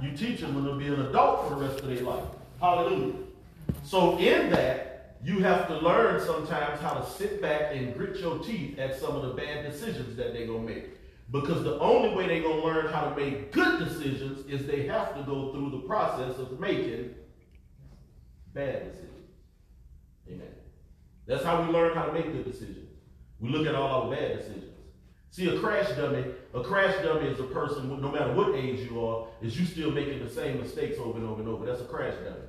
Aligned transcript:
you 0.00 0.16
teach 0.16 0.40
them 0.40 0.64
to 0.64 0.74
be 0.74 0.86
an 0.86 1.00
adult 1.06 1.48
for 1.48 1.54
the 1.54 1.66
rest 1.66 1.80
of 1.80 1.86
their 1.86 2.02
life. 2.02 2.24
Hallelujah. 2.60 3.14
So 3.84 4.18
in 4.18 4.50
that, 4.50 5.16
you 5.24 5.40
have 5.40 5.66
to 5.68 5.78
learn 5.78 6.24
sometimes 6.24 6.80
how 6.80 6.94
to 6.94 7.10
sit 7.10 7.42
back 7.42 7.74
and 7.74 7.94
grit 7.94 8.18
your 8.18 8.38
teeth 8.38 8.78
at 8.78 8.98
some 8.98 9.16
of 9.16 9.22
the 9.22 9.30
bad 9.30 9.70
decisions 9.70 10.16
that 10.16 10.32
they're 10.32 10.46
going 10.46 10.66
to 10.66 10.74
make. 10.74 10.84
Because 11.30 11.64
the 11.64 11.78
only 11.80 12.14
way 12.14 12.28
they're 12.28 12.42
going 12.42 12.60
to 12.60 12.66
learn 12.66 12.92
how 12.92 13.08
to 13.08 13.16
make 13.16 13.50
good 13.50 13.80
decisions 13.80 14.46
is 14.46 14.66
they 14.66 14.86
have 14.86 15.16
to 15.16 15.22
go 15.22 15.52
through 15.52 15.70
the 15.70 15.80
process 15.80 16.38
of 16.38 16.60
making 16.60 17.14
bad 18.54 18.92
decisions. 18.92 19.10
Amen. 20.28 20.54
That's 21.26 21.44
how 21.44 21.62
we 21.62 21.72
learn 21.72 21.96
how 21.96 22.06
to 22.06 22.12
make 22.12 22.26
good 22.26 22.44
decisions. 22.44 22.88
We 23.40 23.48
look 23.48 23.66
at 23.66 23.74
all 23.74 24.04
our 24.04 24.10
bad 24.10 24.38
decisions. 24.38 24.75
See, 25.36 25.54
a 25.54 25.60
crash 25.60 25.94
dummy, 25.98 26.24
a 26.54 26.62
crash 26.62 26.94
dummy 27.04 27.28
is 27.28 27.38
a 27.38 27.42
person, 27.42 27.90
no 28.00 28.10
matter 28.10 28.32
what 28.32 28.54
age 28.54 28.90
you 28.90 29.04
are, 29.04 29.26
is 29.42 29.60
you 29.60 29.66
still 29.66 29.90
making 29.90 30.24
the 30.24 30.30
same 30.30 30.58
mistakes 30.58 30.96
over 30.98 31.18
and 31.18 31.28
over 31.28 31.42
and 31.42 31.50
over. 31.50 31.66
That's 31.66 31.82
a 31.82 31.84
crash 31.84 32.14
dummy. 32.24 32.46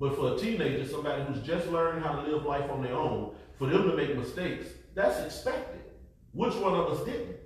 But 0.00 0.16
for 0.16 0.32
a 0.32 0.38
teenager, 0.38 0.88
somebody 0.88 1.24
who's 1.24 1.46
just 1.46 1.68
learning 1.68 2.02
how 2.02 2.12
to 2.12 2.22
live 2.22 2.46
life 2.46 2.70
on 2.70 2.82
their 2.82 2.94
own, 2.94 3.34
for 3.58 3.66
them 3.66 3.82
to 3.90 3.94
make 3.94 4.16
mistakes, 4.16 4.68
that's 4.94 5.22
expected. 5.26 5.82
Which 6.32 6.54
one 6.54 6.72
of 6.72 6.86
us 6.90 7.04
didn't? 7.04 7.36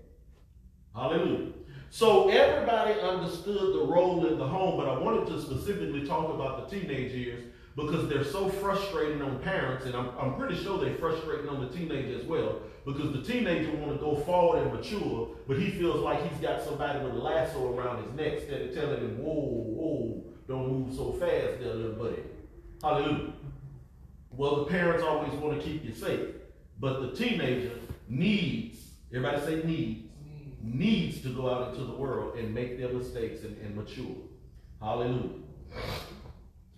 Hallelujah. 0.95 1.51
So 1.91 2.29
everybody 2.29 2.93
understood 3.01 3.75
the 3.75 3.85
role 3.85 4.25
in 4.25 4.39
the 4.39 4.47
home, 4.47 4.77
but 4.77 4.89
I 4.89 4.97
wanted 4.97 5.27
to 5.31 5.43
specifically 5.43 6.07
talk 6.07 6.33
about 6.33 6.71
the 6.71 6.79
teenage 6.79 7.11
years 7.11 7.50
because 7.77 8.09
they're 8.09 8.25
so 8.25 8.49
frustrating 8.49 9.23
on 9.23 9.39
parents, 9.41 9.87
and 9.87 9.95
I'm, 9.95 10.11
I'm 10.19 10.35
pretty 10.35 10.57
sure 10.57 10.79
they're 10.79 10.97
frustrating 10.97 11.49
on 11.49 11.61
the 11.61 11.69
teenager 11.69 12.19
as 12.19 12.25
well, 12.27 12.61
because 12.85 13.13
the 13.13 13.23
teenager 13.23 13.71
want 13.77 13.93
to 13.93 13.99
go 13.99 14.17
forward 14.17 14.63
and 14.63 14.73
mature, 14.73 15.29
but 15.47 15.59
he 15.59 15.71
feels 15.71 16.01
like 16.01 16.29
he's 16.29 16.41
got 16.41 16.63
somebody 16.63 16.99
with 17.05 17.15
a 17.15 17.19
lasso 17.19 17.75
around 17.75 18.05
his 18.05 18.13
neck 18.15 18.39
instead 18.39 18.63
of 18.63 18.75
telling 18.75 19.01
him, 19.01 19.19
whoa, 19.19 19.35
whoa, 19.35 20.25
don't 20.49 20.69
move 20.69 20.95
so 20.95 21.13
fast 21.13 21.61
there, 21.61 21.75
little 21.75 21.93
buddy. 21.93 22.23
Hallelujah. 22.83 23.33
Well, 24.31 24.65
the 24.65 24.71
parents 24.71 25.05
always 25.05 25.33
want 25.35 25.61
to 25.61 25.67
keep 25.67 25.85
you 25.85 25.95
safe, 25.95 26.29
but 26.79 27.01
the 27.01 27.13
teenager 27.13 27.73
needs, 28.09 28.79
everybody 29.15 29.41
say 29.45 29.63
needs, 29.65 30.09
needs 30.63 31.21
to 31.23 31.29
go 31.31 31.49
out 31.49 31.73
into 31.73 31.85
the 31.85 31.93
world 31.93 32.37
and 32.37 32.55
make 32.55 32.79
their 32.79 32.93
mistakes 32.93 33.45
and, 33.45 33.57
and 33.59 33.77
mature. 33.77 34.17
Hallelujah. 34.81 35.31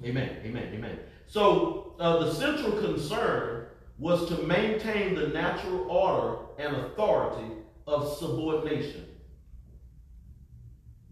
Amen, 0.04 0.36
amen, 0.44 0.72
amen. 0.74 0.98
So 1.26 1.94
uh, 1.98 2.24
the 2.24 2.32
central 2.34 2.72
concern 2.72 3.66
was 3.98 4.28
to 4.28 4.42
maintain 4.42 5.14
the 5.14 5.28
natural 5.28 5.88
order 5.88 6.38
and 6.58 6.74
authority 6.74 7.52
of 7.86 8.16
subordination. 8.18 9.06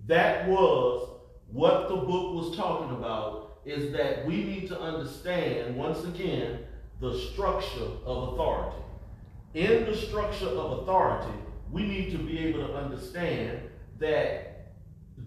That 0.06 0.48
was 0.48 1.08
what 1.52 1.88
the 1.88 1.96
book 1.96 2.34
was 2.34 2.56
talking 2.56 2.96
about 2.96 3.60
is 3.64 3.92
that 3.92 4.24
we 4.26 4.42
need 4.42 4.68
to 4.68 4.80
understand 4.80 5.76
once 5.76 6.04
again 6.04 6.60
the 7.00 7.16
structure 7.18 7.88
of 8.04 8.32
authority. 8.32 8.82
In 9.54 9.84
the 9.84 9.96
structure 9.96 10.48
of 10.48 10.80
authority, 10.80 11.36
we 11.70 11.82
need 11.82 12.10
to 12.12 12.18
be 12.18 12.38
able 12.38 12.66
to 12.66 12.74
understand 12.74 13.60
that 13.98 14.72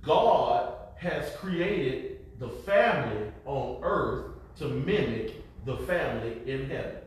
God 0.02 0.74
has 0.98 1.34
created 1.36 2.13
the 2.44 2.50
family 2.50 3.32
on 3.46 3.80
earth 3.84 4.26
to 4.58 4.68
mimic 4.68 5.44
the 5.66 5.78
family 5.78 6.42
in 6.46 6.70
heaven. 6.70 6.98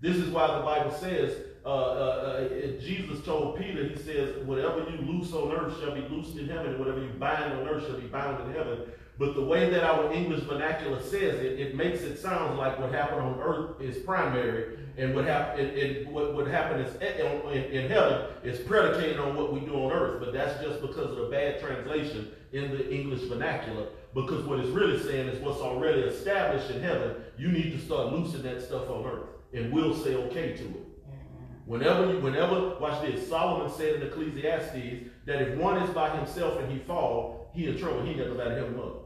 This 0.00 0.16
is 0.16 0.30
why 0.30 0.48
the 0.58 0.64
Bible 0.64 0.90
says, 0.90 1.36
uh, 1.64 1.68
uh, 1.68 2.48
uh, 2.48 2.80
Jesus 2.80 3.24
told 3.24 3.56
Peter, 3.56 3.86
he 3.86 3.96
says, 3.96 4.44
whatever 4.44 4.80
you 4.90 4.98
loose 5.06 5.32
on 5.32 5.52
earth 5.52 5.78
shall 5.78 5.94
be 5.94 6.00
loosed 6.08 6.36
in 6.36 6.48
heaven, 6.48 6.72
and 6.72 6.78
whatever 6.80 7.00
you 7.00 7.10
bind 7.20 7.52
on 7.52 7.68
earth 7.68 7.86
shall 7.86 8.00
be 8.00 8.08
bound 8.08 8.44
in 8.44 8.52
heaven. 8.52 8.80
But 9.18 9.36
the 9.36 9.44
way 9.44 9.70
that 9.70 9.84
our 9.84 10.12
English 10.12 10.40
vernacular 10.40 11.00
says 11.00 11.38
it, 11.38 11.60
it 11.60 11.76
makes 11.76 12.00
it 12.00 12.18
sound 12.18 12.58
like 12.58 12.80
what 12.80 12.90
happened 12.90 13.20
on 13.20 13.40
earth 13.40 13.80
is 13.80 13.98
primary, 13.98 14.78
and 14.98 15.14
what, 15.14 15.24
hap- 15.24 15.56
and, 15.56 16.08
what, 16.08 16.34
what 16.34 16.48
happened 16.48 16.84
is 16.84 16.94
in, 16.96 17.62
in 17.72 17.88
heaven 17.88 18.26
is 18.42 18.58
predicated 18.58 19.20
on 19.20 19.36
what 19.36 19.52
we 19.52 19.60
do 19.60 19.74
on 19.74 19.92
earth. 19.92 20.18
But 20.18 20.32
that's 20.32 20.60
just 20.60 20.80
because 20.80 21.10
of 21.12 21.16
the 21.16 21.28
bad 21.30 21.60
translation 21.60 22.32
in 22.52 22.72
the 22.72 22.92
English 22.92 23.22
vernacular. 23.28 23.86
Because 24.14 24.44
what 24.44 24.60
it's 24.60 24.68
really 24.68 24.98
saying 25.02 25.28
is 25.28 25.40
what's 25.40 25.60
already 25.60 26.02
established 26.02 26.70
in 26.70 26.82
heaven, 26.82 27.14
you 27.38 27.48
need 27.48 27.72
to 27.72 27.78
start 27.78 28.12
loosing 28.12 28.42
that 28.42 28.62
stuff 28.62 28.90
on 28.90 29.06
earth, 29.06 29.28
and 29.54 29.72
we'll 29.72 29.94
say 29.94 30.14
okay 30.14 30.52
to 30.52 30.64
it. 30.64 31.08
Mm-hmm. 31.08 31.70
Whenever, 31.70 32.12
you, 32.12 32.18
whenever, 32.20 32.78
watch 32.78 33.00
this. 33.02 33.26
Solomon 33.26 33.72
said 33.72 33.96
in 33.96 34.02
Ecclesiastes 34.02 35.08
that 35.24 35.42
if 35.42 35.58
one 35.58 35.78
is 35.82 35.90
by 35.90 36.14
himself 36.14 36.60
and 36.60 36.70
he 36.70 36.78
fall, 36.80 37.50
he 37.54 37.68
in 37.68 37.78
trouble. 37.78 38.02
He 38.02 38.10
ain't 38.10 38.18
got 38.18 38.28
nobody 38.28 38.50
to 38.50 38.56
help 38.56 38.68
him 38.68 38.80
up. 38.80 39.02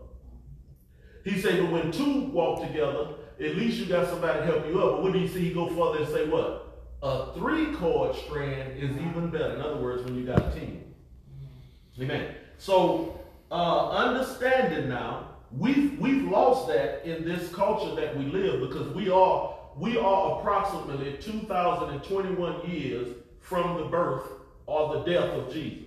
He 1.25 1.41
said, 1.41 1.61
but 1.61 1.73
when 1.73 1.93
two 1.93 2.21
walk 2.27 2.67
together, 2.67 3.15
at 3.41 3.57
least 3.57 3.79
you 3.79 3.87
got 3.87 4.09
somebody 4.09 4.41
to 4.41 4.47
help 4.47 4.67
you 4.67 4.81
up. 4.83 4.97
But 4.97 5.03
when 5.05 5.15
you 5.15 5.29
see, 5.29 5.49
he 5.49 5.51
go 5.53 5.69
further 5.69 6.05
and 6.05 6.13
say 6.13 6.29
what? 6.29 6.63
A 7.03 7.33
three 7.35 7.75
cord 7.75 8.17
strand 8.17 8.79
is 8.79 8.91
even 8.91 9.31
better. 9.31 9.55
In 9.55 9.61
other 9.61 9.81
words, 9.81 10.03
when 10.03 10.17
you 10.17 10.25
got 10.25 10.39
a 10.39 10.51
team. 10.59 10.85
Mm-hmm. 11.31 12.03
Amen. 12.03 12.35
So 12.59 13.16
uh, 13.51 13.91
understanding 13.91 14.89
now, 14.89 15.29
we've 15.53 15.99
we've 15.99 16.25
lost 16.25 16.69
that 16.69 17.05
in 17.05 17.25
this 17.25 17.53
culture 17.53 17.95
that 17.95 18.17
we 18.17 18.27
live 18.27 18.69
because 18.69 18.89
we 18.95 19.11
are 19.11 19.55
we 19.77 19.99
are 19.99 20.39
approximately 20.41 21.19
2,021 21.21 22.71
years 22.71 23.15
from 23.41 23.77
the 23.77 23.85
birth 23.85 24.25
or 24.65 24.95
the 24.95 25.05
death 25.05 25.31
of 25.31 25.53
Jesus. 25.53 25.85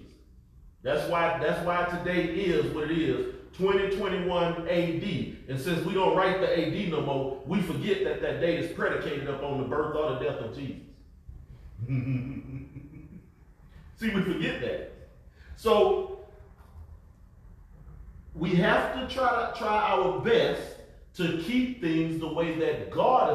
That's 0.84 1.09
why 1.09 1.38
that's 1.40 1.66
why 1.66 1.86
today 1.86 2.25
is 2.28 2.74
what 2.74 2.90
it 2.90 2.97
is, 2.97 3.36
2021 3.58 4.68
AD. 4.70 5.03
And 5.50 5.59
since 5.59 5.86
we 5.86 5.94
don't 5.94 6.16
write 6.16 6.40
the 6.40 6.58
AD 6.58 6.91
no 6.91 7.02
more, 7.02 7.41
we 7.46 7.62
forget 7.62 8.06
that 8.06 8.22
that 8.22 8.40
date 8.40 8.59
is 8.59 8.72
predicated 8.74 9.28
upon 9.28 9.58
the 9.59 9.66
birth 9.66 9.96
or 9.96 10.14
the 10.14 10.20
death 10.20 10.40
of 10.40 10.56
Jesus. 10.56 10.78
See, 13.97 14.09
we 14.09 14.22
forget 14.22 14.62
that. 14.62 14.94
So 15.58 16.09
we 18.39 18.51
have 18.55 18.95
to 18.95 19.13
try 19.13 19.51
try 19.55 19.91
our 19.91 20.19
best 20.22 20.61
to 21.16 21.44
keep 21.45 21.81
things 21.81 22.19
the 22.19 22.33
way 22.33 22.57
that 22.59 22.89
God 22.89 23.33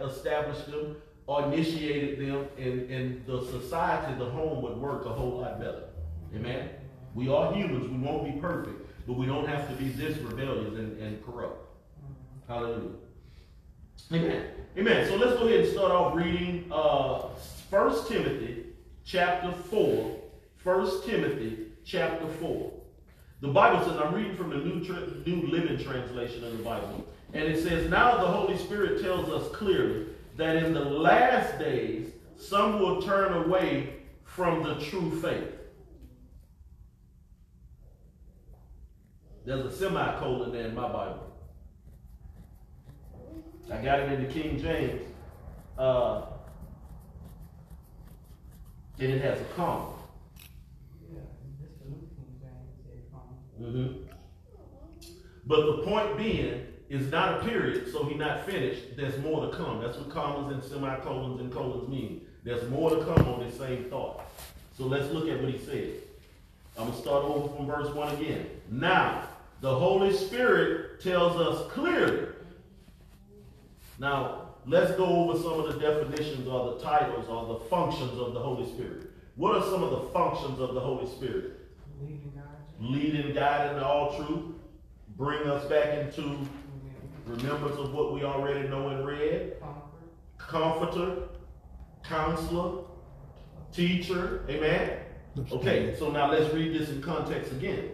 established 0.00 0.66
them 0.66 0.96
or 1.26 1.52
initiated 1.52 2.20
them, 2.20 2.46
and, 2.58 2.90
and 2.90 3.26
the 3.26 3.44
society, 3.46 4.14
the 4.18 4.26
home 4.26 4.62
would 4.62 4.76
work 4.76 5.06
a 5.06 5.08
whole 5.08 5.40
lot 5.40 5.58
better. 5.58 5.84
Amen. 6.34 6.68
We 7.14 7.28
are 7.28 7.52
humans. 7.54 7.88
We 7.88 7.96
won't 7.96 8.24
be 8.24 8.40
perfect, 8.40 9.06
but 9.06 9.14
we 9.14 9.26
don't 9.26 9.48
have 9.48 9.68
to 9.68 9.74
be 9.76 9.88
this 9.88 10.18
rebellious 10.18 10.74
and, 10.74 10.98
and 11.00 11.24
corrupt. 11.24 11.66
Hallelujah. 12.46 12.90
Amen. 14.12 14.46
Amen. 14.76 15.08
So 15.08 15.16
let's 15.16 15.38
go 15.38 15.46
ahead 15.46 15.60
and 15.60 15.68
start 15.72 15.90
off 15.90 16.14
reading 16.14 16.70
uh, 16.70 17.28
1 17.70 18.06
Timothy 18.06 18.66
chapter 19.04 19.50
4. 19.52 20.20
1 20.62 21.02
Timothy 21.06 21.68
chapter 21.84 22.28
4. 22.28 22.72
The 23.40 23.48
Bible 23.48 23.84
says, 23.84 23.98
I'm 23.98 24.14
reading 24.14 24.36
from 24.36 24.50
the 24.50 24.56
New, 24.56 24.80
New 25.26 25.48
Living 25.48 25.82
Translation 25.82 26.44
of 26.44 26.56
the 26.56 26.64
Bible. 26.64 27.06
And 27.32 27.44
it 27.44 27.62
says, 27.62 27.90
Now 27.90 28.18
the 28.18 28.26
Holy 28.26 28.56
Spirit 28.56 29.02
tells 29.02 29.28
us 29.28 29.54
clearly 29.54 30.06
that 30.36 30.56
in 30.56 30.72
the 30.72 30.84
last 30.84 31.58
days, 31.58 32.10
some 32.36 32.78
will 32.78 33.02
turn 33.02 33.32
away 33.44 33.94
from 34.24 34.62
the 34.62 34.76
true 34.76 35.20
faith. 35.20 35.52
There's 39.44 39.66
a 39.66 39.76
semicolon 39.76 40.52
there 40.52 40.68
in 40.68 40.74
my 40.74 40.88
Bible. 40.88 41.32
I 43.70 43.82
got 43.82 44.00
it 44.00 44.12
in 44.12 44.26
the 44.26 44.32
King 44.32 44.60
James. 44.60 45.02
Uh, 45.78 46.22
and 48.98 49.10
it 49.10 49.20
has 49.22 49.40
a 49.40 49.44
comma. 49.56 49.90
Mm-hmm. 53.60 54.02
But 55.46 55.66
the 55.66 55.82
point 55.82 56.16
being 56.16 56.66
is 56.88 57.10
not 57.10 57.40
a 57.40 57.44
period, 57.44 57.90
so 57.90 58.04
he's 58.04 58.18
not 58.18 58.46
finished. 58.46 58.96
There's 58.96 59.18
more 59.18 59.50
to 59.50 59.56
come. 59.56 59.82
That's 59.82 59.96
what 59.96 60.10
commas 60.10 60.52
and 60.52 60.62
semicolons 60.62 61.40
and 61.40 61.52
colons 61.52 61.88
mean. 61.88 62.26
There's 62.44 62.68
more 62.70 62.90
to 62.90 63.04
come 63.04 63.26
on 63.28 63.40
this 63.40 63.56
same 63.56 63.84
thought. 63.84 64.22
So 64.76 64.84
let's 64.84 65.10
look 65.12 65.28
at 65.28 65.40
what 65.40 65.52
he 65.52 65.58
says. 65.58 66.02
I'm 66.76 66.86
going 66.86 66.96
to 66.96 66.98
start 67.00 67.24
over 67.24 67.54
from 67.54 67.66
verse 67.66 67.94
1 67.94 68.16
again. 68.16 68.46
Now, 68.70 69.28
the 69.60 69.74
Holy 69.74 70.12
Spirit 70.12 71.00
tells 71.00 71.36
us 71.36 71.70
clearly. 71.72 72.28
Now, 73.98 74.50
let's 74.66 74.92
go 74.92 75.06
over 75.06 75.38
some 75.38 75.60
of 75.60 75.72
the 75.72 75.80
definitions 75.80 76.48
or 76.48 76.74
the 76.74 76.80
titles 76.80 77.28
or 77.28 77.54
the 77.54 77.64
functions 77.66 78.18
of 78.18 78.34
the 78.34 78.40
Holy 78.40 78.66
Spirit. 78.66 79.10
What 79.36 79.54
are 79.56 79.62
some 79.62 79.82
of 79.82 79.90
the 79.90 80.10
functions 80.10 80.60
of 80.60 80.74
the 80.74 80.80
Holy 80.80 81.06
Spirit? 81.06 81.60
Leading, 82.00 82.32
guide, 82.80 82.90
Leading, 82.90 83.34
guiding 83.34 83.82
all 83.82 84.16
truth. 84.16 84.54
Bring 85.16 85.46
us 85.48 85.64
back 85.68 85.98
into 85.98 86.38
remembrance 87.26 87.76
of 87.76 87.92
what 87.92 88.12
we 88.12 88.24
already 88.24 88.68
know 88.68 88.88
and 88.88 89.06
read. 89.06 89.54
Comforter, 90.38 91.28
counselor, 92.02 92.82
teacher. 93.72 94.44
Amen. 94.48 94.98
Okay, 95.52 95.96
so 95.98 96.10
now 96.10 96.30
let's 96.30 96.52
read 96.54 96.78
this 96.78 96.90
in 96.90 97.02
context 97.02 97.52
again. 97.52 97.90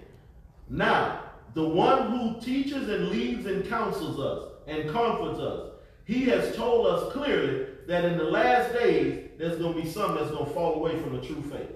Now, 0.68 1.24
the 1.54 1.66
one 1.66 2.10
who 2.10 2.40
teaches 2.40 2.88
and 2.88 3.08
leads 3.08 3.46
and 3.46 3.68
counsels 3.68 4.20
us 4.20 4.52
and 4.66 4.90
comforts 4.90 5.40
us, 5.40 5.70
he 6.04 6.24
has 6.24 6.54
told 6.56 6.86
us 6.86 7.12
clearly 7.12 7.66
that 7.86 8.04
in 8.04 8.18
the 8.18 8.24
last 8.24 8.72
days, 8.72 9.30
there's 9.38 9.58
going 9.58 9.74
to 9.74 9.82
be 9.82 9.88
some 9.88 10.14
that's 10.14 10.30
going 10.30 10.46
to 10.46 10.52
fall 10.52 10.74
away 10.74 10.98
from 11.00 11.16
the 11.16 11.26
true 11.26 11.42
faith. 11.42 11.70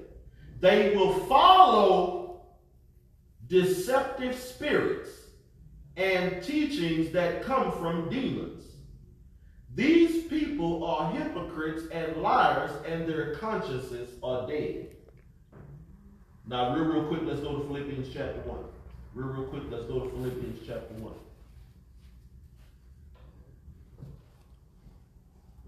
They 0.61 0.95
will 0.95 1.15
follow 1.27 2.24
deceptive 3.49 4.39
spirits 4.39 5.11
and 5.97 6.43
teachings 6.43 7.13
that 7.13 7.43
come 7.45 7.71
from 7.73 8.09
demons. 8.11 8.65
These 9.75 10.25
people 10.29 10.85
are 10.85 11.11
hypocrites 11.13 11.85
and 11.93 12.17
liars, 12.19 12.71
and 12.87 13.09
their 13.09 13.35
consciences 13.35 14.11
are 14.23 14.47
dead. 14.47 14.95
Now, 16.47 16.75
real, 16.75 16.85
real 16.85 17.05
quick, 17.07 17.23
let's 17.25 17.41
go 17.41 17.59
to 17.59 17.65
Philippians 17.67 18.09
chapter 18.13 18.41
1. 18.43 18.59
Real, 19.15 19.29
real 19.29 19.47
quick, 19.49 19.63
let's 19.71 19.85
go 19.87 20.01
to 20.01 20.11
Philippians 20.11 20.61
chapter 20.67 20.95
1. 20.95 21.13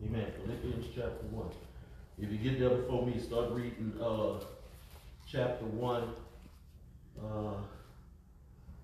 Amen. 0.04 0.32
Philippians 0.44 0.86
chapter 0.94 1.26
1. 1.30 1.48
If 2.18 2.30
you 2.30 2.38
get 2.38 2.60
there 2.60 2.70
before 2.70 3.06
me, 3.06 3.18
start 3.18 3.50
reading 3.50 3.92
uh, 4.00 4.40
chapter 5.26 5.64
1. 5.64 6.08
Uh, 7.22 7.54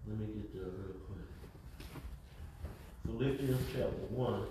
let 0.08 0.18
me 0.18 0.26
get 0.26 0.54
there 0.54 0.64
real 0.64 0.96
quick. 1.06 1.26
Philippians 3.06 3.60
chapter 3.72 4.06
1. 4.10 4.46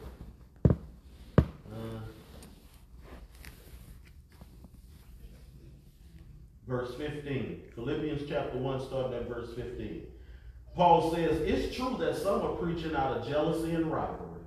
Uh, 0.68 2.00
verse 6.68 6.96
15. 6.96 7.62
Philippians 7.76 8.30
chapter 8.30 8.58
1, 8.58 8.82
starting 8.82 9.18
at 9.18 9.28
verse 9.28 9.54
15. 9.56 10.04
Paul 10.76 11.14
says, 11.14 11.42
It's 11.42 11.76
true 11.76 11.98
that 12.00 12.16
some 12.16 12.42
are 12.42 12.56
preaching 12.56 12.96
out 12.96 13.18
of 13.18 13.28
jealousy 13.28 13.76
and 13.76 13.92
rivalry, 13.92 14.42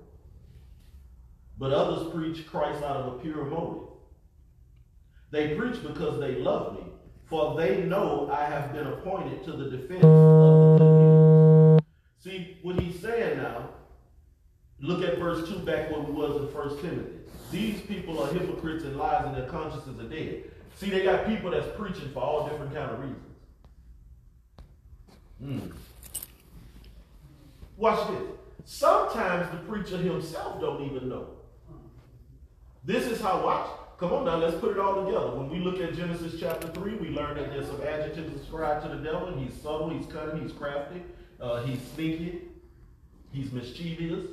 but 1.58 1.72
others 1.72 2.12
preach 2.14 2.46
Christ 2.46 2.82
out 2.82 2.96
of 2.96 3.14
a 3.14 3.18
pure 3.18 3.44
motive. 3.44 3.88
They 5.30 5.54
preach 5.54 5.82
because 5.82 6.18
they 6.20 6.36
love 6.36 6.74
me, 6.76 6.84
for 7.34 7.56
they 7.56 7.82
know 7.82 8.30
I 8.32 8.44
have 8.44 8.72
been 8.72 8.86
appointed 8.86 9.42
to 9.42 9.52
the 9.54 9.68
defense 9.68 10.04
of 10.04 10.78
the 10.78 10.84
good. 10.84 11.84
See, 12.20 12.58
what 12.62 12.78
he's 12.78 13.00
saying 13.00 13.38
now, 13.38 13.70
look 14.78 15.02
at 15.02 15.18
verse 15.18 15.48
2 15.48 15.58
back 15.60 15.90
where 15.90 15.98
we 15.98 16.12
was 16.12 16.36
in 16.36 16.54
1 16.54 16.78
Timothy. 16.80 17.18
These 17.50 17.80
people 17.80 18.22
are 18.22 18.32
hypocrites 18.32 18.84
and 18.84 18.96
lies 18.96 19.24
and 19.26 19.36
their 19.36 19.48
consciences 19.48 19.98
are 19.98 20.08
dead. 20.08 20.44
See, 20.76 20.90
they 20.90 21.02
got 21.02 21.26
people 21.26 21.50
that's 21.50 21.66
preaching 21.76 22.08
for 22.12 22.20
all 22.20 22.48
different 22.48 22.72
kind 22.72 22.88
of 22.92 23.00
reasons. 23.00 23.26
Mm. 25.42 25.72
Watch 27.76 28.10
this. 28.10 28.22
Sometimes 28.64 29.50
the 29.50 29.56
preacher 29.68 29.96
himself 29.96 30.60
don't 30.60 30.84
even 30.84 31.08
know. 31.08 31.30
This 32.84 33.06
is 33.06 33.20
how, 33.20 33.44
watch, 33.44 33.68
come 33.98 34.12
on 34.12 34.24
now, 34.24 34.36
let's 34.36 34.56
put 34.56 34.72
it 34.72 34.78
all 34.78 35.04
together. 35.04 35.30
When 35.30 35.50
we 35.50 35.58
look 35.58 35.80
at 35.80 35.94
Genesis 35.94 36.40
chapter 36.40 36.68
3, 36.68 36.96
we 36.96 37.08
learn 37.10 37.36
that 37.36 37.50
there's 37.50 37.66
some 37.66 37.82
adjectives 37.82 38.40
ascribed 38.40 38.82
to 38.82 38.88
the 38.96 39.02
devil. 39.02 39.36
He's 39.38 39.54
subtle, 39.60 39.90
he's 39.90 40.06
cunning, 40.06 40.42
he's 40.42 40.52
crafty, 40.52 41.02
uh, 41.40 41.62
he's 41.62 41.80
sneaky, 41.94 42.42
he's 43.32 43.52
mischievous. 43.52 44.26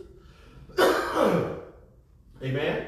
Amen? 2.43 2.87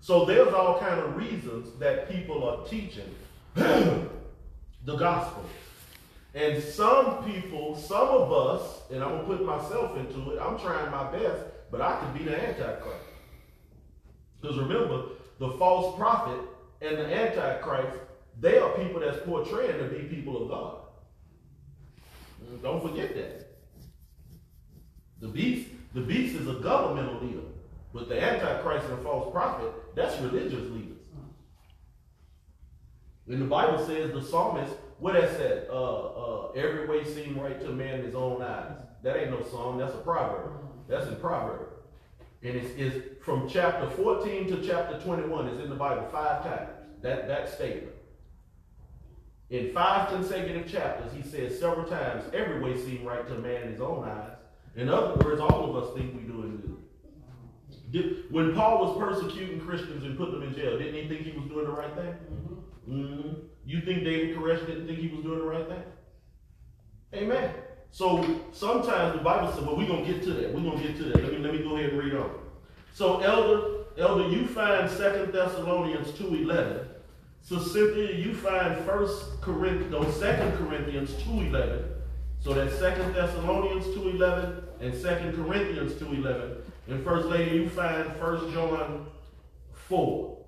So 0.00 0.24
there's 0.24 0.52
all 0.52 0.78
kind 0.78 1.00
of 1.00 1.16
reasons 1.16 1.78
that 1.78 2.10
people 2.10 2.44
are 2.48 2.66
teaching 2.68 3.14
the 3.54 4.96
gospel. 4.96 5.44
And 6.34 6.62
some 6.62 7.24
people, 7.24 7.76
some 7.76 8.08
of 8.08 8.32
us, 8.32 8.82
and 8.90 9.02
I'm 9.02 9.10
gonna 9.10 9.24
put 9.24 9.44
myself 9.44 9.96
into 9.96 10.32
it, 10.32 10.40
I'm 10.40 10.58
trying 10.58 10.90
my 10.90 11.10
best, 11.10 11.44
but 11.70 11.80
I 11.80 11.98
could 12.00 12.18
be 12.18 12.24
the 12.24 12.36
Antichrist. 12.36 13.04
Because 14.40 14.58
remember, 14.58 15.04
the 15.38 15.50
false 15.52 15.96
prophet 15.96 16.40
and 16.80 16.96
the 16.96 17.06
Antichrist, 17.06 17.98
they 18.40 18.58
are 18.58 18.70
people 18.70 19.00
that's 19.00 19.18
portraying 19.24 19.78
to 19.78 19.84
be 19.84 20.04
people 20.04 20.42
of 20.42 20.48
God. 20.48 20.78
Don't 22.62 22.82
forget 22.82 23.14
that. 23.14 23.48
The 25.20 25.28
beast, 25.28 25.70
the 25.94 26.00
beast 26.00 26.36
is 26.36 26.48
a 26.48 26.54
governmental 26.54 27.20
leader. 27.20 27.40
But 27.92 28.08
the 28.08 28.20
Antichrist 28.20 28.88
and 28.88 28.98
the 28.98 29.02
false 29.02 29.32
prophet, 29.32 29.72
that's 29.94 30.20
religious 30.20 30.68
leaders. 30.70 30.98
And 33.28 33.40
the 33.40 33.46
Bible 33.46 33.84
says 33.86 34.12
the 34.12 34.22
psalmist, 34.22 34.72
what 34.98 35.14
that 35.14 35.30
said, 35.36 35.68
uh, 35.70 35.74
uh, 35.74 36.50
every 36.52 36.86
way 36.86 37.04
seem 37.04 37.38
right 37.38 37.58
to 37.60 37.68
a 37.68 37.72
man 37.72 38.00
in 38.00 38.04
his 38.04 38.14
own 38.14 38.42
eyes. 38.42 38.72
That 39.02 39.16
ain't 39.16 39.30
no 39.30 39.42
song, 39.48 39.78
that's 39.78 39.94
a 39.94 39.98
proverb. 39.98 40.52
That's 40.88 41.06
in 41.06 41.16
proverb. 41.16 41.68
And 42.44 42.56
it's, 42.56 42.70
it's 42.76 43.24
from 43.24 43.48
chapter 43.48 43.88
14 43.88 44.48
to 44.48 44.66
chapter 44.66 45.00
21. 45.00 45.48
It's 45.48 45.60
in 45.60 45.70
the 45.70 45.74
Bible 45.74 46.06
five 46.12 46.44
times. 46.44 46.70
That, 47.00 47.26
that 47.26 47.48
statement. 47.48 47.94
In 49.50 49.72
five 49.72 50.08
consecutive 50.10 50.70
chapters, 50.70 51.12
he 51.12 51.22
says 51.22 51.58
several 51.58 51.86
times, 51.86 52.24
every 52.34 52.60
way 52.60 52.78
seemed 52.78 53.06
right 53.06 53.26
to 53.26 53.34
a 53.34 53.38
man 53.38 53.62
in 53.62 53.72
his 53.72 53.80
own 53.80 54.06
eyes. 54.06 54.36
In 54.76 54.88
other 54.88 55.14
words, 55.24 55.40
all 55.40 55.70
of 55.70 55.82
us 55.82 55.94
think 55.94 56.14
we're 56.14 56.32
doing 56.32 56.60
good. 56.60 56.76
Did, 57.90 58.32
when 58.32 58.54
Paul 58.54 58.84
was 58.84 58.98
persecuting 58.98 59.60
Christians 59.60 60.04
and 60.04 60.16
putting 60.18 60.40
them 60.40 60.42
in 60.42 60.54
jail, 60.54 60.78
didn't 60.78 60.94
he 60.94 61.08
think 61.08 61.26
he 61.26 61.38
was 61.38 61.48
doing 61.48 61.66
the 61.66 61.72
right 61.72 61.94
thing? 61.94 62.14
Mm-hmm. 62.32 62.92
Mm-hmm. 62.92 63.30
You 63.64 63.80
think 63.82 64.04
David 64.04 64.36
Koresh 64.36 64.66
didn't 64.66 64.86
think 64.86 64.98
he 64.98 65.08
was 65.08 65.22
doing 65.22 65.38
the 65.38 65.44
right 65.44 65.68
thing? 65.68 65.82
Amen. 67.14 67.54
So 67.94 68.40
sometimes 68.50 69.16
the 69.16 69.22
Bible 69.22 69.52
says, 69.52 69.62
well, 69.62 69.76
we're 69.76 69.86
gonna 69.86 70.04
get 70.04 70.20
to 70.24 70.32
that. 70.32 70.52
We're 70.52 70.68
gonna 70.68 70.82
get 70.82 70.96
to 70.96 71.04
that. 71.04 71.22
Let 71.22 71.32
me 71.32 71.38
let 71.38 71.52
me 71.54 71.62
go 71.62 71.76
ahead 71.76 71.90
and 71.90 71.98
read 72.02 72.16
on. 72.16 72.28
So 72.92 73.20
Elder, 73.20 73.84
Elder, 73.96 74.30
you 74.30 74.48
find 74.48 74.90
Second 74.90 75.32
Thessalonians 75.32 76.08
2.11. 76.08 76.88
So 77.40 77.60
Cynthia, 77.60 78.16
you 78.16 78.34
find 78.34 78.84
First 78.84 79.40
Corinthians, 79.40 79.92
no, 79.92 80.10
Second 80.10 80.56
Corinthians 80.56 81.12
2.11. 81.12 81.84
So 82.40 82.52
that's 82.52 82.76
Second 82.80 83.14
Thessalonians 83.14 83.86
2.11 83.96 84.62
and 84.80 84.92
Second 84.92 85.36
Corinthians 85.36 85.92
2.11. 85.92 86.62
And 86.88 87.04
First 87.04 87.28
Lady, 87.28 87.58
you 87.58 87.68
find 87.68 88.10
First 88.16 88.52
John 88.52 89.06
4, 89.72 90.44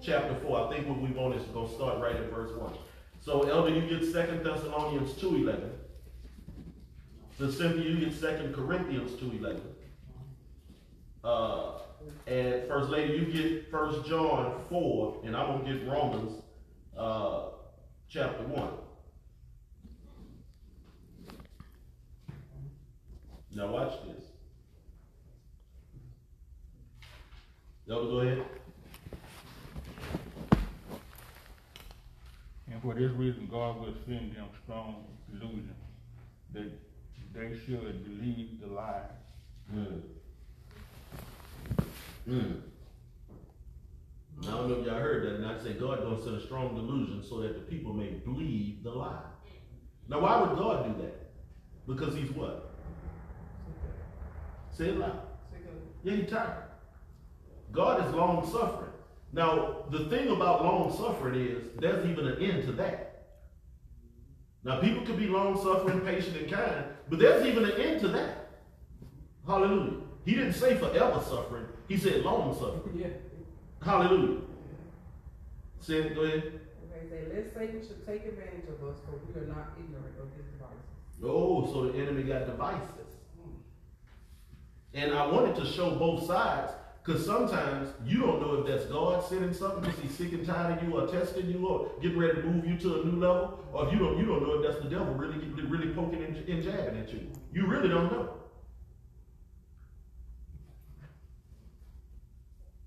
chapter 0.00 0.36
4. 0.46 0.68
I 0.68 0.76
think 0.76 0.86
what 0.86 1.00
we 1.00 1.08
want 1.08 1.34
is 1.34 1.42
going 1.46 1.66
to 1.66 1.74
start 1.74 2.00
right 2.00 2.14
at 2.14 2.30
verse 2.30 2.56
1. 2.56 2.72
So, 3.20 3.42
Elder, 3.48 3.74
you 3.74 3.80
get 3.80 4.12
Second 4.12 4.44
Thessalonians 4.44 5.14
2.11. 5.14 5.70
The 7.38 7.52
you 7.86 8.04
get 8.04 8.12
Second 8.14 8.52
Corinthians 8.52 9.12
2.11. 9.12 9.60
Uh, 11.22 11.78
and 12.26 12.66
First 12.66 12.90
Lady, 12.90 13.14
you 13.14 13.26
get 13.26 13.70
First 13.70 14.04
John 14.08 14.60
4, 14.68 15.20
and 15.24 15.36
I'm 15.36 15.64
to 15.64 15.72
get 15.72 15.88
Romans 15.88 16.42
uh, 16.96 17.42
chapter 18.08 18.42
1. 18.42 18.68
Now 23.54 23.72
watch 23.72 23.92
this. 24.08 24.24
Elder, 27.88 28.08
go 28.08 28.20
ahead. 28.20 28.44
And 32.70 32.82
for 32.82 32.94
this 32.94 33.12
reason, 33.12 33.48
God 33.48 33.80
will 33.80 33.94
send 34.06 34.34
them 34.34 34.46
strong 34.64 35.04
delusion 35.30 35.74
that 36.52 36.87
they 37.34 37.56
should 37.66 38.04
believe 38.04 38.60
the 38.60 38.66
lie. 38.68 39.02
Mm. 39.74 40.00
Mm. 42.28 42.60
I 44.42 44.50
don't 44.50 44.68
know 44.68 44.80
if 44.80 44.86
y'all 44.86 44.98
heard 45.00 45.24
that, 45.24 45.34
and 45.36 45.46
I 45.46 45.58
say 45.58 45.74
God 45.74 46.02
gonna 46.02 46.22
send 46.22 46.36
a 46.36 46.40
strong 46.40 46.74
delusion 46.74 47.22
so 47.22 47.40
that 47.40 47.54
the 47.54 47.60
people 47.60 47.92
may 47.92 48.10
believe 48.24 48.82
the 48.82 48.90
lie. 48.90 49.22
Now, 50.08 50.20
why 50.20 50.40
would 50.40 50.56
God 50.56 50.84
do 50.86 51.02
that? 51.02 51.32
Because 51.86 52.14
He's 52.14 52.30
what? 52.30 52.70
Say 54.72 54.90
it 54.90 54.98
loud. 54.98 55.20
Yeah, 56.04 56.16
He's 56.16 56.30
tired. 56.30 56.64
God 57.72 58.06
is 58.06 58.14
long 58.14 58.48
suffering. 58.50 58.92
Now, 59.32 59.84
the 59.90 60.08
thing 60.08 60.28
about 60.28 60.64
long 60.64 60.96
suffering 60.96 61.34
is 61.34 61.64
there's 61.78 62.08
even 62.08 62.26
an 62.26 62.42
end 62.42 62.64
to 62.64 62.72
that. 62.72 63.26
Now, 64.64 64.80
people 64.80 65.04
could 65.04 65.18
be 65.18 65.26
long 65.26 65.60
suffering, 65.60 66.00
patient, 66.00 66.36
and 66.36 66.50
kind, 66.50 66.84
but 67.08 67.18
there's 67.18 67.46
even 67.46 67.64
an 67.64 67.80
end 67.80 68.00
to 68.00 68.08
that. 68.08 68.50
Hallelujah. 69.46 70.00
He 70.24 70.34
didn't 70.34 70.52
say 70.54 70.76
forever 70.76 71.22
suffering, 71.24 71.66
he 71.88 71.96
said 71.96 72.22
long 72.22 72.54
suffering. 72.54 72.98
Yeah. 72.98 73.08
Hallelujah. 73.82 74.40
Say 75.80 75.94
it, 75.94 76.14
go 76.14 76.22
ahead. 76.22 76.60
Okay, 76.90 77.08
say, 77.08 77.34
lest 77.34 77.54
Satan 77.54 77.80
should 77.80 78.04
take 78.06 78.26
advantage 78.26 78.68
of 78.68 78.86
us, 78.88 78.98
for 79.06 79.18
we 79.26 79.40
are 79.40 79.46
not 79.46 79.72
ignorant 79.78 80.14
of 80.20 80.28
his 80.36 80.46
devices. 80.52 80.84
Oh, 81.24 81.66
so 81.72 81.90
the 81.90 81.98
enemy 81.98 82.24
got 82.24 82.46
devices. 82.46 82.92
And 84.94 85.14
I 85.14 85.26
wanted 85.26 85.54
to 85.56 85.66
show 85.66 85.90
both 85.90 86.26
sides 86.26 86.72
Because 87.08 87.24
sometimes 87.24 87.88
you 88.04 88.18
don't 88.18 88.42
know 88.42 88.56
if 88.56 88.66
that's 88.66 88.84
God 88.84 89.24
sending 89.26 89.54
something 89.54 89.80
because 89.80 89.98
he's 89.98 90.14
sick 90.14 90.32
and 90.32 90.46
tired 90.46 90.76
of 90.76 90.86
you 90.86 90.94
or 90.94 91.06
testing 91.06 91.48
you 91.48 91.66
or 91.66 91.90
getting 92.02 92.18
ready 92.18 92.34
to 92.34 92.46
move 92.46 92.66
you 92.66 92.76
to 92.80 93.00
a 93.00 93.04
new 93.06 93.18
level. 93.18 93.64
Or 93.72 93.90
you 93.90 93.98
don't, 93.98 94.18
you 94.18 94.26
don't 94.26 94.42
know 94.42 94.60
if 94.60 94.62
that's 94.62 94.84
the 94.84 94.90
devil 94.90 95.14
really, 95.14 95.38
really 95.38 95.94
poking 95.94 96.22
and, 96.22 96.36
and 96.36 96.62
jabbing 96.62 97.00
at 97.00 97.10
you. 97.10 97.26
You 97.50 97.66
really 97.66 97.88
don't 97.88 98.12
know. 98.12 98.34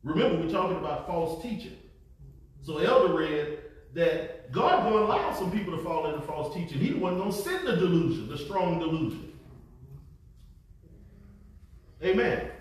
Remember, 0.04 0.46
we're 0.46 0.52
talking 0.52 0.78
about 0.78 1.08
false 1.08 1.42
teaching. 1.42 1.78
So 2.62 2.78
Elder 2.78 3.16
read 3.16 3.58
that 3.96 4.52
God 4.52 4.84
going 4.84 4.98
to 4.98 5.12
allow 5.12 5.34
some 5.34 5.52
people 5.52 5.76
to 5.76 5.84
fall 5.84 6.06
into 6.06 6.22
false 6.28 6.54
teaching. 6.54 6.78
He 6.78 6.94
wasn't 6.94 7.22
going 7.22 7.32
to 7.32 7.38
send 7.38 7.66
the 7.66 7.76
delusion, 7.76 8.30
the 8.30 8.38
strong 8.38 8.78
delusion. 8.78 9.34
Amen. 12.04 12.52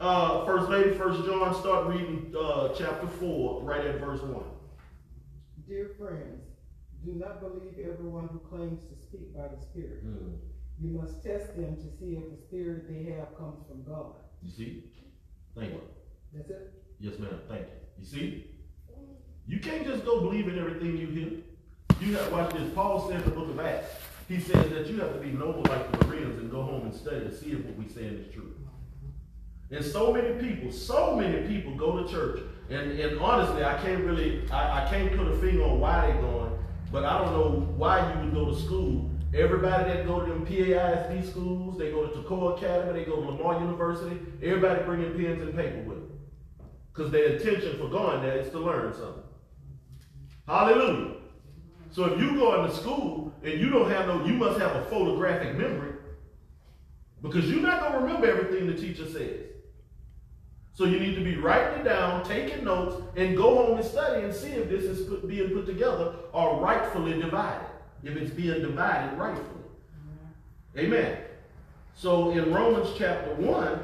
Uh, 0.00 0.44
First 0.46 0.70
Lady, 0.70 0.96
First 0.96 1.24
John, 1.24 1.52
start 1.56 1.88
reading 1.88 2.32
uh, 2.38 2.68
chapter 2.68 3.08
4, 3.08 3.62
right 3.62 3.84
at 3.84 3.98
verse 3.98 4.20
1. 4.22 4.44
Dear 5.66 5.90
friends, 5.98 6.44
do 7.04 7.14
not 7.14 7.40
believe 7.40 7.74
everyone 7.84 8.28
who 8.28 8.38
claims 8.38 8.84
to 8.84 8.94
speak 9.02 9.34
by 9.34 9.48
the 9.48 9.60
Spirit. 9.60 10.06
Mm. 10.06 10.36
You 10.80 10.90
must 11.00 11.24
test 11.24 11.56
them 11.56 11.76
to 11.76 11.98
see 11.98 12.14
if 12.14 12.30
the 12.30 12.36
Spirit 12.46 12.88
they 12.88 13.10
have 13.10 13.36
comes 13.36 13.58
from 13.66 13.82
God. 13.82 14.12
You 14.40 14.52
see? 14.52 14.84
Thank 15.56 15.72
you. 15.72 15.80
That's 16.32 16.48
it? 16.50 16.72
Yes, 17.00 17.18
ma'am. 17.18 17.40
Thank 17.48 17.62
you. 17.62 17.66
You 17.98 18.06
see? 18.06 18.50
You 19.48 19.58
can't 19.58 19.84
just 19.84 20.04
go 20.04 20.20
believe 20.20 20.46
in 20.46 20.60
everything 20.60 20.96
you 20.96 21.08
hear. 21.08 21.30
You 22.00 22.16
have 22.16 22.28
to 22.28 22.32
watch 22.32 22.52
this. 22.52 22.72
Paul 22.72 23.08
said 23.08 23.22
in 23.22 23.24
the 23.24 23.34
book 23.34 23.48
of 23.48 23.58
Acts, 23.58 23.90
he 24.28 24.38
says 24.38 24.70
that 24.70 24.86
you 24.86 25.00
have 25.00 25.12
to 25.14 25.18
be 25.18 25.32
noble 25.32 25.64
like 25.64 25.90
the 25.90 26.04
Bereans 26.04 26.38
and 26.38 26.50
go 26.52 26.62
home 26.62 26.82
and 26.82 26.94
study 26.94 27.20
to 27.20 27.36
see 27.36 27.50
if 27.50 27.64
what 27.64 27.76
we're 27.76 27.88
saying 27.88 28.24
is 28.24 28.32
true. 28.32 28.54
And 29.70 29.84
so 29.84 30.12
many 30.12 30.34
people, 30.34 30.72
so 30.72 31.14
many 31.14 31.46
people 31.46 31.74
go 31.74 32.02
to 32.02 32.10
church. 32.10 32.40
And, 32.70 32.92
and 32.92 33.18
honestly, 33.18 33.64
I 33.64 33.76
can't 33.78 34.04
really, 34.04 34.48
I, 34.50 34.84
I 34.84 34.90
can't 34.90 35.14
put 35.16 35.28
a 35.28 35.36
finger 35.38 35.64
on 35.64 35.80
why 35.80 36.06
they're 36.06 36.20
going, 36.20 36.52
but 36.90 37.04
I 37.04 37.18
don't 37.18 37.32
know 37.32 37.66
why 37.76 38.12
you 38.12 38.20
would 38.20 38.34
go 38.34 38.46
to 38.46 38.56
school. 38.60 39.10
Everybody 39.34 39.92
that 39.92 40.06
go 40.06 40.20
to 40.20 40.32
them 40.32 40.46
PAISD 40.46 41.30
schools, 41.30 41.78
they 41.78 41.90
go 41.90 42.06
to 42.06 42.18
Tekoa 42.18 42.56
Academy, 42.56 43.00
they 43.00 43.04
go 43.04 43.16
to 43.16 43.28
Lamar 43.28 43.60
University, 43.60 44.18
everybody 44.42 44.82
bringing 44.84 45.12
pens 45.12 45.42
and 45.42 45.54
paper 45.54 45.82
with 45.82 45.98
them. 45.98 46.18
Because 46.92 47.12
their 47.12 47.36
intention 47.36 47.78
for 47.78 47.88
going 47.88 48.22
there 48.22 48.38
is 48.38 48.50
to 48.50 48.58
learn 48.58 48.92
something. 48.94 49.22
Hallelujah. 50.46 51.16
So 51.90 52.04
if 52.06 52.20
you 52.20 52.34
go 52.36 52.62
into 52.62 52.74
school 52.74 53.34
and 53.42 53.60
you 53.60 53.68
don't 53.68 53.90
have 53.90 54.06
no, 54.06 54.24
you 54.24 54.32
must 54.34 54.58
have 54.60 54.74
a 54.76 54.84
photographic 54.86 55.56
memory 55.56 55.92
because 57.22 57.50
you're 57.50 57.60
not 57.60 57.80
going 57.80 57.92
to 57.92 57.98
remember 57.98 58.26
everything 58.30 58.66
the 58.66 58.74
teacher 58.74 59.06
says. 59.06 59.47
So 60.78 60.84
you 60.84 61.00
need 61.00 61.16
to 61.16 61.24
be 61.24 61.36
writing 61.36 61.80
it 61.80 61.82
down, 61.82 62.22
taking 62.22 62.62
notes, 62.62 63.02
and 63.16 63.36
go 63.36 63.56
home 63.56 63.78
and 63.78 63.84
study 63.84 64.22
and 64.22 64.32
see 64.32 64.50
if 64.50 64.68
this 64.70 64.84
is 64.84 65.08
put, 65.08 65.26
being 65.26 65.50
put 65.50 65.66
together 65.66 66.14
or 66.32 66.60
rightfully 66.60 67.20
divided. 67.20 67.66
If 68.04 68.16
it's 68.16 68.30
being 68.30 68.62
divided 68.62 69.18
rightfully. 69.18 69.64
Mm-hmm. 70.76 70.78
Amen. 70.78 71.18
So 71.96 72.30
in 72.30 72.54
Romans 72.54 72.90
chapter 72.96 73.34
1, 73.34 73.80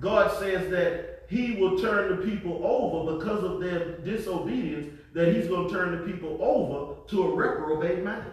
God 0.00 0.38
says 0.38 0.70
that 0.70 1.22
he 1.30 1.52
will 1.54 1.78
turn 1.78 2.14
the 2.14 2.30
people 2.30 2.60
over 2.66 3.16
because 3.16 3.42
of 3.42 3.58
their 3.58 3.96
disobedience, 4.00 4.94
that 5.14 5.34
he's 5.34 5.46
going 5.46 5.68
to 5.68 5.74
turn 5.74 5.98
the 5.98 6.12
people 6.12 6.36
over 6.42 6.96
to 7.08 7.22
a 7.22 7.34
reprobate 7.34 8.04
mind. 8.04 8.30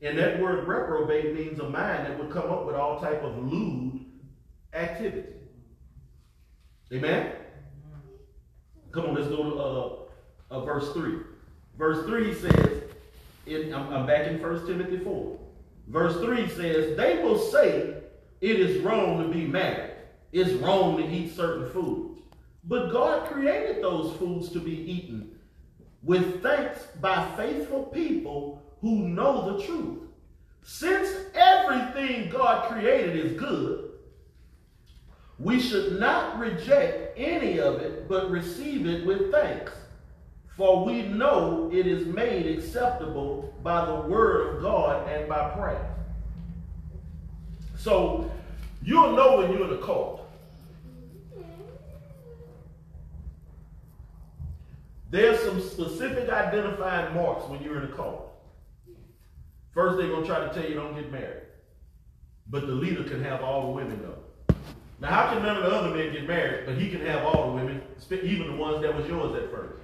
And 0.00 0.16
that 0.16 0.40
word 0.40 0.68
reprobate 0.68 1.34
means 1.34 1.58
a 1.58 1.68
mind 1.68 2.06
that 2.06 2.16
would 2.20 2.30
come 2.30 2.52
up 2.52 2.66
with 2.66 2.76
all 2.76 3.00
type 3.00 3.24
of 3.24 3.36
lewd 3.50 4.06
activity. 4.72 5.41
Amen? 6.92 7.32
Come 8.90 9.06
on, 9.06 9.14
let's 9.14 9.28
go 9.28 10.08
to 10.50 10.54
uh, 10.54 10.56
uh, 10.56 10.64
verse 10.64 10.92
3. 10.92 11.20
Verse 11.78 12.04
3 12.04 12.34
says, 12.34 12.82
in, 13.46 13.74
I'm, 13.74 13.92
I'm 13.92 14.06
back 14.06 14.26
in 14.26 14.40
1 14.42 14.66
Timothy 14.66 14.98
4. 14.98 15.38
Verse 15.88 16.16
3 16.20 16.48
says, 16.50 16.96
They 16.96 17.22
will 17.22 17.38
say 17.38 17.94
it 18.40 18.60
is 18.60 18.82
wrong 18.82 19.22
to 19.22 19.28
be 19.28 19.46
married. 19.46 19.92
It's 20.32 20.52
wrong 20.52 20.98
to 20.98 21.08
eat 21.08 21.34
certain 21.34 21.70
foods. 21.70 22.20
But 22.64 22.92
God 22.92 23.30
created 23.30 23.82
those 23.82 24.14
foods 24.16 24.50
to 24.50 24.60
be 24.60 24.72
eaten 24.72 25.38
with 26.02 26.42
thanks 26.42 26.86
by 27.00 27.34
faithful 27.36 27.84
people 27.84 28.62
who 28.80 29.08
know 29.08 29.56
the 29.56 29.64
truth. 29.64 30.00
Since 30.62 31.08
everything 31.34 32.30
God 32.30 32.68
created 32.70 33.16
is 33.16 33.38
good, 33.38 33.91
we 35.38 35.60
should 35.60 35.98
not 35.98 36.38
reject 36.38 37.18
any 37.18 37.58
of 37.58 37.80
it, 37.80 38.08
but 38.08 38.30
receive 38.30 38.86
it 38.86 39.06
with 39.06 39.32
thanks. 39.32 39.72
For 40.56 40.84
we 40.84 41.02
know 41.02 41.70
it 41.72 41.86
is 41.86 42.06
made 42.06 42.46
acceptable 42.46 43.54
by 43.62 43.86
the 43.86 43.94
word 43.94 44.56
of 44.56 44.62
God 44.62 45.08
and 45.08 45.28
by 45.28 45.50
prayer. 45.50 45.94
So 47.76 48.30
you'll 48.82 49.16
know 49.16 49.38
when 49.38 49.52
you're 49.52 49.66
in 49.66 49.72
a 49.72 49.82
cult. 49.82 50.20
There's 55.10 55.40
some 55.40 55.60
specific 55.60 56.28
identifying 56.30 57.14
marks 57.14 57.48
when 57.48 57.62
you're 57.62 57.78
in 57.78 57.90
a 57.90 57.94
cult. 57.94 58.32
First, 59.74 59.98
they're 59.98 60.08
going 60.08 60.22
to 60.22 60.28
try 60.28 60.46
to 60.46 60.52
tell 60.54 60.68
you 60.68 60.74
don't 60.74 60.94
get 60.94 61.10
married. 61.10 61.42
But 62.48 62.66
the 62.66 62.72
leader 62.72 63.04
can 63.04 63.22
have 63.22 63.42
all 63.42 63.66
the 63.66 63.72
women 63.72 64.00
though. 64.02 64.21
Now, 65.02 65.08
how 65.08 65.32
can 65.32 65.42
none 65.42 65.56
of 65.56 65.64
the 65.64 65.76
other 65.76 65.92
men 65.92 66.12
get 66.12 66.28
married, 66.28 66.64
but 66.64 66.76
he 66.76 66.88
can 66.88 67.04
have 67.04 67.24
all 67.24 67.48
the 67.48 67.56
women, 67.56 67.82
even 68.22 68.52
the 68.52 68.56
ones 68.56 68.82
that 68.82 68.96
was 68.96 69.04
yours 69.08 69.34
at 69.34 69.50
first? 69.50 69.74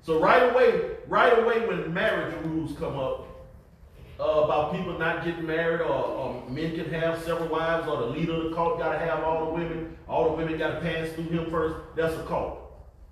So 0.00 0.18
right 0.18 0.50
away, 0.50 0.92
right 1.08 1.38
away 1.38 1.66
when 1.66 1.92
marriage 1.92 2.34
rules 2.42 2.74
come 2.78 2.98
up 2.98 3.26
uh, 4.18 4.22
about 4.22 4.72
people 4.72 4.98
not 4.98 5.26
getting 5.26 5.46
married, 5.46 5.82
or, 5.82 5.92
or, 5.92 6.48
men 6.48 6.74
can 6.74 6.88
have 6.88 7.22
several 7.22 7.50
wives, 7.50 7.86
or 7.86 7.98
the 7.98 8.06
leader 8.06 8.32
of 8.32 8.44
the 8.44 8.56
cult 8.56 8.78
got 8.78 8.92
to 8.92 8.98
have 8.98 9.22
all 9.24 9.44
the 9.44 9.52
women, 9.52 9.94
all 10.08 10.30
the 10.30 10.36
women 10.36 10.56
got 10.56 10.76
to 10.76 10.80
pass 10.80 11.10
through 11.10 11.24
him 11.24 11.50
first, 11.50 11.76
that's 11.94 12.14
a 12.14 12.24
cult. 12.24 12.58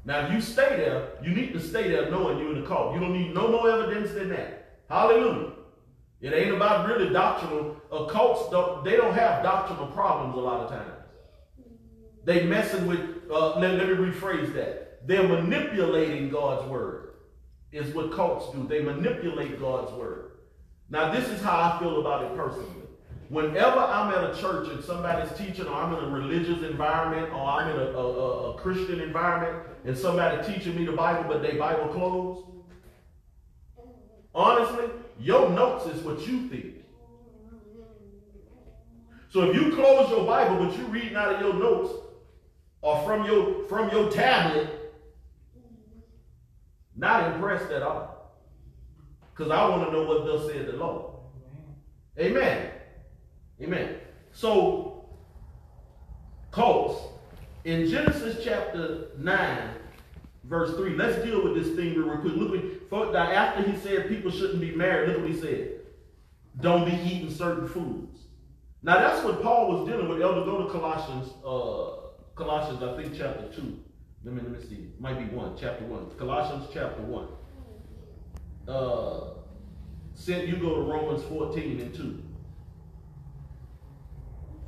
Now, 0.07 0.27
if 0.27 0.33
you 0.33 0.41
stay 0.41 0.77
there, 0.79 1.11
you 1.23 1.33
need 1.35 1.53
to 1.53 1.61
stay 1.61 1.91
there 1.91 2.11
knowing 2.11 2.39
you're 2.39 2.55
in 2.55 2.63
the 2.63 2.67
cult. 2.67 2.95
You 2.95 3.01
don't 3.01 3.13
need 3.13 3.35
no 3.35 3.49
more 3.49 3.69
evidence 3.69 4.13
than 4.13 4.31
that. 4.31 4.79
Hallelujah. 4.89 5.51
It 6.23 6.33
ain't 6.33 6.55
about 6.55 6.89
really 6.89 7.13
doctrinal. 7.13 7.77
Occults, 7.93 8.51
don't, 8.51 8.83
they 8.83 8.97
don't 8.97 9.13
have 9.13 9.43
doctrinal 9.43 9.89
problems 9.89 10.37
a 10.37 10.41
lot 10.41 10.61
of 10.63 10.71
times. 10.71 10.94
They 12.25 12.47
messing 12.47 12.87
with, 12.87 13.01
uh, 13.31 13.59
let, 13.59 13.75
let 13.75 13.89
me 13.89 13.95
rephrase 13.95 14.55
that. 14.55 15.07
They're 15.07 15.29
manipulating 15.29 16.31
God's 16.31 16.67
word, 16.69 17.15
is 17.73 17.95
what 17.95 18.13
cults 18.13 18.55
do. 18.55 18.67
They 18.67 18.83
manipulate 18.83 19.61
God's 19.61 19.93
word. 19.93 20.33
Now, 20.89 21.13
this 21.13 21.29
is 21.29 21.43
how 21.43 21.59
I 21.61 21.79
feel 21.79 22.01
about 22.01 22.25
it 22.25 22.37
personally. 22.37 22.71
Whenever 23.29 23.79
I'm 23.79 24.13
at 24.15 24.31
a 24.31 24.41
church 24.41 24.69
and 24.69 24.83
somebody's 24.85 25.37
teaching, 25.37 25.67
or 25.67 25.75
I'm 25.75 25.95
in 25.95 26.05
a 26.05 26.09
religious 26.09 26.63
environment, 26.63 27.33
or 27.33 27.41
I'm 27.41 27.71
in 27.71 27.77
a, 27.77 27.91
a, 27.91 28.53
a 28.53 28.59
Christian 28.59 29.01
environment, 29.01 29.67
and 29.85 29.97
somebody 29.97 30.47
teaching 30.53 30.77
me 30.77 30.85
the 30.85 30.93
Bible, 30.93 31.25
but 31.27 31.43
they 31.43 31.57
Bible 31.57 31.89
closed, 31.89 32.47
honestly, 34.35 34.87
your 35.19 35.51
notes 35.51 35.87
is 35.87 36.03
what 36.03 36.27
you 36.27 36.49
think. 36.49 36.75
So 39.31 39.51
if 39.51 39.57
you 39.57 39.75
close 39.75 40.11
your 40.11 40.25
Bible, 40.25 40.65
but 40.65 40.77
you're 40.79 40.87
reading 40.87 41.17
out 41.17 41.35
of 41.35 41.41
your 41.41 41.55
notes, 41.55 41.93
or 42.85 43.03
from 43.03 43.25
your 43.25 43.67
from 43.67 43.91
your 43.91 44.11
tablet, 44.11 44.69
not 46.95 47.33
impressed 47.33 47.73
at 47.73 47.83
all. 47.83 48.35
Because 49.35 49.51
I 49.51 49.67
want 49.69 49.87
to 49.87 49.91
know 49.91 50.03
what 50.03 50.27
thus 50.27 50.47
said 50.47 50.67
the 50.67 50.77
Lord. 50.77 51.13
Amen. 52.19 52.71
Amen. 53.61 53.97
So, 54.33 55.07
cults, 56.53 57.01
in 57.65 57.89
Genesis 57.89 58.45
chapter 58.45 59.09
9, 59.19 59.71
verse 60.45 60.77
3, 60.77 60.95
let's 60.97 61.25
deal 61.25 61.43
with 61.43 61.55
this 61.55 61.75
thing 61.75 61.95
real 61.95 62.19
quick. 62.19 62.35
Look, 62.93 63.15
at 63.15 63.33
after 63.33 63.63
he 63.69 63.77
said 63.79 64.09
people 64.09 64.31
shouldn't 64.31 64.61
be 64.61 64.73
married, 64.73 65.09
look 65.09 65.23
what 65.23 65.31
he 65.31 65.37
said. 65.41 65.81
Don't 66.61 66.85
be 66.85 66.97
eating 67.11 67.31
certain 67.31 67.67
foods. 67.67 68.21
Now, 68.83 68.99
that's 68.99 69.25
what 69.25 69.43
Paul 69.43 69.73
was 69.73 69.89
dealing 69.89 70.09
with. 70.09 70.21
Elder, 70.21 70.45
go 70.45 70.65
to 70.65 70.71
Colossians 70.71 71.33
uh, 71.45 72.04
Colossians, 72.35 72.83
I 72.83 73.01
think, 73.01 73.17
chapter 73.17 73.49
2. 73.55 73.81
Let 74.25 74.35
me, 74.35 74.41
let 74.41 74.51
me 74.51 74.69
see. 74.69 74.89
Might 74.99 75.19
be 75.19 75.37
1, 75.37 75.57
chapter 75.61 75.85
1. 75.85 76.11
Colossians 76.19 76.69
chapter 76.73 77.03
1. 77.03 77.29
Uh, 78.67 79.35
Cynthia 80.15 80.57
go 80.57 80.75
to 80.77 80.81
Romans 80.81 81.23
14 81.25 81.81
and 81.81 81.95
2. 81.95 82.23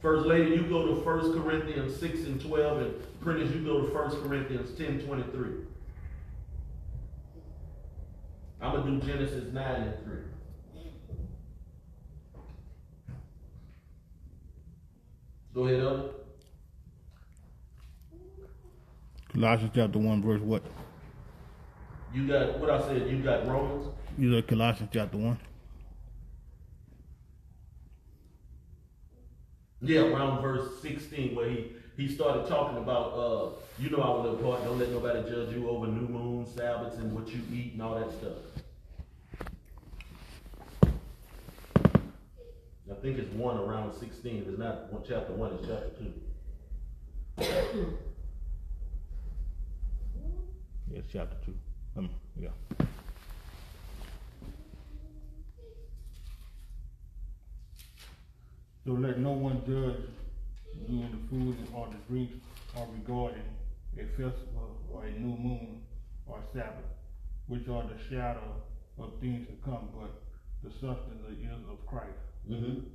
First 0.01 0.27
lady, 0.27 0.51
you 0.51 0.63
go 0.63 0.87
to 0.87 0.93
1 0.93 1.43
Corinthians 1.43 1.99
6 1.99 2.21
and 2.21 2.41
12, 2.41 2.83
and 2.83 3.21
prentice, 3.21 3.51
you 3.53 3.65
go 3.65 3.81
to 3.81 3.93
1 3.93 4.23
Corinthians 4.23 4.77
10, 4.79 5.01
23. 5.01 5.51
I'm 8.61 8.73
going 8.73 9.01
to 9.01 9.07
do 9.07 9.13
Genesis 9.13 9.53
9 9.53 9.83
and 9.83 10.05
3. 10.05 10.17
Go 15.55 15.65
ahead, 15.65 15.81
Elder. 15.81 16.11
Colossians 19.37 19.73
chapter 19.75 19.99
one 19.99 20.23
verse 20.23 20.40
what? 20.40 20.62
You 22.14 22.26
got 22.26 22.59
what 22.59 22.71
I 22.71 22.81
said. 22.88 23.07
You 23.07 23.19
got 23.19 23.47
Romans. 23.47 23.88
You 24.16 24.31
know 24.31 24.40
Colossians 24.40 24.88
chapter 24.90 25.19
one. 25.19 25.38
Yeah, 29.83 30.00
around 30.00 30.40
verse 30.40 30.81
16, 30.81 31.37
where 31.37 31.50
he, 31.50 31.73
he 31.99 32.09
started 32.09 32.49
talking 32.49 32.78
about, 32.78 33.12
uh, 33.12 33.50
you 33.78 33.90
know, 33.90 33.99
our 33.99 34.21
little 34.21 34.38
part, 34.38 34.64
don't 34.64 34.78
let 34.78 34.90
nobody 34.90 35.21
judge 35.28 35.55
you 35.55 35.69
over 35.69 35.87
new 35.87 36.09
moon, 36.09 36.47
Sabbaths, 36.47 36.97
and 36.97 37.12
what 37.12 37.28
you 37.28 37.43
eat 37.52 37.75
and 37.75 37.83
all 37.83 37.95
that 37.95 38.11
stuff. 38.12 38.38
I 42.90 42.95
think 43.02 43.19
it's 43.19 43.33
one 43.35 43.59
around 43.59 43.93
16. 43.93 44.47
It's 44.49 44.59
not 44.59 44.90
one, 44.90 45.02
chapter 45.07 45.35
one, 45.35 45.52
it's 45.52 45.66
chapter 45.69 45.90
two. 47.38 47.99
Yes, 50.97 51.05
chapter 51.12 51.37
two. 51.45 51.55
Um, 51.99 52.09
yeah. 52.41 52.49
So 58.87 58.93
let 58.93 59.19
no 59.19 59.33
one 59.33 59.61
judge 59.67 60.09
you 60.88 61.03
in 61.03 61.11
the 61.11 61.29
food 61.29 61.57
or 61.75 61.88
the 61.88 61.99
drink 62.09 62.31
or 62.75 62.88
regarding 62.95 63.43
a 63.99 64.05
festival 64.05 64.79
or 64.91 65.05
a 65.05 65.11
new 65.11 65.37
moon 65.37 65.83
or 66.25 66.38
Sabbath, 66.55 66.73
which 67.47 67.69
are 67.69 67.83
the 67.83 68.03
shadow 68.09 68.62
of 68.99 69.21
things 69.21 69.47
to 69.49 69.53
come, 69.62 69.91
but 69.95 70.23
the 70.65 70.71
substance 70.71 71.21
is 71.31 71.47
of 71.71 71.87
Christ. 71.87 72.09
Mm-hmm. 72.50 72.87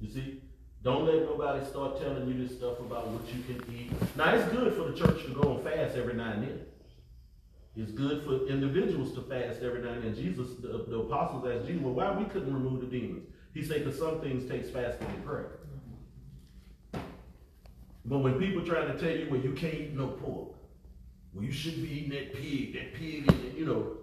You 0.00 0.10
see? 0.10 0.42
Don't 0.82 1.04
let 1.04 1.16
nobody 1.16 1.66
start 1.66 2.00
telling 2.00 2.26
you 2.28 2.48
this 2.48 2.56
stuff 2.56 2.80
about 2.80 3.08
what 3.08 3.28
you 3.34 3.42
can 3.42 3.62
eat. 3.76 3.92
Now, 4.16 4.34
it's 4.34 4.50
good 4.50 4.72
for 4.72 4.90
the 4.90 4.96
church 4.98 5.22
to 5.26 5.32
go 5.34 5.56
on 5.56 5.62
fast 5.62 5.94
every 5.98 6.14
now 6.14 6.32
and 6.32 6.42
then. 6.44 6.60
It's 7.76 7.92
good 7.92 8.24
for 8.24 8.46
individuals 8.48 9.14
to 9.14 9.22
fast 9.22 9.62
every 9.62 9.82
now 9.82 9.90
and 9.90 10.02
then. 10.02 10.14
Jesus, 10.14 10.48
the, 10.60 10.84
the 10.88 10.98
apostles 10.98 11.46
asked 11.46 11.66
Jesus, 11.66 11.82
well, 11.82 11.94
why 11.94 12.12
we 12.12 12.24
couldn't 12.24 12.52
remove 12.52 12.80
the 12.80 12.86
demons? 12.86 13.28
He 13.54 13.62
said, 13.64 13.84
because 13.84 13.98
some 13.98 14.20
things 14.20 14.48
takes 14.48 14.68
fasting 14.70 15.06
and 15.06 15.24
prayer. 15.24 15.58
But 18.04 18.18
when 18.18 18.38
people 18.38 18.64
try 18.64 18.84
to 18.84 18.98
tell 18.98 19.10
you, 19.10 19.28
well, 19.30 19.40
you 19.40 19.52
can't 19.52 19.74
eat 19.74 19.94
no 19.94 20.08
pork, 20.08 20.54
well, 21.32 21.44
you 21.44 21.52
shouldn't 21.52 21.82
be 21.82 21.90
eating 21.90 22.10
that 22.10 22.34
pig, 22.34 22.74
that 22.74 22.94
pig, 22.94 23.56
you 23.56 23.64
know, 23.64 23.98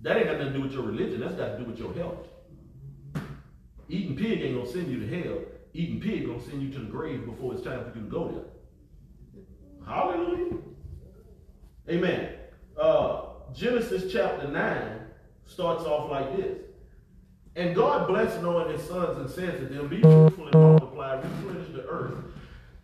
that 0.00 0.16
ain't 0.16 0.26
got 0.26 0.38
nothing 0.38 0.52
to 0.52 0.58
do 0.58 0.62
with 0.62 0.72
your 0.72 0.82
religion. 0.82 1.20
That's 1.20 1.34
got 1.34 1.56
to 1.56 1.58
do 1.58 1.64
with 1.64 1.78
your 1.78 1.92
health. 1.94 2.26
Eating 3.88 4.16
pig 4.16 4.42
ain't 4.42 4.56
gonna 4.56 4.70
send 4.70 4.88
you 4.88 5.00
to 5.00 5.22
hell. 5.22 5.38
Eating 5.72 6.00
pig 6.00 6.26
gonna 6.26 6.40
send 6.40 6.62
you 6.62 6.70
to 6.70 6.78
the 6.80 6.84
grave 6.90 7.24
before 7.24 7.54
it's 7.54 7.62
time 7.62 7.90
for 7.90 7.98
you 7.98 8.04
to 8.04 8.10
go 8.10 8.28
there. 8.28 8.44
Hallelujah. 9.86 10.58
Amen. 11.88 12.34
Uh, 12.78 13.22
Genesis 13.54 14.12
chapter 14.12 14.46
9 14.46 15.00
starts 15.46 15.84
off 15.84 16.10
like 16.10 16.36
this. 16.36 16.58
And 17.56 17.74
God 17.74 18.06
blessed 18.06 18.42
Noah 18.42 18.66
and 18.66 18.78
his 18.78 18.86
sons 18.86 19.18
and 19.18 19.28
said 19.28 19.58
to 19.58 19.74
them, 19.74 19.88
Be 19.88 20.00
fruitful 20.00 20.44
and 20.44 20.54
multiply, 20.54 21.14
replenish 21.14 21.72
the 21.72 21.86
earth. 21.88 22.14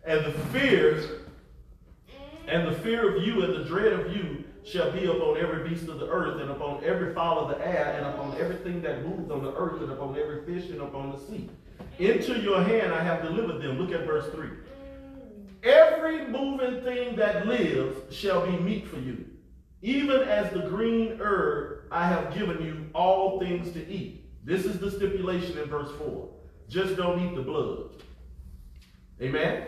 And 0.05 0.25
the 0.25 0.31
fear, 0.31 1.21
and 2.47 2.67
the 2.67 2.77
fear 2.79 3.15
of 3.15 3.23
you 3.23 3.43
and 3.43 3.53
the 3.53 3.63
dread 3.63 3.93
of 3.93 4.15
you 4.15 4.43
shall 4.63 4.91
be 4.91 5.05
upon 5.05 5.37
every 5.37 5.69
beast 5.69 5.87
of 5.87 5.99
the 5.99 6.09
earth, 6.09 6.41
and 6.41 6.49
upon 6.49 6.83
every 6.83 7.13
fowl 7.13 7.39
of 7.39 7.49
the 7.49 7.65
air, 7.65 7.95
and 7.97 8.07
upon 8.07 8.35
everything 8.39 8.81
that 8.81 9.05
moves 9.05 9.29
on 9.29 9.43
the 9.43 9.53
earth, 9.55 9.81
and 9.81 9.91
upon 9.91 10.17
every 10.17 10.43
fish, 10.45 10.69
and 10.71 10.81
upon 10.81 11.11
the 11.11 11.19
sea. 11.19 11.49
Into 11.99 12.39
your 12.39 12.63
hand 12.63 12.91
I 12.91 13.03
have 13.03 13.21
delivered 13.21 13.61
them. 13.61 13.79
Look 13.79 13.91
at 13.91 14.05
verse 14.05 14.29
3. 14.33 14.49
Every 15.65 16.27
moving 16.27 16.83
thing 16.83 17.15
that 17.15 17.47
lives 17.47 18.15
shall 18.15 18.45
be 18.45 18.55
meat 18.59 18.87
for 18.87 18.99
you. 18.99 19.25
Even 19.81 20.21
as 20.21 20.51
the 20.53 20.69
green 20.69 21.19
herb 21.19 21.87
I 21.91 22.07
have 22.07 22.33
given 22.35 22.63
you 22.63 22.85
all 22.93 23.39
things 23.39 23.71
to 23.73 23.87
eat. 23.87 24.29
This 24.45 24.65
is 24.65 24.79
the 24.79 24.91
stipulation 24.91 25.57
in 25.57 25.67
verse 25.67 25.89
4. 25.97 26.29
Just 26.69 26.95
don't 26.95 27.19
eat 27.19 27.35
the 27.35 27.41
blood. 27.41 27.89
Amen? 29.19 29.65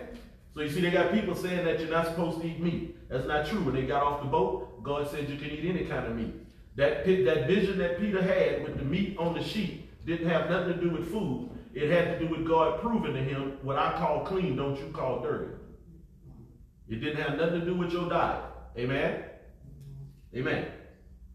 So 0.53 0.61
you 0.61 0.69
see, 0.69 0.81
they 0.81 0.91
got 0.91 1.11
people 1.11 1.35
saying 1.35 1.65
that 1.65 1.79
you're 1.79 1.89
not 1.89 2.05
supposed 2.05 2.41
to 2.41 2.47
eat 2.47 2.59
meat. 2.59 3.09
That's 3.09 3.27
not 3.27 3.47
true. 3.47 3.61
When 3.63 3.73
they 3.73 3.83
got 3.83 4.03
off 4.03 4.21
the 4.21 4.27
boat, 4.27 4.83
God 4.83 5.09
said 5.09 5.29
you 5.29 5.37
can 5.37 5.49
eat 5.49 5.65
any 5.65 5.85
kind 5.85 6.05
of 6.05 6.15
meat. 6.15 6.33
That, 6.75 7.05
that 7.05 7.47
vision 7.47 7.79
that 7.79 7.99
Peter 7.99 8.21
had 8.21 8.63
with 8.63 8.77
the 8.77 8.85
meat 8.85 9.17
on 9.17 9.33
the 9.33 9.43
sheep 9.43 9.89
didn't 10.05 10.29
have 10.29 10.49
nothing 10.49 10.73
to 10.73 10.79
do 10.79 10.89
with 10.91 11.11
food. 11.11 11.49
It 11.73 11.89
had 11.89 12.19
to 12.19 12.19
do 12.19 12.27
with 12.27 12.47
God 12.47 12.81
proving 12.81 13.13
to 13.13 13.23
him 13.23 13.57
what 13.63 13.77
I 13.77 13.93
call 13.97 14.25
clean, 14.25 14.55
don't 14.55 14.77
you 14.77 14.89
call 14.93 15.21
dirty. 15.21 15.56
It 16.89 17.01
didn't 17.01 17.21
have 17.21 17.37
nothing 17.37 17.61
to 17.61 17.65
do 17.65 17.75
with 17.75 17.91
your 17.91 18.09
diet. 18.09 18.43
Amen? 18.77 19.23
Amen. 20.35 20.67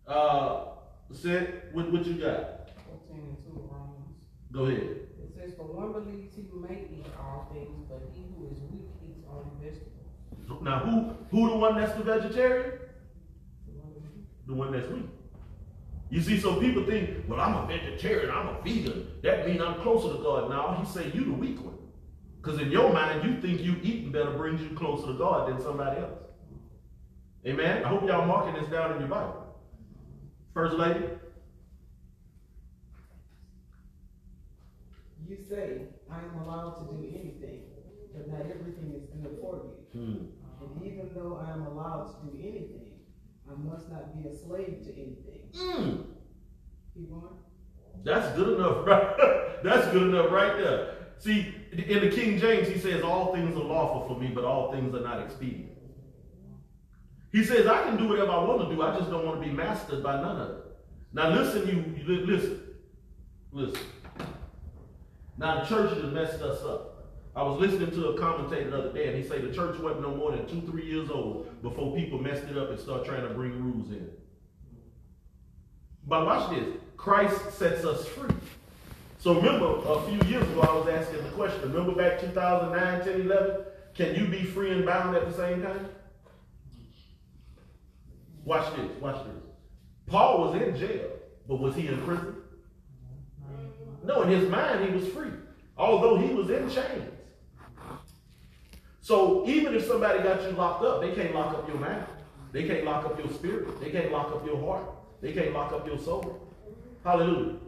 Uh, 0.07 0.65
Sid, 1.12 1.62
what, 1.73 1.93
what 1.93 2.05
you 2.07 2.15
got? 2.15 2.71
14 3.09 3.11
and 3.11 3.37
2 3.45 3.69
Romans. 3.71 4.17
Go 4.51 4.65
ahead. 4.65 4.81
It 5.23 5.33
says, 5.37 5.55
For 5.57 5.65
one 5.65 5.93
believes 5.93 6.35
he 6.35 6.43
may 6.55 6.87
eat 6.91 7.07
all 7.19 7.51
things, 7.53 7.87
but 7.88 8.03
he 8.15 8.23
who 8.35 8.49
is 8.51 8.61
weak 8.71 8.88
eats 9.07 9.21
only 9.31 9.51
vegetables. 9.62 10.62
Now, 10.62 10.79
who 10.81 11.15
who 11.31 11.51
the 11.51 11.57
one 11.57 11.77
that's 11.77 11.93
the 11.95 12.05
vegetarian? 12.05 12.79
The 13.67 13.73
one 13.73 13.93
who- 13.95 14.47
The 14.47 14.55
one 14.55 14.73
that's 14.73 14.88
weak. 14.88 15.07
You 16.11 16.21
see, 16.21 16.38
so 16.38 16.61
people 16.61 16.85
think, 16.85 17.25
well, 17.29 17.41
I'm 17.41 17.55
a 17.57 17.67
vegetarian, 17.67 18.31
I'm 18.31 18.49
a 18.49 18.61
vegan. 18.62 19.09
That 19.23 19.47
means 19.47 19.61
I'm 19.62 19.81
closer 19.81 20.15
to 20.17 20.23
God. 20.23 20.51
Now, 20.51 20.75
he 20.79 20.87
say 20.87 21.11
you 21.15 21.25
the 21.25 21.33
weak 21.33 21.62
one. 21.65 21.72
Because 22.43 22.61
in 22.61 22.73
your 22.73 22.93
mind, 22.93 23.25
you 23.25 23.41
think 23.41 23.61
you 23.61 23.77
eating 23.83 24.11
better 24.11 24.33
brings 24.33 24.61
you 24.61 24.71
closer 24.71 25.07
to 25.07 25.15
God 25.15 25.49
than 25.49 25.63
somebody 25.63 26.01
else. 26.01 26.19
Amen? 27.47 27.85
I 27.85 27.89
hope 27.89 28.03
y'all 28.07 28.27
marking 28.27 28.61
this 28.61 28.69
down 28.71 28.93
in 28.93 28.99
your 28.99 29.09
Bible. 29.09 29.47
First 30.53 30.75
lady? 30.75 31.05
You 35.29 35.39
say, 35.49 35.83
I 36.11 36.19
am 36.19 36.43
allowed 36.43 36.79
to 36.81 36.85
do 36.97 37.09
anything, 37.09 37.63
but 38.13 38.29
not 38.29 38.41
everything 38.41 38.93
is 38.97 39.05
good 39.05 39.39
for 39.41 39.63
you. 39.95 40.01
Hmm. 40.01 40.25
And 40.61 40.85
even 40.85 41.11
though 41.15 41.41
I 41.47 41.53
am 41.53 41.67
allowed 41.67 42.07
to 42.07 42.27
do 42.27 42.39
anything, 42.41 42.91
I 43.49 43.55
must 43.55 43.89
not 43.89 44.21
be 44.21 44.29
a 44.29 44.37
slave 44.37 44.83
to 44.85 44.93
anything. 44.93 45.49
Mm. 45.55 46.05
Keep 46.95 47.13
on. 47.13 47.37
That's 48.05 48.37
good 48.37 48.59
enough, 48.59 48.87
right? 48.87 49.17
That's 49.63 49.87
good 49.89 50.03
enough 50.03 50.31
right 50.31 50.57
there. 50.57 51.02
See, 51.23 51.55
in 51.71 52.01
the 52.01 52.11
King 52.11 52.41
James, 52.41 52.67
he 52.67 52.81
says, 52.81 53.05
All 53.05 53.33
things 53.33 53.57
are 53.57 53.63
lawful 53.63 54.13
for 54.13 54.21
me, 54.21 54.33
but 54.35 54.45
all 54.45 54.73
things 54.73 54.93
are 54.93 55.03
not 55.03 55.21
expedient. 55.21 55.71
He 57.31 57.45
says, 57.45 57.69
I 57.69 57.85
can 57.85 57.97
do 57.97 58.09
whatever 58.09 58.33
I 58.33 58.43
want 58.43 58.69
to 58.69 58.75
do, 58.75 58.83
I 58.83 58.99
just 58.99 59.09
don't 59.09 59.25
want 59.25 59.41
to 59.41 59.47
be 59.47 59.55
mastered 59.55 60.03
by 60.03 60.21
none 60.21 60.41
of 60.41 60.51
it. 60.51 60.65
Now, 61.13 61.31
listen, 61.31 61.69
you, 61.69 62.03
you 62.05 62.27
listen. 62.27 62.61
Listen. 63.53 63.87
Now, 65.39 65.61
the 65.61 65.67
church 65.69 65.93
has 66.03 66.13
messed 66.13 66.43
us 66.43 66.61
up. 66.65 67.07
I 67.37 67.45
was 67.45 67.61
listening 67.61 67.93
to 67.93 68.09
a 68.09 68.19
commentator 68.19 68.71
the 68.71 68.79
other 68.79 68.93
day, 68.93 69.07
and 69.07 69.17
he 69.17 69.27
said 69.27 69.43
the 69.43 69.55
church 69.55 69.79
wasn't 69.79 70.03
no 70.03 70.17
more 70.17 70.33
than 70.33 70.47
two, 70.49 70.67
three 70.67 70.87
years 70.87 71.09
old 71.09 71.63
before 71.63 71.95
people 71.95 72.19
messed 72.19 72.45
it 72.45 72.59
up 72.59 72.71
and 72.71 72.81
start 72.81 73.05
trying 73.05 73.27
to 73.27 73.33
bring 73.33 73.53
rules 73.63 73.91
in. 73.91 74.11
But 76.05 76.27
watch 76.27 76.51
this. 76.51 76.67
Christ 76.97 77.53
sets 77.53 77.85
us 77.85 78.07
free. 78.09 78.35
So 79.23 79.35
remember, 79.35 79.77
a 79.87 80.03
few 80.03 80.19
years 80.29 80.43
ago, 80.51 80.63
I 80.63 80.75
was 80.75 80.89
asking 80.89 81.23
the 81.23 81.31
question. 81.31 81.73
Remember 81.73 81.95
back 81.95 82.21
2009, 82.21 83.05
10, 83.05 83.21
11? 83.21 83.57
Can 83.95 84.17
you 84.17 84.27
be 84.27 84.43
free 84.43 84.73
and 84.73 84.85
bound 84.85 85.15
at 85.15 85.31
the 85.31 85.33
same 85.33 85.63
time? 85.63 85.91
Watch 88.45 88.75
this. 88.75 88.91
Watch 89.01 89.25
this. 89.25 89.37
Paul 90.09 90.41
was 90.41 90.61
in 90.61 90.77
jail, 90.77 91.09
but 91.47 91.61
was 91.61 91.77
he 91.77 91.87
in 91.87 92.03
prison? 92.03 92.35
No, 94.03 94.23
in 94.23 94.29
his 94.31 94.51
mind, 94.51 94.85
he 94.85 94.93
was 94.93 95.07
free, 95.07 95.31
although 95.79 96.17
he 96.17 96.35
was 96.35 96.51
in 96.51 96.69
chains. 96.69 97.09
So 99.03 99.47
even 99.47 99.77
if 99.77 99.87
somebody 99.87 100.21
got 100.25 100.43
you 100.43 100.51
locked 100.51 100.83
up, 100.83 101.01
they 101.01 101.15
can't 101.15 101.33
lock 101.33 101.55
up 101.55 101.69
your 101.69 101.79
mind. 101.79 102.07
They 102.51 102.65
can't 102.65 102.85
lock 102.85 103.05
up 103.05 103.17
your 103.17 103.31
spirit. 103.31 103.81
They 103.81 103.91
can't 103.91 104.11
lock 104.11 104.33
up 104.33 104.45
your 104.45 104.61
heart. 104.61 104.91
They 105.21 105.33
can't 105.33 105.53
lock 105.53 105.71
up 105.73 105.87
your 105.87 106.01
soul. 106.01 106.41
Hallelujah. 107.05 107.59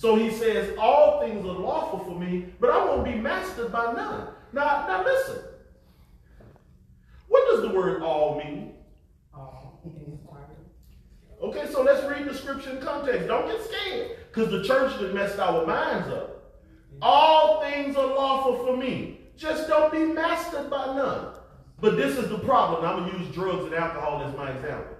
So 0.00 0.16
he 0.16 0.30
says, 0.30 0.74
all 0.78 1.20
things 1.20 1.44
are 1.44 1.52
lawful 1.52 1.98
for 1.98 2.18
me, 2.18 2.46
but 2.58 2.70
I 2.70 2.82
won't 2.86 3.04
be 3.04 3.16
mastered 3.16 3.70
by 3.70 3.92
none. 3.92 4.28
Now, 4.50 4.86
now 4.88 5.04
listen. 5.04 5.42
What 7.28 7.46
does 7.50 7.60
the 7.60 7.76
word 7.76 8.02
all 8.02 8.38
mean? 8.38 8.72
all. 9.34 9.78
Okay, 11.42 11.70
so 11.70 11.82
let's 11.82 12.02
read 12.06 12.26
the 12.26 12.34
scripture 12.34 12.70
in 12.70 12.80
context. 12.80 13.28
Don't 13.28 13.46
get 13.46 13.62
scared, 13.62 14.16
because 14.32 14.50
the 14.50 14.64
church 14.64 14.98
has 15.00 15.12
messed 15.12 15.38
our 15.38 15.66
minds 15.66 16.08
up. 16.08 16.50
All 17.02 17.60
things 17.60 17.94
are 17.94 18.06
lawful 18.06 18.64
for 18.64 18.78
me. 18.78 19.20
Just 19.36 19.68
don't 19.68 19.92
be 19.92 20.06
mastered 20.06 20.70
by 20.70 20.96
none. 20.96 21.34
But 21.78 21.98
this 21.98 22.16
is 22.16 22.30
the 22.30 22.38
problem. 22.38 22.86
I'm 22.86 23.00
going 23.00 23.12
to 23.12 23.18
use 23.18 23.34
drugs 23.34 23.66
and 23.66 23.74
alcohol 23.74 24.22
as 24.22 24.34
my 24.34 24.50
example. 24.50 24.96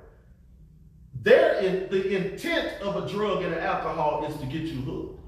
There 1.22 1.54
is 1.62 1.90
the 1.90 2.16
intent 2.16 2.80
of 2.82 2.96
a 2.96 3.08
drug 3.08 3.42
and 3.42 3.52
an 3.52 3.60
alcohol 3.60 4.24
is 4.26 4.36
to 4.38 4.46
get 4.46 4.62
you 4.62 4.80
hooked. 4.80 5.20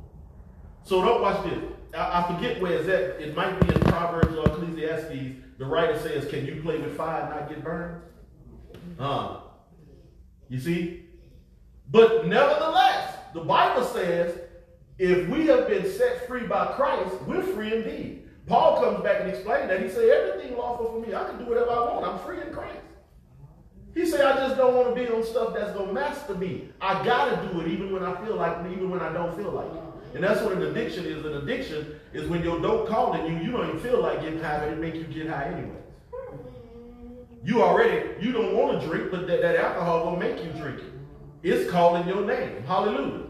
So 0.85 1.03
don't 1.03 1.21
watch 1.21 1.45
this. 1.45 1.59
I, 1.95 2.23
forget 2.35 2.61
where 2.63 2.73
it's 2.79 2.89
at. 2.89 3.21
It 3.21 3.37
might 3.37 3.61
be 3.61 3.75
in 3.75 3.81
Proverbs 3.83 4.35
or 4.35 4.47
Ecclesiastes. 4.47 5.37
The 5.59 5.67
writer 5.67 5.99
says, 5.99 6.27
"Can 6.27 6.47
you 6.47 6.63
play 6.63 6.79
with 6.79 6.97
fire 6.97 7.23
and 7.23 7.31
not 7.31 7.49
get 7.49 7.63
burned?" 7.63 8.03
Uh, 8.99 9.41
you 10.49 10.59
see? 10.59 11.05
But 11.91 12.27
nevertheless, 12.27 13.17
the 13.35 13.41
Bible 13.41 13.85
says, 13.85 14.39
if 14.99 15.29
we 15.29 15.47
have 15.47 15.69
been 15.69 15.91
set 15.91 16.27
free 16.27 16.47
by 16.47 16.73
Christ, 16.73 17.15
we're 17.27 17.43
free 17.43 17.75
indeed. 17.75 18.29
Paul 18.47 18.81
comes 18.83 19.03
back 19.03 19.21
and 19.21 19.31
explains 19.31 19.69
that. 19.69 19.83
He 19.83 19.89
said, 19.89 20.09
everything 20.09 20.57
lawful 20.57 20.93
for 20.93 21.07
me. 21.07 21.15
I 21.15 21.25
can 21.25 21.39
do 21.39 21.45
whatever 21.45 21.71
I 21.71 21.81
want. 21.81 22.07
I'm 22.07 22.19
free 22.21 22.41
in 22.41 22.53
Christ. 22.53 22.79
He 23.95 24.07
said, 24.07 24.23
I 24.23 24.37
just 24.37 24.57
don't 24.57 24.75
want 24.75 24.95
to 24.95 24.95
be 24.95 25.09
on 25.09 25.23
stuff 25.23 25.53
that's 25.55 25.73
going 25.73 25.89
to 25.89 25.93
master 25.93 26.35
me. 26.35 26.69
I 26.81 27.05
got 27.05 27.43
to 27.43 27.49
do 27.49 27.61
it 27.61 27.69
even 27.69 27.93
when 27.93 28.03
I 28.03 28.15
feel 28.25 28.37
like 28.37 28.59
even 28.71 28.91
when 28.91 29.01
I 29.01 29.13
don't 29.13 29.37
feel 29.37 29.51
like 29.51 29.67
it. 29.67 30.15
And 30.15 30.25
that's 30.25 30.41
what 30.43 30.53
an 30.53 30.63
addiction 30.63 31.05
is. 31.05 31.25
An 31.25 31.35
addiction 31.35 32.01
is 32.13 32.29
when 32.29 32.43
your 32.43 32.61
dope 32.61 32.89
calling 32.89 33.27
you, 33.27 33.45
you 33.45 33.51
don't 33.51 33.69
even 33.69 33.81
feel 33.81 34.01
like 34.01 34.21
getting 34.23 34.41
high, 34.41 34.61
but 34.61 34.69
it 34.69 34.79
make 34.79 34.95
you 34.95 35.05
get 35.05 35.29
high 35.29 35.45
anyway. 35.45 35.77
You 37.45 37.63
already, 37.63 38.25
you 38.25 38.33
don't 38.33 38.55
want 38.55 38.81
to 38.81 38.87
drink, 38.87 39.11
but 39.11 39.27
that, 39.27 39.43
that 39.43 39.57
alcohol 39.57 40.11
will 40.11 40.17
make 40.17 40.43
you 40.43 40.51
drink 40.53 40.79
it. 40.79 40.93
It's 41.43 41.71
calling 41.71 42.07
your 42.07 42.25
name. 42.25 42.63
Hallelujah. 42.63 43.27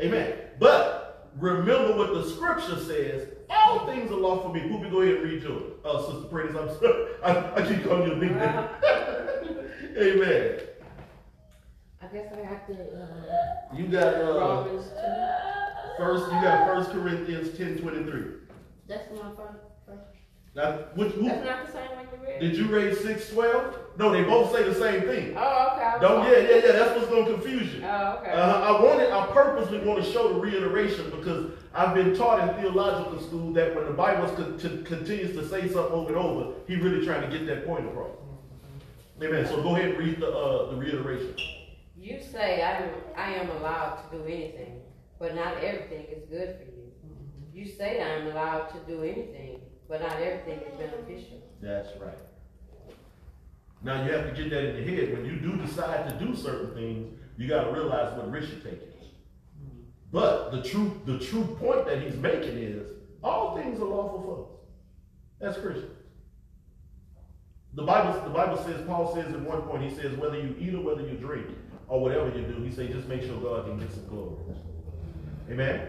Amen. 0.00 0.34
But 0.60 1.30
remember 1.36 1.96
what 1.96 2.14
the 2.14 2.30
scripture 2.30 2.78
says. 2.78 3.28
All 3.50 3.86
things 3.86 4.10
are 4.12 4.16
lawful 4.16 4.50
for 4.50 4.54
me. 4.54 4.68
Poopy, 4.68 4.90
go 4.90 5.00
ahead 5.00 5.16
and 5.16 5.24
read 5.24 5.42
yours. 5.42 5.72
Uh, 5.84 6.02
Sister 6.02 6.28
Prentice, 6.28 6.56
I'm 6.56 6.68
sorry. 6.78 7.06
I, 7.24 7.54
I 7.54 7.66
keep 7.66 7.84
calling 7.84 8.08
you 8.08 8.14
a 8.14 8.16
nickname. 8.16 8.68
Amen. 9.98 10.60
I 12.00 12.06
guess 12.06 12.32
I 12.32 12.46
have 12.46 12.66
to, 12.68 12.72
uh, 12.74 13.76
You 13.76 13.86
got 13.88 14.14
uh, 14.14 14.64
first. 15.98 16.26
You 16.32 16.40
got 16.40 16.66
First 16.68 16.90
Corinthians 16.92 17.56
ten 17.58 17.76
twenty 17.78 18.04
three. 18.04 18.24
That's 18.86 19.10
my 19.10 19.28
first, 19.36 19.58
first. 19.84 19.98
Now, 20.54 20.72
which, 20.94 21.12
who, 21.12 21.24
That's 21.28 21.44
not 21.44 21.66
the 21.66 21.72
same 21.72 21.90
one 21.96 22.06
you 22.12 22.26
read? 22.26 22.40
did 22.40 22.56
you 22.56 22.66
read 22.66 22.96
six 22.96 23.28
twelve? 23.30 23.76
No, 23.98 24.12
they 24.12 24.22
both 24.22 24.52
say 24.52 24.62
the 24.62 24.74
same 24.74 25.02
thing. 25.02 25.34
Oh, 25.36 25.74
okay. 25.76 26.00
Don't. 26.00 26.24
Yeah, 26.24 26.38
yeah, 26.38 26.66
yeah. 26.66 26.72
That's 26.72 26.96
what's 26.96 27.10
gonna 27.10 27.26
confuse 27.32 27.74
you. 27.74 27.82
Oh, 27.84 28.18
okay. 28.20 28.30
Uh, 28.30 28.60
I 28.60 28.80
wanted, 28.80 29.10
I 29.10 29.26
purposely 29.32 29.80
want 29.80 30.02
to 30.04 30.08
show 30.10 30.32
the 30.32 30.38
reiteration 30.38 31.10
because 31.10 31.50
I've 31.74 31.94
been 31.96 32.14
taught 32.16 32.48
in 32.48 32.54
theological 32.62 33.20
school 33.20 33.52
that 33.54 33.74
when 33.74 33.86
the 33.86 33.92
Bible 33.92 34.28
con- 34.36 34.56
to- 34.58 34.82
continues 34.84 35.34
to 35.36 35.46
say 35.48 35.62
something 35.68 35.92
over 35.92 36.08
and 36.10 36.16
over, 36.16 36.52
he 36.68 36.76
really 36.76 37.04
trying 37.04 37.28
to 37.28 37.36
get 37.36 37.44
that 37.48 37.66
point 37.66 37.84
across. 37.86 38.12
Amen. 39.20 39.46
So 39.46 39.62
go 39.62 39.74
ahead 39.74 39.90
and 39.90 39.98
read 39.98 40.20
the 40.20 40.30
uh, 40.30 40.70
the 40.70 40.76
reiteration. 40.76 41.34
You 41.96 42.20
say 42.20 42.62
I 42.62 42.82
am, 42.82 42.90
I 43.16 43.34
am 43.34 43.50
allowed 43.50 43.96
to 43.96 44.16
do 44.16 44.24
anything, 44.24 44.80
but 45.18 45.34
not 45.34 45.56
everything 45.56 46.06
is 46.10 46.24
good 46.30 46.56
for 46.58 46.64
you. 46.64 46.92
You 47.52 47.66
say 47.68 48.00
I 48.00 48.20
am 48.20 48.28
allowed 48.28 48.68
to 48.68 48.78
do 48.86 49.02
anything, 49.02 49.60
but 49.88 50.00
not 50.00 50.20
everything 50.20 50.60
is 50.60 50.78
beneficial. 50.78 51.42
That's 51.60 51.88
right. 52.00 52.18
Now 53.82 54.04
you 54.04 54.12
have 54.12 54.32
to 54.32 54.40
get 54.40 54.50
that 54.50 54.64
in 54.64 54.76
your 54.76 54.96
head. 54.96 55.16
When 55.16 55.24
you 55.24 55.36
do 55.40 55.56
decide 55.56 56.08
to 56.08 56.24
do 56.24 56.36
certain 56.36 56.74
things, 56.74 57.18
you 57.36 57.48
got 57.48 57.64
to 57.64 57.72
realize 57.72 58.16
what 58.16 58.30
risk 58.30 58.50
you're 58.52 58.72
taking. 58.72 58.88
But 60.12 60.52
the 60.52 60.62
true 60.62 61.00
the 61.04 61.18
true 61.18 61.44
point 61.60 61.86
that 61.86 62.02
he's 62.02 62.16
making 62.16 62.56
is 62.56 62.88
all 63.22 63.56
things 63.56 63.80
are 63.80 63.84
lawful 63.84 64.22
for 64.22 64.42
us. 64.42 64.60
That's 65.40 65.58
Christians. 65.60 65.97
The 67.74 67.82
Bible 67.82 68.20
the 68.22 68.30
Bible 68.30 68.56
says 68.56 68.84
Paul 68.86 69.14
says 69.14 69.32
at 69.32 69.40
one 69.40 69.62
point 69.62 69.82
he 69.82 69.94
says 69.94 70.16
whether 70.16 70.38
you 70.38 70.54
eat 70.58 70.74
or 70.74 70.80
whether 70.80 71.02
you 71.02 71.16
drink 71.16 71.46
or 71.86 72.00
whatever 72.00 72.28
you 72.28 72.44
do, 72.44 72.62
he 72.62 72.70
says 72.70 72.90
just 72.90 73.08
make 73.08 73.22
sure 73.22 73.38
God 73.40 73.66
can 73.66 73.78
get 73.78 73.92
some 73.92 74.06
glory. 74.06 74.36
Amen. 75.50 75.88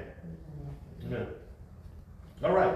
Amen. 1.06 1.28
All 2.44 2.54
right. 2.54 2.76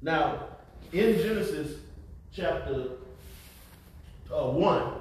Now, 0.00 0.48
in 0.92 1.16
Genesis 1.18 1.80
chapter 2.32 2.92
uh, 4.32 4.44
1, 4.44 4.92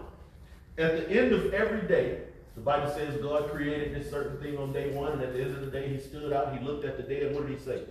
at 0.79 0.97
the 0.97 1.09
end 1.09 1.33
of 1.33 1.53
every 1.53 1.87
day, 1.87 2.21
the 2.55 2.61
Bible 2.61 2.91
says 2.91 3.15
God 3.21 3.51
created 3.51 3.95
this 3.95 4.09
certain 4.09 4.39
thing 4.41 4.57
on 4.57 4.73
day 4.73 4.91
one, 4.91 5.13
and 5.13 5.21
at 5.21 5.33
the 5.33 5.41
end 5.41 5.55
of 5.55 5.61
the 5.61 5.71
day, 5.71 5.87
he 5.87 5.99
stood 5.99 6.33
out, 6.33 6.57
he 6.57 6.65
looked 6.65 6.83
at 6.83 6.97
the 6.97 7.03
day, 7.03 7.27
and 7.27 7.35
what 7.35 7.47
did 7.47 7.57
he 7.57 7.63
say? 7.63 7.83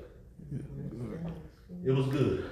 It 1.85 1.93
was 1.93 2.07
good. 2.07 2.51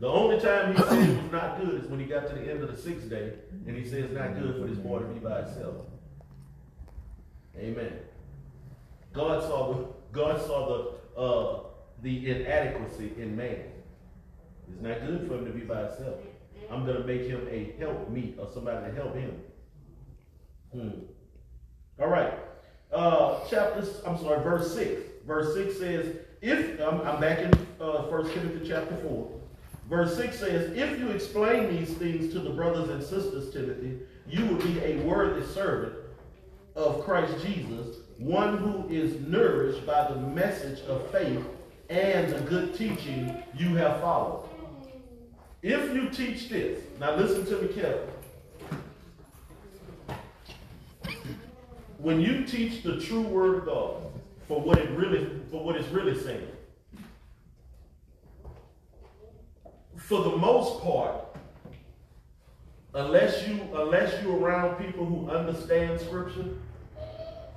The 0.00 0.08
only 0.08 0.40
time 0.40 0.74
he 0.74 0.82
said 0.82 1.08
it 1.10 1.22
was 1.22 1.32
not 1.32 1.60
good 1.60 1.84
is 1.84 1.90
when 1.90 2.00
he 2.00 2.06
got 2.06 2.26
to 2.28 2.34
the 2.34 2.50
end 2.50 2.62
of 2.62 2.74
the 2.74 2.80
sixth 2.80 3.10
day, 3.10 3.34
and 3.66 3.76
he 3.76 3.84
said 3.84 4.04
it's 4.04 4.14
not 4.14 4.34
good 4.34 4.60
for 4.60 4.66
this 4.66 4.78
boy 4.78 5.00
to 5.00 5.04
be 5.04 5.20
by 5.20 5.42
himself. 5.42 5.76
Amen. 7.58 7.92
God 9.12 9.42
saw 9.42 9.74
the 9.74 9.86
God 10.12 10.40
saw 10.40 10.68
the 11.14 11.20
uh, 11.20 11.60
the 12.02 12.30
inadequacy 12.30 13.12
in 13.18 13.36
man. 13.36 13.64
It's 14.72 14.80
not 14.80 15.06
good 15.06 15.28
for 15.28 15.34
him 15.34 15.44
to 15.44 15.50
be 15.50 15.60
by 15.60 15.82
himself. 15.82 16.20
I'm 16.70 16.86
gonna 16.86 17.04
make 17.04 17.22
him 17.22 17.46
a 17.50 17.74
help 17.78 18.08
meet 18.08 18.38
or 18.38 18.48
somebody 18.54 18.86
to 18.86 18.94
help 18.94 19.14
him. 19.14 19.40
Hmm. 20.72 20.90
All 22.00 22.08
right. 22.08 22.32
Uh, 22.92 23.40
chapter, 23.50 23.84
I'm 24.06 24.16
sorry, 24.18 24.42
verse 24.42 24.74
six. 24.74 25.02
Verse 25.26 25.54
six 25.54 25.78
says, 25.78 26.16
if 26.40 26.80
I'm, 26.80 27.00
I'm 27.02 27.20
back 27.20 27.40
in 27.40 27.52
uh, 27.80 28.08
First 28.08 28.32
Timothy 28.32 28.68
chapter 28.68 28.96
four. 28.96 29.30
Verse 29.88 30.16
six 30.16 30.38
says, 30.38 30.72
if 30.76 30.98
you 30.98 31.08
explain 31.10 31.76
these 31.76 31.92
things 31.96 32.32
to 32.32 32.40
the 32.40 32.50
brothers 32.50 32.88
and 32.88 33.02
sisters, 33.02 33.52
Timothy, 33.52 33.98
you 34.28 34.46
will 34.46 34.62
be 34.62 34.78
a 34.80 34.96
worthy 34.98 35.46
servant 35.46 35.94
of 36.76 37.04
Christ 37.04 37.34
Jesus, 37.44 37.96
one 38.18 38.56
who 38.58 38.88
is 38.88 39.20
nourished 39.26 39.84
by 39.84 40.08
the 40.08 40.16
message 40.16 40.80
of 40.86 41.10
faith 41.10 41.44
and 41.88 42.32
the 42.32 42.40
good 42.42 42.74
teaching 42.74 43.42
you 43.56 43.74
have 43.74 44.00
followed. 44.00 44.48
If 45.62 45.92
you 45.94 46.08
teach 46.08 46.48
this, 46.48 46.80
now 46.98 47.16
listen 47.16 47.44
to 47.46 47.62
me 47.62 47.68
carefully. 47.74 48.12
When 51.98 52.20
you 52.20 52.44
teach 52.44 52.82
the 52.82 53.00
true 53.00 53.22
word 53.22 53.58
of 53.58 53.66
God 53.66 54.09
for 54.50 54.60
what 54.60 54.78
it 54.78 54.90
really 54.90 55.30
for 55.48 55.62
what 55.64 55.76
it's 55.76 55.86
really 55.90 56.18
saying, 56.20 56.48
for 59.96 60.24
the 60.24 60.36
most 60.36 60.82
part, 60.82 61.36
unless 62.94 63.46
you 63.46 63.60
unless 63.72 64.20
you're 64.24 64.36
around 64.36 64.74
people 64.84 65.06
who 65.06 65.30
understand 65.30 66.00
scripture, 66.00 66.46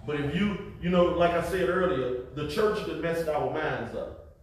but 0.06 0.22
if 0.22 0.36
you, 0.36 0.74
you 0.84 0.92
know, 0.92 1.06
like 1.06 1.32
I 1.32 1.42
said 1.42 1.68
earlier, 1.68 2.26
the 2.36 2.48
church 2.48 2.86
that 2.86 3.02
messed 3.02 3.28
our 3.28 3.50
minds 3.50 3.96
up. 3.96 4.36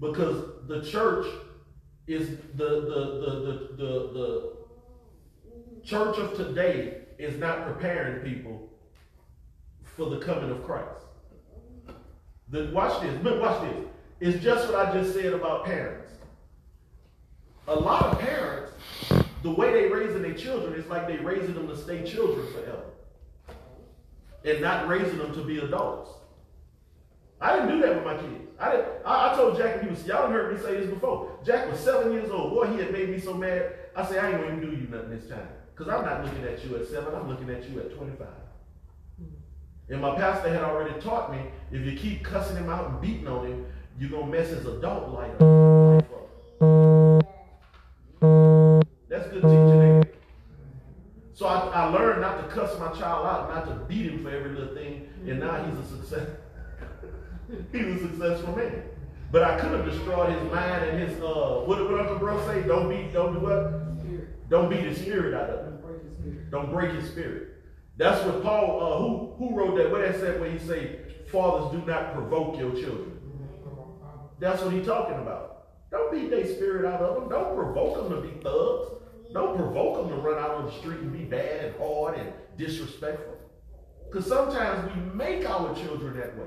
Because 0.00 0.66
the 0.66 0.82
church 0.82 1.28
is 2.08 2.38
the 2.56 2.70
the 2.90 3.00
the 3.22 3.32
the 3.46 3.54
the, 3.76 4.12
the 4.18 4.52
church 5.84 6.18
of 6.18 6.36
today 6.36 7.02
is 7.18 7.38
not 7.38 7.66
preparing 7.66 8.28
people 8.28 8.68
for 9.96 10.10
the 10.10 10.18
coming 10.18 10.50
of 10.50 10.64
Christ. 10.64 11.04
The, 12.50 12.70
watch 12.72 13.00
this, 13.02 13.22
watch 13.22 13.62
this. 13.62 13.84
It's 14.20 14.42
just 14.42 14.68
what 14.68 14.86
I 14.86 14.92
just 14.92 15.14
said 15.14 15.32
about 15.32 15.64
parents. 15.64 16.12
A 17.66 17.74
lot 17.74 18.06
of 18.06 18.18
parents, 18.18 18.72
the 19.42 19.50
way 19.50 19.72
they 19.72 19.88
raising 19.88 20.22
their 20.22 20.34
children 20.34 20.72
is 20.74 20.86
like 20.86 21.06
they 21.06 21.18
raising 21.18 21.54
them 21.54 21.68
to 21.68 21.76
stay 21.76 22.04
children 22.04 22.46
forever 22.52 22.84
and 24.44 24.60
not 24.60 24.88
raising 24.88 25.18
them 25.18 25.34
to 25.34 25.44
be 25.44 25.58
adults. 25.58 26.10
I 27.40 27.54
didn't 27.54 27.68
do 27.68 27.86
that 27.86 27.94
with 27.94 28.04
my 28.04 28.16
kids. 28.16 28.48
I 28.58 28.72
didn't. 28.72 28.88
I, 29.04 29.32
I 29.32 29.36
told 29.36 29.56
Jack, 29.56 29.82
he 29.82 29.88
was. 29.88 30.04
Y'all 30.06 30.28
heard 30.28 30.54
me 30.54 30.60
say 30.60 30.80
this 30.80 30.90
before. 30.90 31.38
Jack 31.44 31.70
was 31.70 31.78
seven 31.78 32.12
years 32.12 32.30
old. 32.30 32.52
Boy, 32.52 32.66
he 32.72 32.78
had 32.78 32.92
made 32.92 33.10
me 33.10 33.20
so 33.20 33.34
mad. 33.34 33.72
I 33.94 34.04
say 34.04 34.18
I 34.18 34.30
ain't 34.30 34.40
gonna 34.40 34.60
do 34.60 34.72
you 34.72 34.88
nothing 34.88 35.10
this 35.10 35.28
time, 35.28 35.46
cause 35.76 35.88
I'm 35.88 36.04
not 36.04 36.24
looking 36.24 36.42
at 36.44 36.64
you 36.64 36.76
at 36.76 36.88
seven. 36.88 37.14
I'm 37.14 37.28
looking 37.28 37.50
at 37.50 37.68
you 37.68 37.78
at 37.78 37.96
25. 37.96 38.26
And 39.90 40.02
my 40.02 40.14
pastor 40.16 40.50
had 40.50 40.62
already 40.62 41.00
taught 41.00 41.32
me 41.32 41.40
if 41.72 41.84
you 41.84 41.96
keep 41.96 42.22
cussing 42.22 42.56
him 42.56 42.68
out 42.68 42.90
and 42.90 43.00
beating 43.00 43.26
on 43.26 43.46
him, 43.46 43.66
you're 43.98 44.10
gonna 44.10 44.26
mess 44.26 44.48
his 44.50 44.66
adult 44.66 45.08
life 45.10 45.32
up. 45.32 46.04
That's 49.08 49.28
good 49.28 49.42
teaching, 49.42 49.82
ain't 49.82 50.04
it? 50.04 50.22
So 51.32 51.46
I, 51.46 51.68
I 51.68 51.84
learned 51.86 52.20
not 52.20 52.42
to 52.42 52.54
cuss 52.54 52.78
my 52.78 52.88
child 52.88 53.26
out, 53.26 53.48
not 53.48 53.66
to 53.66 53.74
beat 53.86 54.10
him 54.10 54.22
for 54.22 54.30
every 54.30 54.50
little 54.50 54.74
thing, 54.74 55.08
and 55.26 55.40
now 55.40 55.64
he's 55.64 55.78
a 55.78 55.86
success. 55.86 56.28
he's 57.72 57.86
a 57.86 57.98
successful 57.98 58.54
man. 58.54 58.82
But 59.30 59.44
I 59.44 59.58
could 59.58 59.72
have 59.72 59.84
destroyed 59.84 60.30
his 60.30 60.42
mind 60.50 60.84
and 60.84 60.98
his 60.98 61.20
uh 61.22 61.62
what 61.64 61.82
what 61.90 62.00
Uncle 62.00 62.18
Bro 62.18 62.46
say? 62.46 62.62
Don't 62.66 62.88
beat 62.88 63.12
don't 63.12 63.34
do 63.34 63.40
what? 63.40 64.50
Don't 64.50 64.68
beat 64.68 64.80
his 64.80 64.98
spirit 64.98 65.34
out 65.34 65.50
of 65.50 65.66
him. 65.66 66.48
Don't 66.50 66.70
break 66.72 66.92
his 66.92 67.08
spirit. 67.10 67.47
That's 67.98 68.24
what 68.24 68.42
Paul 68.42 68.80
uh 68.80 68.98
who 68.98 69.34
who 69.36 69.56
wrote 69.56 69.76
that? 69.76 69.90
What 69.90 70.00
that 70.00 70.18
said 70.18 70.40
where 70.40 70.50
he 70.50 70.58
say, 70.58 71.00
Fathers 71.30 71.78
do 71.78 71.86
not 71.86 72.14
provoke 72.14 72.58
your 72.58 72.72
children. 72.72 73.18
That's 74.40 74.62
what 74.62 74.72
he's 74.72 74.86
talking 74.86 75.16
about. 75.16 75.66
Don't 75.90 76.12
beat 76.12 76.30
their 76.30 76.46
spirit 76.46 76.86
out 76.86 77.02
of 77.02 77.16
them. 77.16 77.28
Don't 77.28 77.54
provoke 77.56 77.96
them 77.96 78.10
to 78.10 78.26
be 78.26 78.40
thugs. 78.42 78.92
Don't 79.32 79.56
provoke 79.56 79.96
them 79.96 80.16
to 80.16 80.22
run 80.22 80.38
out 80.38 80.52
on 80.52 80.66
the 80.66 80.72
street 80.72 81.00
and 81.00 81.12
be 81.12 81.24
bad 81.24 81.66
and 81.66 81.74
hard 81.76 82.18
and 82.18 82.32
disrespectful. 82.56 83.34
Because 84.06 84.26
sometimes 84.26 84.94
we 84.94 85.00
make 85.12 85.48
our 85.48 85.74
children 85.74 86.18
that 86.18 86.36
way. 86.38 86.46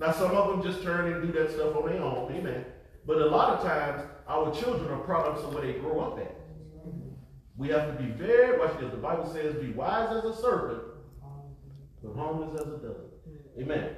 Now, 0.00 0.10
some 0.10 0.32
of 0.32 0.48
them 0.50 0.62
just 0.68 0.82
turn 0.82 1.12
and 1.12 1.22
do 1.22 1.38
that 1.38 1.52
stuff 1.52 1.76
on 1.76 1.86
their 1.86 2.02
own, 2.02 2.32
amen. 2.32 2.64
But 3.06 3.18
a 3.18 3.26
lot 3.26 3.50
of 3.50 3.64
times, 3.64 4.02
our 4.26 4.52
children 4.52 4.90
are 4.90 4.98
products 4.98 5.42
of 5.42 5.54
where 5.54 5.64
they 5.64 5.74
grow 5.74 6.00
up 6.00 6.18
at. 6.18 6.34
We 7.62 7.68
have 7.68 7.96
to 7.96 8.02
be 8.02 8.10
very, 8.10 8.58
watch 8.58 8.76
this, 8.80 8.90
the 8.90 8.96
Bible 8.96 9.32
says, 9.32 9.54
be 9.54 9.70
wise 9.70 10.10
as 10.16 10.24
a 10.24 10.36
serpent, 10.36 10.82
but 12.02 12.16
harmless 12.16 12.60
as 12.60 12.66
a 12.66 12.76
dove. 12.78 12.96
Amen. 13.56 13.94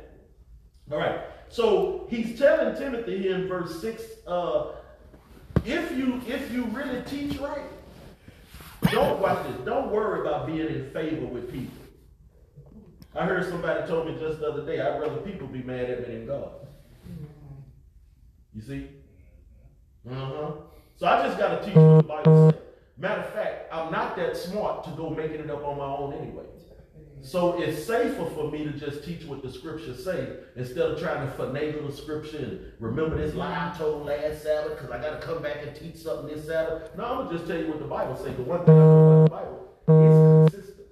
All 0.93 0.99
right. 0.99 1.21
So 1.49 2.07
he's 2.11 2.39
telling 2.39 2.77
Timothy 2.77 3.23
here 3.23 3.37
in 3.37 3.49
verse 3.49 3.81
6, 3.81 4.03
uh, 4.27 4.73
if 5.65 5.97
you 5.97 6.21
if 6.27 6.53
you 6.53 6.65
really 6.65 7.01
teach 7.05 7.39
right, 7.39 7.65
don't 8.91 9.19
watch 9.19 9.47
this, 9.47 9.57
don't 9.65 9.91
worry 9.91 10.21
about 10.21 10.47
being 10.47 10.69
in 10.69 10.91
favor 10.91 11.25
with 11.25 11.51
people. 11.51 11.73
I 13.15 13.25
heard 13.25 13.49
somebody 13.49 13.89
told 13.89 14.09
me 14.09 14.19
just 14.21 14.41
the 14.41 14.49
other 14.51 14.67
day, 14.67 14.79
I'd 14.79 15.01
rather 15.01 15.17
people 15.23 15.47
be 15.47 15.63
mad 15.63 15.89
at 15.89 16.07
me 16.07 16.17
than 16.17 16.27
God. 16.27 16.51
You 18.55 18.61
see? 18.61 18.91
Uh-huh. 20.11 20.53
So 20.97 21.07
I 21.07 21.27
just 21.27 21.39
got 21.39 21.63
to 21.63 21.65
teach 21.65 21.75
what 21.75 21.97
the 21.97 22.03
Bible 22.03 22.51
says. 22.53 22.64
Matter 22.97 23.23
of 23.23 23.31
fact, 23.31 23.73
I'm 23.73 23.91
not 23.91 24.17
that 24.17 24.37
smart 24.37 24.85
to 24.85 24.91
go 24.91 25.11
making 25.11 25.41
it 25.41 25.51
up 25.51 25.65
on 25.65 25.79
my 25.79 25.85
own 25.85 26.13
anyway. 26.15 26.45
So 27.25 27.59
it's 27.59 27.87
safer 27.87 28.27
for 28.35 28.51
me 28.51 28.65
to 28.65 28.73
just 28.73 29.03
teach 29.03 29.25
what 29.25 29.43
the 29.43 29.51
scriptures 29.51 30.05
say 30.05 30.29
instead 30.57 30.91
of 30.91 31.01
trying 31.01 31.27
to 31.27 31.35
finagle 31.35 31.91
the 31.91 31.97
scripture 31.97 32.37
and 32.37 32.61
remember 32.79 33.17
this 33.17 33.35
lie 33.35 33.73
I 33.73 33.79
told 33.79 34.05
last 34.05 34.43
Sabbath 34.43 34.79
because 34.79 34.91
I 34.91 35.01
got 35.01 35.21
to 35.21 35.27
come 35.27 35.43
back 35.43 35.57
and 35.63 35.75
teach 35.75 35.97
something 35.97 36.35
this 36.37 36.47
Sabbath. 36.47 36.95
No, 36.99 37.05
I'm 37.05 37.17
going 37.17 37.29
to 37.31 37.35
just 37.37 37.49
tell 37.49 37.59
you 37.59 37.69
what 37.69 37.79
the 37.79 37.87
Bible 37.87 38.15
says. 38.15 38.37
The 38.37 38.43
one 38.43 38.65
thing 38.67 38.75
I 38.75 38.79
know 38.79 39.25
about 39.25 39.25
the 39.25 39.95
Bible 39.95 40.51
is 40.51 40.53
consistent. 40.53 40.87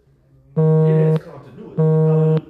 It 0.57 1.11
has 1.11 1.19
continuity. 1.19 1.77
Hallelujah. 1.77 2.47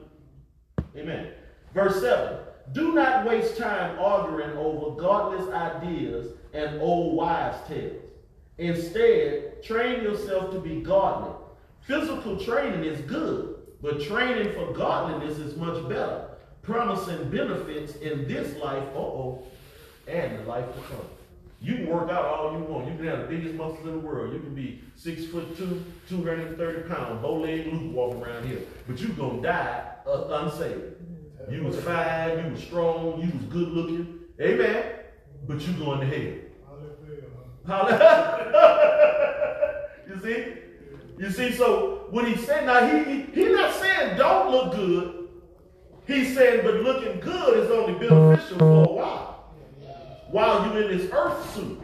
Amen. 0.97 1.33
Verse 1.75 2.01
7. 2.01 2.39
Do 2.71 2.95
not 2.95 3.27
waste 3.27 3.59
time 3.59 3.99
arguing 3.99 4.57
over 4.57 4.97
godless 4.97 5.53
ideas 5.53 6.29
and 6.55 6.81
old 6.81 7.17
wives' 7.17 7.59
tales. 7.67 8.12
Instead, 8.59 9.63
train 9.63 10.03
yourself 10.03 10.51
to 10.53 10.61
be 10.61 10.81
godly. 10.81 11.35
Physical 11.81 12.37
training 12.37 12.85
is 12.85 13.01
good, 13.03 13.57
but 13.81 14.03
training 14.03 14.53
for 14.53 14.73
godliness 14.73 15.39
is 15.39 15.57
much 15.57 15.83
better, 15.89 16.29
promising 16.63 17.31
benefits 17.31 17.97
in 17.97 18.29
this 18.29 18.57
life, 18.59 18.85
uh-oh, 18.95 19.43
and 20.07 20.39
the 20.39 20.43
life 20.45 20.67
to 20.67 20.81
come. 20.83 21.07
You 21.61 21.77
can 21.77 21.87
work 21.87 22.11
out 22.11 22.25
all 22.25 22.53
you 22.53 22.65
want. 22.65 22.89
You 22.89 22.97
can 22.97 23.07
have 23.07 23.21
the 23.21 23.37
biggest 23.37 23.55
muscles 23.55 23.87
in 23.87 23.93
the 23.93 23.99
world. 23.99 24.33
You 24.35 24.41
can 24.41 24.55
be 24.55 24.81
six 24.97 25.27
foot 25.27 25.57
two, 25.57 25.85
230 26.09 26.89
pounds, 26.89 27.23
bow 27.23 27.35
leg 27.37 27.67
Luke 27.67 27.95
walking 27.95 28.23
around 28.23 28.47
here. 28.47 28.59
But 28.89 29.01
you 29.01 29.09
gonna 29.09 29.41
die 29.41 29.93
uh, 30.07 30.25
unsaved. 30.43 30.97
You 31.51 31.65
was 31.65 31.79
fine, 31.81 32.45
you 32.45 32.53
was 32.53 32.63
strong, 32.63 33.21
you 33.21 33.31
was 33.37 33.47
good 33.49 33.69
looking. 33.69 34.21
Amen. 34.41 34.85
But 35.47 35.61
you 35.61 35.73
going 35.75 36.01
to 36.01 36.07
hell. 36.07 36.52
you 40.09 40.21
see? 40.21 40.55
You 41.19 41.31
see, 41.31 41.53
so 41.53 42.07
when 42.11 42.27
he 42.27 42.37
said, 42.37 42.67
now 42.67 42.87
he, 42.87 43.05
he 43.05 43.23
he's 43.33 43.53
not 43.53 43.75
saying 43.75 44.17
don't 44.17 44.51
look 44.51 44.75
good. 44.75 45.29
He's 46.07 46.35
saying, 46.35 46.63
but 46.65 46.75
looking 46.77 47.21
good 47.21 47.65
is 47.65 47.71
only 47.71 47.95
beneficial 47.95 48.59
for 48.59 48.85
a 48.85 48.93
while. 48.93 49.53
While 50.31 50.67
you're 50.67 50.91
in 50.91 50.99
this 50.99 51.11
earth 51.13 51.55
suit. 51.55 51.81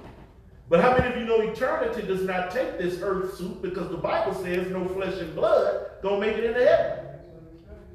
But 0.69 0.81
how 0.81 0.97
many 0.97 1.15
of 1.15 1.19
you 1.19 1.25
know 1.25 1.41
eternity 1.41 2.07
does 2.07 2.23
not 2.23 2.51
take 2.51 2.79
this 2.79 3.01
earth 3.01 3.39
suit 3.39 3.63
because 3.63 3.89
the 3.91 3.97
Bible 3.97 4.35
says 4.35 4.69
no 4.71 4.87
flesh 4.89 5.15
and 5.19 5.35
blood 5.35 5.87
don't 6.03 6.21
make 6.21 6.37
it 6.37 6.45
into 6.45 6.67
heaven. 6.67 7.05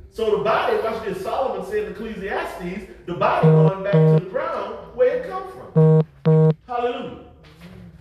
So 0.10 0.38
the 0.38 0.44
body, 0.44 0.78
watch 0.78 1.04
this, 1.06 1.22
Solomon 1.22 1.66
said 1.70 1.86
in 1.86 1.92
Ecclesiastes, 1.94 2.92
the 3.06 3.14
body 3.16 3.48
going 3.48 3.84
back 3.84 3.94
to 3.94 4.20
the 4.24 4.30
ground 4.30 4.76
where 4.96 5.18
it 5.18 5.30
come 5.30 5.52
from. 5.52 6.06
Hallelujah. 6.26 7.20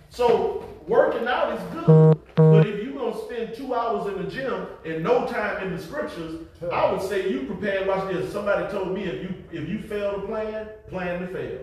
So 0.09 0.65
working 0.87 1.27
out 1.27 1.53
is 1.57 1.85
good, 1.85 2.17
but 2.35 2.67
if 2.67 2.83
you're 2.83 2.93
gonna 2.93 3.17
spend 3.25 3.53
two 3.53 3.73
hours 3.73 4.07
in 4.07 4.23
the 4.23 4.29
gym 4.29 4.67
and 4.85 5.03
no 5.03 5.27
time 5.27 5.63
in 5.65 5.75
the 5.75 5.81
scriptures, 5.81 6.41
I 6.71 6.91
would 6.91 7.01
say 7.01 7.29
you 7.29 7.45
prepare. 7.45 7.85
Watch 7.85 8.13
this. 8.13 8.31
Somebody 8.31 8.71
told 8.71 8.93
me 8.93 9.03
if 9.03 9.23
you 9.23 9.33
if 9.51 9.67
you 9.67 9.79
fail 9.81 10.13
to 10.21 10.27
plan, 10.27 10.69
plan 10.89 11.19
to 11.21 11.27
fail. 11.27 11.59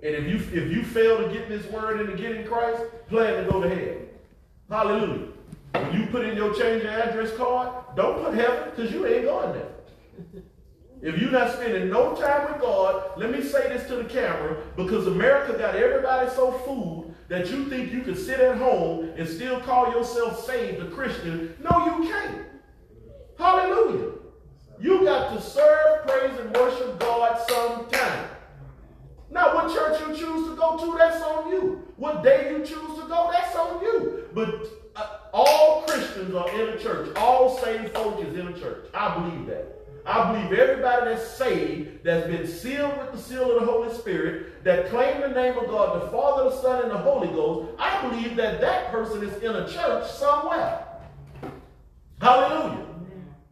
And 0.00 0.14
if 0.14 0.24
you 0.28 0.36
if 0.36 0.70
you 0.70 0.82
fail 0.82 1.18
to 1.18 1.32
get 1.32 1.48
this 1.48 1.66
word 1.70 2.00
and 2.00 2.08
to 2.10 2.16
get 2.16 2.36
in 2.36 2.46
Christ, 2.46 2.82
plan 3.08 3.44
to 3.44 3.50
go 3.50 3.60
to 3.60 3.68
hell. 3.68 3.96
Hallelujah. 4.70 5.28
When 5.72 6.00
you 6.00 6.06
put 6.06 6.24
in 6.24 6.36
your 6.36 6.54
change 6.54 6.84
of 6.84 6.90
address 6.90 7.36
card, 7.36 7.70
don't 7.96 8.22
put 8.24 8.34
heaven 8.34 8.70
because 8.70 8.92
you 8.92 9.06
ain't 9.06 9.24
going 9.24 9.52
there. 9.52 10.42
If 11.00 11.20
you're 11.20 11.30
not 11.30 11.52
spending 11.52 11.90
no 11.90 12.14
time 12.16 12.52
with 12.52 12.60
God, 12.60 13.12
let 13.16 13.30
me 13.30 13.42
say 13.42 13.68
this 13.68 13.86
to 13.88 13.96
the 13.96 14.04
camera 14.04 14.56
because 14.76 15.06
America 15.06 15.56
got 15.56 15.76
everybody 15.76 16.28
so 16.30 16.52
fooled 16.52 17.14
that 17.28 17.50
you 17.50 17.66
think 17.66 17.92
you 17.92 18.02
can 18.02 18.16
sit 18.16 18.40
at 18.40 18.56
home 18.56 19.12
and 19.16 19.28
still 19.28 19.60
call 19.60 19.92
yourself 19.92 20.44
saved 20.44 20.82
a 20.82 20.90
Christian. 20.90 21.54
No, 21.62 21.86
you 21.86 22.08
can't. 22.08 22.46
Hallelujah. 23.38 24.12
You 24.80 25.04
got 25.04 25.34
to 25.34 25.40
serve, 25.40 26.06
praise, 26.06 26.38
and 26.40 26.54
worship 26.56 26.98
God 26.98 27.40
sometime. 27.48 28.28
Now, 29.30 29.54
what 29.54 29.72
church 29.72 30.00
you 30.00 30.06
choose 30.16 30.48
to 30.48 30.56
go 30.56 30.78
to, 30.78 30.98
that's 30.98 31.22
on 31.22 31.52
you. 31.52 31.86
What 31.96 32.22
day 32.24 32.50
you 32.50 32.58
choose 32.58 32.98
to 32.98 33.06
go, 33.08 33.28
that's 33.30 33.54
on 33.54 33.82
you. 33.82 34.24
But 34.34 34.66
uh, 34.96 35.18
all 35.32 35.82
Christians 35.82 36.34
are 36.34 36.48
in 36.60 36.70
a 36.70 36.78
church. 36.78 37.14
All 37.16 37.58
saved 37.58 37.92
folk 37.92 38.24
is 38.24 38.36
in 38.36 38.48
a 38.48 38.58
church. 38.58 38.86
I 38.94 39.14
believe 39.18 39.46
that. 39.46 39.77
I 40.08 40.32
believe 40.32 40.58
everybody 40.58 41.04
that's 41.04 41.28
saved, 41.28 42.02
that's 42.02 42.26
been 42.26 42.46
sealed 42.46 42.96
with 42.96 43.12
the 43.12 43.18
seal 43.18 43.50
of 43.54 43.60
the 43.60 43.70
Holy 43.70 43.92
Spirit, 43.94 44.64
that 44.64 44.88
claim 44.88 45.20
the 45.20 45.28
name 45.28 45.58
of 45.58 45.66
God, 45.66 46.00
the 46.00 46.08
Father, 46.08 46.44
the 46.44 46.62
Son, 46.62 46.82
and 46.82 46.90
the 46.90 46.96
Holy 46.96 47.28
Ghost, 47.28 47.72
I 47.78 48.08
believe 48.08 48.34
that 48.36 48.58
that 48.62 48.90
person 48.90 49.22
is 49.22 49.42
in 49.42 49.54
a 49.54 49.68
church 49.68 50.10
somewhere. 50.10 50.82
Hallelujah. 52.22 52.86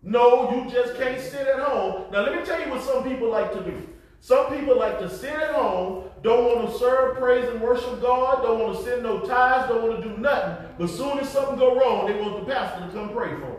No, 0.03 0.51
you 0.51 0.71
just 0.71 0.97
can't 0.97 1.21
sit 1.21 1.47
at 1.47 1.61
home. 1.61 2.11
Now, 2.11 2.23
let 2.23 2.35
me 2.35 2.43
tell 2.43 2.59
you 2.59 2.71
what 2.71 2.83
some 2.83 3.05
people 3.05 3.31
like 3.31 3.53
to 3.53 3.63
do. 3.63 3.87
Some 4.21 4.47
people 4.57 4.79
like 4.79 4.99
to 5.01 5.11
sit 5.11 5.35
at 5.35 5.55
home, 5.55 6.05
don't 6.23 6.45
want 6.47 6.73
to 6.73 6.79
serve, 6.79 7.19
praise, 7.19 7.47
and 7.51 7.61
worship 7.61 8.01
God, 8.01 8.43
don't 8.43 8.61
want 8.61 8.79
to 8.79 8.83
send 8.83 9.03
no 9.03 9.21
tithes, 9.21 9.69
don't 9.69 9.87
want 9.87 10.03
to 10.03 10.09
do 10.09 10.17
nothing. 10.17 10.69
But 10.79 10.89
soon 10.89 11.19
as 11.19 11.29
something 11.29 11.59
go 11.59 11.79
wrong, 11.79 12.07
they 12.07 12.19
want 12.19 12.41
the 12.41 12.51
pastor 12.51 12.87
to 12.87 12.93
come 12.93 13.11
pray 13.11 13.35
for 13.35 13.41
them. 13.41 13.56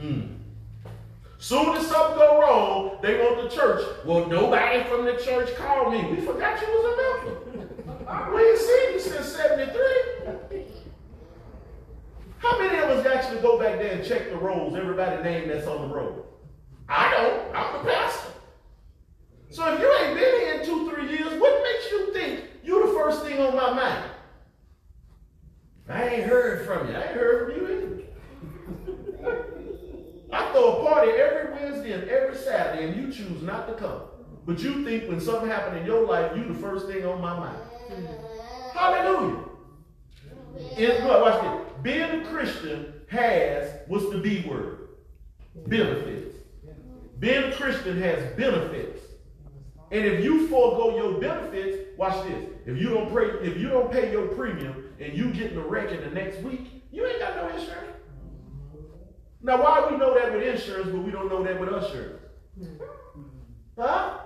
Mm. 0.00 0.36
Soon 1.38 1.76
as 1.76 1.86
something 1.86 2.18
go 2.18 2.40
wrong, 2.40 2.98
they 3.02 3.18
want 3.18 3.42
the 3.42 3.54
church. 3.54 3.82
Well, 4.04 4.26
nobody 4.26 4.82
from 4.84 5.04
the 5.04 5.16
church 5.16 5.54
called 5.56 5.92
me. 5.92 6.04
We 6.10 6.20
forgot 6.20 6.60
you 6.60 6.66
was 6.68 6.84
a 6.84 7.24
member. 7.24 8.34
we 8.34 8.42
ain't 8.42 8.58
seen 8.58 8.92
you 8.92 9.00
since 9.00 9.26
73. 9.36 9.80
How 12.38 12.58
many 12.58 12.78
of 12.78 12.90
us 12.90 13.06
actually 13.06 13.40
go 13.40 13.58
back 13.58 13.78
there 13.78 13.92
and 13.92 14.04
check 14.06 14.30
the 14.30 14.36
rolls, 14.36 14.74
everybody 14.74 15.22
name 15.22 15.48
that's 15.48 15.66
on 15.66 15.88
the 15.88 15.94
roll? 15.94 16.26
I 16.88 17.10
don't. 17.10 17.54
I'm 17.54 17.84
the 17.84 17.90
pastor. 17.90 18.32
So 19.50 19.74
if 19.74 19.80
you 19.80 19.92
ain't 19.92 20.18
been 20.18 20.40
here 20.40 20.54
in 20.60 20.66
two, 20.66 20.90
three 20.90 21.10
years, 21.10 21.40
what 21.40 21.62
makes 21.62 21.90
you 21.90 22.12
think 22.12 22.44
you 22.64 22.86
the 22.86 22.92
first 22.92 23.24
thing 23.24 23.40
on 23.40 23.54
my 23.54 23.72
mind? 23.72 24.04
I 25.88 26.08
ain't 26.08 26.24
heard 26.24 26.66
from 26.66 26.88
you. 26.88 26.94
I 26.94 27.02
ain't 27.02 27.10
heard 27.12 27.52
from 27.52 27.60
you. 27.60 27.79
I 30.32 30.52
throw 30.52 30.78
a 30.78 30.88
party 30.88 31.12
every 31.12 31.52
Wednesday 31.52 31.92
and 31.92 32.08
every 32.08 32.36
Saturday, 32.36 32.86
and 32.86 32.96
you 32.96 33.12
choose 33.12 33.42
not 33.42 33.66
to 33.68 33.74
come. 33.74 34.02
But 34.46 34.60
you 34.60 34.84
think 34.84 35.08
when 35.08 35.20
something 35.20 35.48
happened 35.48 35.78
in 35.78 35.86
your 35.86 36.06
life, 36.06 36.36
you 36.36 36.44
the 36.44 36.54
first 36.54 36.86
thing 36.86 37.04
on 37.04 37.20
my 37.20 37.38
mind. 37.38 37.58
Hallelujah. 38.74 39.44
It, 40.76 41.04
watch 41.04 41.42
this. 41.42 41.82
Being 41.82 42.22
a 42.22 42.24
Christian 42.26 42.92
has 43.08 43.70
what's 43.86 44.08
the 44.10 44.18
B 44.18 44.44
word? 44.48 44.88
Benefits. 45.66 46.36
Being 47.18 47.44
a 47.44 47.52
Christian 47.52 48.00
has 48.00 48.34
benefits. 48.36 49.02
And 49.90 50.04
if 50.04 50.24
you 50.24 50.46
forego 50.46 50.96
your 50.96 51.20
benefits, 51.20 51.98
watch 51.98 52.24
this. 52.26 52.48
If 52.66 52.78
you 52.78 52.90
don't 52.90 53.10
pray, 53.10 53.26
if 53.42 53.58
you 53.58 53.68
don't 53.68 53.90
pay 53.90 54.12
your 54.12 54.28
premium 54.28 54.84
and 55.00 55.16
you 55.16 55.32
get 55.32 55.52
in 55.52 55.58
a 55.58 55.66
wreck 55.66 55.90
in 55.90 56.00
the 56.00 56.10
next 56.10 56.40
week, 56.42 56.82
you 56.92 57.06
ain't 57.06 57.18
got 57.18 57.36
no 57.36 57.48
insurance. 57.48 57.99
Now, 59.42 59.62
why 59.62 59.88
we 59.90 59.96
know 59.96 60.14
that 60.14 60.32
with 60.32 60.42
insurance, 60.42 60.90
but 60.90 61.02
we 61.02 61.10
don't 61.10 61.28
know 61.30 61.42
that 61.42 61.58
with 61.58 61.72
insurance? 61.72 62.22
Huh? 63.78 64.18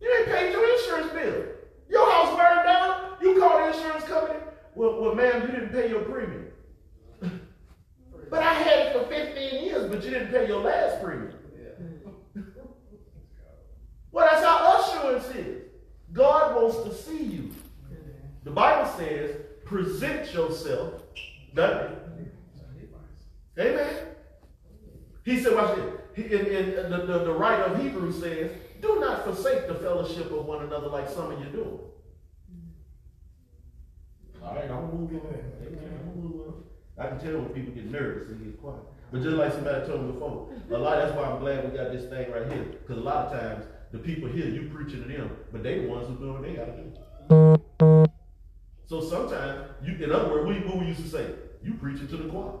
You 0.00 0.14
ain't 0.18 0.26
paid 0.26 0.52
your 0.52 0.72
insurance 0.72 1.12
bill. 1.12 1.44
Your 1.88 2.10
house 2.10 2.36
burned 2.36 2.66
down. 2.66 3.16
You 3.22 3.40
called 3.40 3.62
the 3.62 3.76
insurance 3.76 4.04
company. 4.04 4.40
Well, 4.74 5.00
well, 5.00 5.14
ma'am, 5.14 5.42
you 5.42 5.48
didn't 5.48 5.70
pay 5.70 5.88
your 5.88 6.02
premium. 6.02 6.46
but 8.30 8.42
I 8.42 8.54
had 8.54 8.86
it 8.86 8.92
for 8.92 9.08
15 9.08 9.64
years, 9.64 9.88
but 9.88 10.04
you 10.04 10.10
didn't 10.10 10.30
pay 10.30 10.48
your 10.48 10.62
last 10.62 11.02
premium. 11.02 11.32
well, 14.10 14.28
that's 14.30 14.44
how 14.44 14.80
assurance 14.80 15.26
is. 15.36 15.62
God 16.12 16.56
wants 16.56 16.82
to 16.82 16.94
see 16.94 17.22
you. 17.22 17.50
The 18.44 18.50
Bible 18.50 18.90
says, 18.96 19.36
present 19.64 20.32
yourself, 20.32 21.02
doesn't 21.54 21.92
it? 21.92 22.05
Amen. 23.58 24.06
He 25.24 25.42
said, 25.42 25.54
watch 25.54 25.76
this. 25.76 25.84
He, 26.14 26.22
in, 26.34 26.46
in 26.46 26.90
the, 26.90 26.98
the, 27.06 27.18
the 27.24 27.32
writer 27.32 27.64
of 27.64 27.82
Hebrews 27.82 28.20
says, 28.20 28.52
do 28.80 29.00
not 29.00 29.24
forsake 29.24 29.66
the 29.66 29.74
fellowship 29.74 30.30
of 30.30 30.44
one 30.44 30.64
another 30.64 30.88
like 30.88 31.08
some 31.08 31.32
of 31.32 31.38
you 31.40 31.46
do. 31.46 31.80
All 34.42 34.54
right, 34.54 34.70
I'm 34.70 34.82
move 34.94 35.10
on. 35.12 35.20
Amen. 35.66 35.96
I 36.98 37.08
can 37.08 37.18
tell 37.18 37.40
when 37.40 37.48
people 37.50 37.74
get 37.74 37.90
nervous 37.90 38.30
and 38.30 38.44
get 38.44 38.60
quiet. 38.60 38.80
But 39.12 39.22
just 39.22 39.36
like 39.36 39.52
somebody 39.52 39.86
told 39.86 40.06
me 40.06 40.12
before, 40.12 40.48
a 40.70 40.78
lot. 40.78 40.96
That's 40.96 41.14
why 41.14 41.24
I'm 41.24 41.40
glad 41.40 41.70
we 41.70 41.76
got 41.76 41.92
this 41.92 42.08
thing 42.08 42.30
right 42.30 42.50
here. 42.50 42.64
Because 42.64 42.98
a 42.98 43.04
lot 43.04 43.26
of 43.26 43.40
times 43.40 43.64
the 43.92 43.98
people 43.98 44.28
here, 44.28 44.46
you 44.46 44.70
preaching 44.72 45.02
to 45.02 45.08
them, 45.08 45.36
but 45.52 45.62
they 45.62 45.80
the 45.80 45.88
ones 45.88 46.08
who 46.08 46.16
doing 46.16 46.32
what 46.32 46.42
they 46.42 46.54
gotta 46.54 46.72
do. 46.72 48.10
So 48.86 49.00
sometimes 49.00 49.68
you, 49.84 49.94
in 50.04 50.12
other 50.12 50.30
words, 50.30 50.64
what 50.64 50.78
we 50.78 50.86
used 50.86 51.02
to 51.02 51.08
say, 51.08 51.30
you 51.62 51.74
preaching 51.74 52.08
to 52.08 52.16
the 52.16 52.28
choir. 52.28 52.52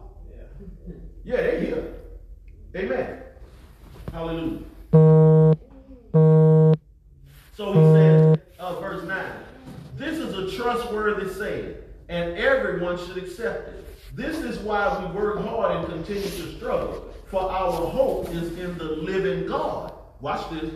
Yeah, 1.24 1.36
they 1.42 1.66
here. 1.66 1.94
Amen. 2.76 3.22
Hallelujah. 4.12 4.60
So 7.56 7.72
he 7.72 7.80
said, 7.94 8.42
uh, 8.58 8.80
verse 8.80 9.02
9, 9.06 9.32
this 9.96 10.18
is 10.18 10.34
a 10.34 10.56
trustworthy 10.56 11.32
saying, 11.32 11.74
and 12.08 12.36
everyone 12.36 12.98
should 12.98 13.16
accept 13.16 13.68
it. 13.68 14.16
This 14.16 14.38
is 14.38 14.58
why 14.58 15.04
we 15.04 15.18
work 15.18 15.40
hard 15.40 15.76
and 15.76 15.86
continue 15.86 16.22
to 16.22 16.56
struggle, 16.56 17.12
for 17.26 17.50
our 17.50 17.72
hope 17.72 18.28
is 18.30 18.58
in 18.58 18.78
the 18.78 18.84
living 18.84 19.46
God. 19.46 19.92
Watch 20.20 20.48
this. 20.50 20.70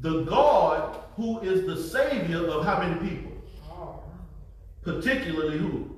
The 0.00 0.22
God 0.22 0.98
who 1.16 1.40
is 1.40 1.66
the 1.66 1.76
Savior 1.76 2.46
of 2.48 2.64
how 2.64 2.80
many 2.80 3.08
people? 3.08 3.32
Particularly 4.82 5.58
who? 5.58 5.96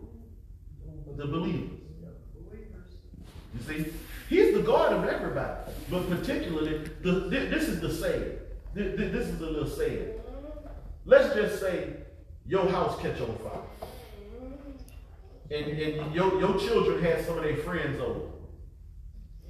The 1.16 1.26
believers. 1.26 1.73
You 3.54 3.62
see? 3.62 3.92
He's 4.28 4.54
the 4.54 4.62
God 4.62 4.92
of 4.92 5.04
everybody. 5.04 5.72
But 5.90 6.08
particularly, 6.08 6.88
the, 7.02 7.28
this 7.30 7.68
is 7.68 7.80
the 7.80 7.92
saying. 7.92 8.38
This 8.74 9.28
is 9.28 9.40
a 9.40 9.46
little 9.46 9.68
saying. 9.68 10.08
Let's 11.04 11.34
just 11.34 11.60
say 11.60 11.94
your 12.46 12.68
house 12.68 13.00
catch 13.00 13.20
on 13.20 13.36
fire. 13.38 13.88
And, 15.50 15.66
and 15.66 16.14
your, 16.14 16.40
your 16.40 16.58
children 16.58 17.02
had 17.02 17.24
some 17.24 17.38
of 17.38 17.44
their 17.44 17.56
friends 17.58 18.00
over. 18.00 18.20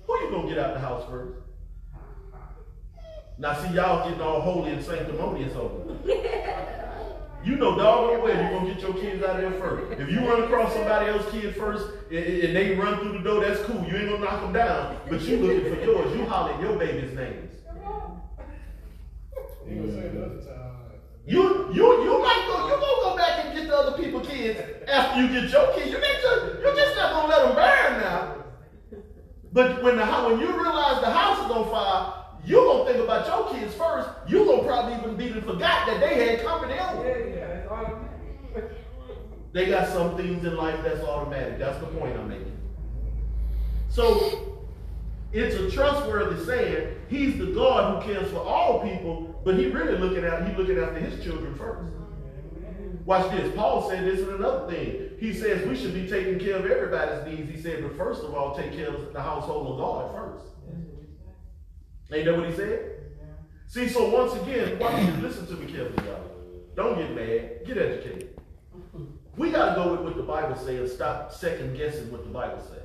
Who 0.07 0.21
you 0.21 0.31
gonna 0.31 0.49
get 0.49 0.59
out 0.59 0.75
the 0.75 0.81
house 0.81 1.09
first? 1.09 1.39
Now 3.39 3.55
see 3.55 3.75
y'all 3.75 4.09
getting 4.09 4.21
all 4.21 4.41
holy 4.41 4.73
and 4.73 4.85
sanctimonious 4.85 5.55
over. 5.57 5.97
You 7.45 7.57
know 7.57 7.77
doggone 7.77 8.23
well 8.23 8.35
you're 8.35 8.59
gonna 8.59 8.73
get 8.73 8.81
your 8.81 8.95
kids 8.95 9.23
out 9.23 9.37
of 9.37 9.43
there 9.43 9.61
first. 9.61 10.01
If 10.01 10.11
you 10.11 10.21
run 10.21 10.45
across 10.45 10.73
somebody 10.73 11.11
else's 11.11 11.31
kid 11.31 11.55
first 11.55 11.89
and, 12.11 12.57
they 12.57 12.75
run 12.75 13.01
through 13.01 13.19
the 13.19 13.19
door, 13.19 13.45
that's 13.45 13.61
cool. 13.63 13.85
You 13.87 13.97
ain't 13.97 14.09
gonna 14.09 14.25
knock 14.25 14.41
them 14.41 14.53
down. 14.55 14.97
But 15.11 15.21
you 15.23 15.37
looking 15.37 15.75
for 15.75 15.83
yours. 15.83 16.17
You 16.17 16.25
holler 16.25 16.59
your 16.63 16.79
baby's 16.79 17.15
names. 17.15 17.53
You 21.27 21.71
you 21.73 22.05
you 22.05 22.23
might 22.23 22.45
go 22.49 22.65
you 22.65 22.81
gonna 22.81 23.03
go 23.03 23.17
back 23.17 23.45
and 23.45 23.55
get 23.55 23.69
the 23.69 23.77
other 23.77 24.03
people's 24.03 24.27
kids 24.27 24.61
after 24.89 25.23
you 25.23 25.29
get 25.29 25.51
your 25.51 25.73
kid. 25.75 25.89
You 25.89 26.01
just 26.01 26.61
you're 26.61 26.75
just 26.75 26.97
not 26.97 27.13
gonna 27.13 27.29
let 27.29 27.47
them 27.47 27.55
burn 27.55 28.01
now. 28.01 28.37
But 29.53 29.83
when 29.83 29.97
the 29.97 30.07
when 30.07 30.41
you 30.41 30.47
realize 30.47 31.01
the 31.01 31.11
house 31.11 31.45
is 31.45 31.51
on 31.51 31.71
fire, 31.71 32.24
you 32.47 32.57
gonna 32.57 32.85
think 32.85 33.03
about 33.03 33.27
your 33.27 33.55
kids 33.55 33.75
first. 33.75 34.09
You 34.29 34.45
gonna 34.45 34.63
probably 34.63 34.95
even 34.95 35.17
be 35.17 35.41
forgot 35.41 35.87
that 35.87 36.01
they 36.01 36.37
had 36.37 36.45
company 36.45 36.75
over. 36.75 37.07
Yeah, 37.07 37.35
yeah, 37.35 37.45
it's 37.47 37.71
automatic. 37.71 38.11
They 39.53 39.67
got 39.67 39.89
some 39.89 40.17
things 40.17 40.45
in 40.45 40.57
life 40.57 40.81
that's 40.83 41.01
automatic. 41.01 41.59
That's 41.59 41.79
the 41.79 41.87
point 41.87 42.17
I'm 42.17 42.29
making. 42.29 42.59
So 43.89 44.67
it's 45.33 45.55
a 45.55 45.71
trustworthy 45.71 46.45
saying. 46.45 46.97
He's 47.09 47.39
the 47.39 47.47
God 47.47 48.03
who 48.03 48.13
cares 48.13 48.31
for 48.31 48.39
all 48.39 48.81
people, 48.81 49.41
but 49.45 49.57
he 49.57 49.67
really 49.67 49.97
looking 49.97 50.25
at 50.25 50.49
he 50.49 50.57
looking 50.57 50.79
after 50.79 50.99
his 50.99 51.23
children 51.25 51.55
first. 51.55 51.93
Watch 53.05 53.31
this. 53.33 53.55
Paul 53.55 53.89
said 53.89 54.05
this 54.05 54.21
in 54.21 54.35
another 54.35 54.71
thing. 54.71 55.11
He 55.21 55.33
says 55.35 55.67
we 55.69 55.77
should 55.77 55.95
be 55.95 56.09
taking 56.09 56.39
care 56.39 56.57
of 56.57 56.67
everybody's 56.67 57.27
needs. 57.27 57.51
He 57.51 57.61
said, 57.61 57.83
but 57.83 57.97
first 57.97 58.23
of 58.23 58.35
all, 58.35 58.57
take 58.57 58.73
care 58.73 58.89
of 58.89 59.13
the 59.13 59.21
household 59.21 59.73
of 59.73 59.79
God 59.79 60.15
first. 60.15 60.54
Ain't 62.15 62.27
that 62.27 62.37
what 62.37 62.49
he 62.49 62.55
said? 62.55 62.91
See, 63.67 63.89
so 63.89 64.09
once 64.09 64.35
again, 64.41 64.79
watch 64.79 64.95
this. 65.05 65.19
Listen 65.21 65.47
to 65.49 65.55
me 65.55 65.73
carefully, 65.73 66.07
y'all. 66.07 66.31
Don't 66.77 66.97
get 66.97 67.13
mad. 67.13 67.67
Get 67.67 67.77
educated. 67.77 68.39
We 69.37 69.51
got 69.51 69.71
to 69.71 69.83
go 69.83 69.93
with 69.93 70.03
what 70.03 70.17
the 70.17 70.23
Bible 70.23 70.55
says 70.55 70.79
and 70.79 70.89
stop 70.89 71.33
second 71.33 71.77
guessing 71.77 72.13
what 72.13 72.23
the 72.23 72.31
Bible 72.31 72.61
says. 72.61 72.83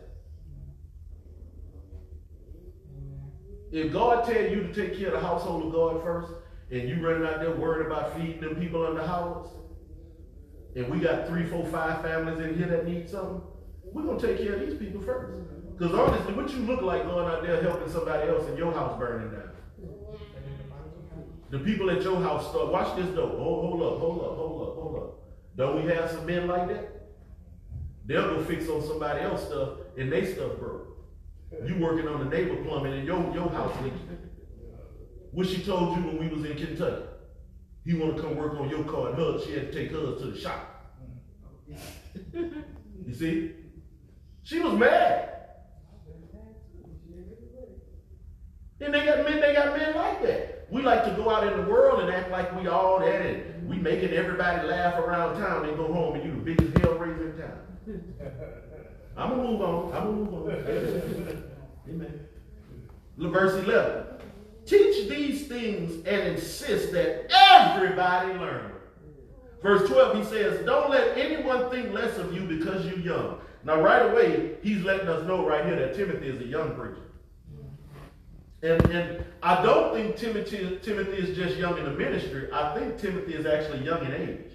If 3.71 3.93
God 3.93 4.25
tell 4.25 4.41
you 4.41 4.63
to 4.63 4.73
take 4.73 4.97
care 4.97 5.13
of 5.13 5.21
the 5.21 5.27
household 5.27 5.67
of 5.67 5.73
God 5.73 6.01
first, 6.01 6.31
and 6.71 6.89
you 6.89 7.05
running 7.07 7.27
out 7.27 7.39
there 7.39 7.51
worried 7.51 7.85
about 7.85 8.15
feeding 8.15 8.41
them 8.41 8.55
people 8.55 8.87
in 8.87 8.95
the 8.95 9.05
house, 9.05 9.49
and 10.75 10.89
we 10.89 10.99
got 10.99 11.27
three, 11.27 11.45
four, 11.45 11.65
five 11.67 12.01
families 12.01 12.39
in 12.39 12.57
here 12.57 12.67
that 12.67 12.87
need 12.87 13.07
something, 13.07 13.41
we're 13.83 14.03
gonna 14.03 14.19
take 14.19 14.39
care 14.39 14.53
of 14.53 14.61
these 14.61 14.77
people 14.77 15.01
first. 15.01 15.37
Because 15.79 15.95
honestly, 15.95 16.33
what 16.33 16.51
you 16.51 16.59
look 16.59 16.81
like 16.81 17.05
going 17.05 17.25
out 17.25 17.41
there 17.41 17.61
helping 17.61 17.89
somebody 17.89 18.27
else 18.27 18.45
and 18.47 18.57
your 18.57 18.73
house 18.73 18.99
burning 18.99 19.31
down? 19.31 19.49
The 21.51 21.59
people 21.59 21.89
at 21.89 22.01
your 22.01 22.21
house 22.21 22.49
start, 22.49 22.69
watch 22.69 22.97
this 22.97 23.07
though. 23.15 23.29
Hold, 23.29 23.79
hold 23.79 23.81
up, 23.81 23.99
hold 23.99 24.19
up, 24.19 24.35
hold 24.35 24.67
up, 24.67 24.75
hold 24.75 24.95
up. 24.97 25.19
Don't 25.55 25.81
we 25.81 25.89
have 25.89 26.11
some 26.11 26.25
men 26.25 26.47
like 26.47 26.67
that? 26.67 27.07
They'll 28.05 28.35
go 28.35 28.43
fix 28.43 28.67
on 28.67 28.85
somebody 28.85 29.21
else 29.21 29.45
stuff 29.45 29.69
and 29.97 30.11
they 30.11 30.33
stuff 30.33 30.57
broke. 30.59 30.97
You 31.65 31.77
working 31.77 32.09
on 32.09 32.19
the 32.19 32.25
neighbor 32.25 32.61
plumbing 32.61 32.93
and 32.93 33.07
your, 33.07 33.33
your 33.33 33.49
house 33.49 33.73
leaking. 33.81 34.17
What 35.31 35.47
she 35.47 35.63
told 35.63 35.95
you 35.95 36.03
when 36.03 36.19
we 36.19 36.27
was 36.27 36.43
in 36.43 36.57
Kentucky. 36.57 37.05
He 37.85 37.93
want 37.93 38.17
to 38.17 38.21
come 38.21 38.35
work 38.35 38.59
on 38.59 38.69
your 38.69 38.83
car 38.83 39.09
and 39.09 39.17
her, 39.17 39.39
she 39.45 39.53
had 39.53 39.71
to 39.71 39.73
take 39.73 39.91
hers 39.91 40.19
to 40.21 40.31
the 40.31 40.37
shop. 40.37 40.93
you 42.33 43.13
see? 43.13 43.53
She 44.43 44.59
was 44.59 44.73
mad. 44.73 45.28
And 48.81 48.93
they 48.93 49.05
got 49.05 49.25
men, 49.25 49.41
they 49.41 49.53
got 49.53 49.77
men 49.77 49.95
like 49.95 50.21
that. 50.23 50.67
We 50.71 50.81
like 50.81 51.03
to 51.05 51.11
go 51.11 51.29
out 51.29 51.45
in 51.45 51.57
the 51.57 51.69
world 51.69 52.01
and 52.01 52.11
act 52.11 52.31
like 52.31 52.57
we 52.59 52.67
all 52.67 52.99
that 52.99 53.21
and 53.21 53.67
we 53.67 53.77
making 53.77 54.11
everybody 54.11 54.67
laugh 54.67 54.95
around 54.95 55.39
town 55.39 55.67
and 55.67 55.75
go 55.75 55.91
home 55.91 56.15
and 56.15 56.23
you 56.23 56.31
the 56.31 56.37
biggest 56.37 56.77
hell 56.77 56.93
raiser 56.95 57.31
in 57.31 57.37
town. 57.37 57.59
I'm 59.17 59.29
gonna 59.31 59.43
move 59.43 59.61
on. 59.61 59.93
I'm 59.93 60.03
gonna 60.03 60.15
move 60.15 60.33
on. 60.33 61.43
Amen. 61.89 62.19
Verse 63.17 63.63
11. 63.65 64.05
Teach 64.65 65.09
these 65.09 65.47
things 65.47 66.05
and 66.05 66.27
insist 66.27 66.91
that 66.93 67.27
everybody 67.31 68.33
learn. 68.39 68.71
Verse 69.61 69.89
12, 69.89 70.17
he 70.17 70.23
says, 70.23 70.65
Don't 70.65 70.89
let 70.89 71.17
anyone 71.17 71.69
think 71.69 71.91
less 71.91 72.17
of 72.17 72.33
you 72.33 72.41
because 72.41 72.85
you're 72.85 72.99
young. 72.99 73.39
Now, 73.65 73.81
right 73.81 74.09
away, 74.09 74.55
he's 74.63 74.83
letting 74.83 75.09
us 75.09 75.27
know 75.27 75.45
right 75.45 75.65
here 75.65 75.75
that 75.75 75.95
Timothy 75.95 76.29
is 76.29 76.41
a 76.41 76.45
young 76.45 76.75
preacher. 76.75 77.08
And, 78.61 78.85
and 78.91 79.25
I 79.41 79.63
don't 79.63 79.93
think 79.93 80.17
Timothy, 80.17 80.79
Timothy 80.81 81.17
is 81.17 81.35
just 81.37 81.55
young 81.57 81.77
in 81.77 81.85
the 81.85 81.91
ministry. 81.91 82.49
I 82.51 82.77
think 82.77 82.97
Timothy 82.97 83.33
is 83.33 83.45
actually 83.45 83.85
young 83.85 84.05
in 84.05 84.13
age. 84.13 84.51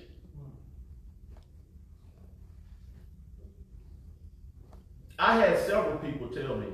I 5.19 5.37
had 5.37 5.59
several 5.61 5.97
people 5.99 6.29
tell 6.29 6.57
me, 6.57 6.67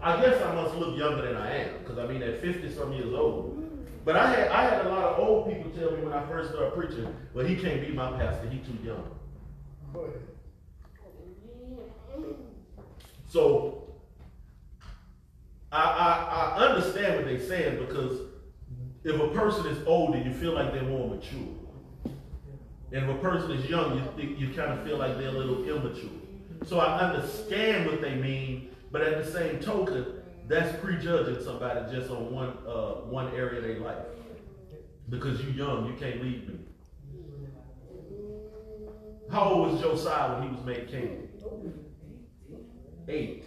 I 0.00 0.20
guess 0.20 0.42
I 0.42 0.54
must 0.54 0.74
look 0.74 0.98
younger 0.98 1.22
than 1.22 1.36
I 1.36 1.56
am, 1.56 1.78
because 1.78 1.98
I 1.98 2.06
mean 2.06 2.22
at 2.22 2.42
50 2.42 2.70
some 2.74 2.92
years 2.92 3.14
old. 3.14 3.60
But 4.04 4.16
I 4.16 4.28
had 4.28 4.48
I 4.48 4.62
had 4.64 4.86
a 4.86 4.88
lot 4.90 5.04
of 5.04 5.18
old 5.18 5.48
people 5.50 5.70
tell 5.70 5.92
me 5.92 6.02
when 6.02 6.12
I 6.12 6.26
first 6.26 6.50
started 6.50 6.74
preaching, 6.74 7.06
well, 7.32 7.46
he 7.46 7.56
can't 7.56 7.80
be 7.80 7.88
my 7.90 8.12
pastor, 8.12 8.50
he's 8.50 8.66
too 8.66 8.76
young. 8.84 9.10
So 13.26 13.83
I, 15.74 15.82
I, 15.82 16.56
I 16.56 16.68
understand 16.68 17.16
what 17.16 17.24
they're 17.24 17.40
saying 17.40 17.84
because 17.84 18.20
if 19.02 19.20
a 19.20 19.28
person 19.28 19.66
is 19.66 19.84
older, 19.86 20.18
you 20.18 20.32
feel 20.32 20.52
like 20.52 20.72
they're 20.72 20.84
more 20.84 21.08
mature. 21.08 21.48
And 22.92 23.10
if 23.10 23.16
a 23.16 23.18
person 23.18 23.50
is 23.50 23.68
young, 23.68 23.96
you, 24.16 24.22
you 24.22 24.54
kind 24.54 24.72
of 24.72 24.86
feel 24.86 24.98
like 24.98 25.18
they're 25.18 25.28
a 25.28 25.32
little 25.32 25.64
immature. 25.64 26.10
So 26.64 26.78
I 26.78 27.00
understand 27.00 27.86
what 27.86 28.00
they 28.00 28.14
mean, 28.14 28.70
but 28.92 29.02
at 29.02 29.22
the 29.24 29.30
same 29.30 29.58
token, 29.58 30.22
that's 30.46 30.78
prejudging 30.80 31.42
somebody 31.42 31.92
just 31.92 32.08
on 32.10 32.30
one 32.30 32.56
uh, 32.68 33.00
one 33.10 33.34
area 33.34 33.58
of 33.58 33.64
their 33.64 33.80
life. 33.80 34.04
Because 35.10 35.40
you're 35.42 35.52
young, 35.52 35.86
you 35.86 35.94
can't 35.94 36.22
lead 36.22 36.48
me. 36.48 36.58
How 39.30 39.50
old 39.50 39.72
was 39.72 39.80
Josiah 39.80 40.38
when 40.38 40.48
he 40.48 40.54
was 40.54 40.64
made 40.64 40.88
king? 40.88 41.28
Eight. 43.08 43.44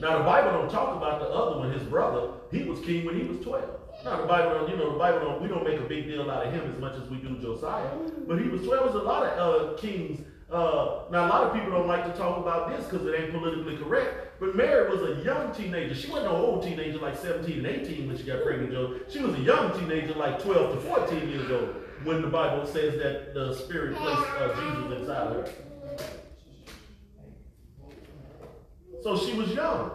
Now 0.00 0.18
the 0.18 0.24
Bible 0.24 0.50
don't 0.52 0.70
talk 0.70 0.96
about 0.96 1.20
the 1.20 1.26
other 1.28 1.58
one, 1.58 1.72
his 1.72 1.82
brother. 1.84 2.28
He 2.50 2.64
was 2.64 2.80
king 2.80 3.04
when 3.06 3.18
he 3.18 3.26
was 3.26 3.38
12. 3.44 3.64
Now 4.04 4.20
the 4.20 4.26
Bible, 4.26 4.50
don't- 4.50 4.70
you 4.70 4.76
know, 4.76 4.92
the 4.92 4.98
Bible 4.98 5.20
don't, 5.20 5.40
we 5.42 5.48
don't 5.48 5.64
make 5.64 5.78
a 5.80 5.84
big 5.84 6.06
deal 6.06 6.30
out 6.30 6.46
of 6.46 6.52
him 6.52 6.70
as 6.72 6.78
much 6.80 6.94
as 6.94 7.08
we 7.08 7.16
do 7.18 7.36
Josiah. 7.38 7.88
But 8.26 8.40
he 8.40 8.48
was 8.48 8.62
twelve. 8.62 8.84
There 8.84 8.92
was 8.92 9.02
a 9.02 9.06
lot 9.06 9.24
of 9.24 9.38
uh, 9.38 9.76
kings. 9.78 10.20
Uh, 10.50 11.04
now 11.10 11.26
a 11.26 11.28
lot 11.28 11.42
of 11.44 11.54
people 11.54 11.70
don't 11.70 11.86
like 11.88 12.04
to 12.04 12.12
talk 12.18 12.38
about 12.38 12.68
this 12.68 12.84
because 12.86 13.06
it 13.06 13.14
ain't 13.18 13.32
politically 13.32 13.76
correct. 13.76 14.38
But 14.40 14.54
Mary 14.56 14.90
was 14.90 15.00
a 15.02 15.22
young 15.24 15.52
teenager. 15.54 15.94
She 15.94 16.08
wasn't 16.10 16.32
no 16.32 16.36
old 16.36 16.62
teenager 16.64 16.98
like 16.98 17.16
17 17.16 17.58
and 17.58 17.66
18 17.66 18.06
when 18.08 18.16
she 18.18 18.24
got 18.24 18.42
pregnant. 18.42 18.72
Joe. 18.72 18.98
She 19.08 19.20
was 19.20 19.34
a 19.36 19.40
young 19.40 19.72
teenager 19.78 20.14
like 20.14 20.42
12 20.42 20.74
to 20.74 20.80
14 20.88 21.28
years 21.28 21.50
old 21.50 21.74
when 22.02 22.20
the 22.20 22.28
Bible 22.28 22.66
says 22.66 22.98
that 22.98 23.32
the 23.32 23.54
Spirit 23.54 23.96
placed 23.96 24.20
uh, 24.38 24.48
Jesus 24.54 25.00
inside 25.00 25.32
her. 25.32 25.48
So 29.04 29.18
she 29.18 29.34
was 29.34 29.50
young. 29.50 29.90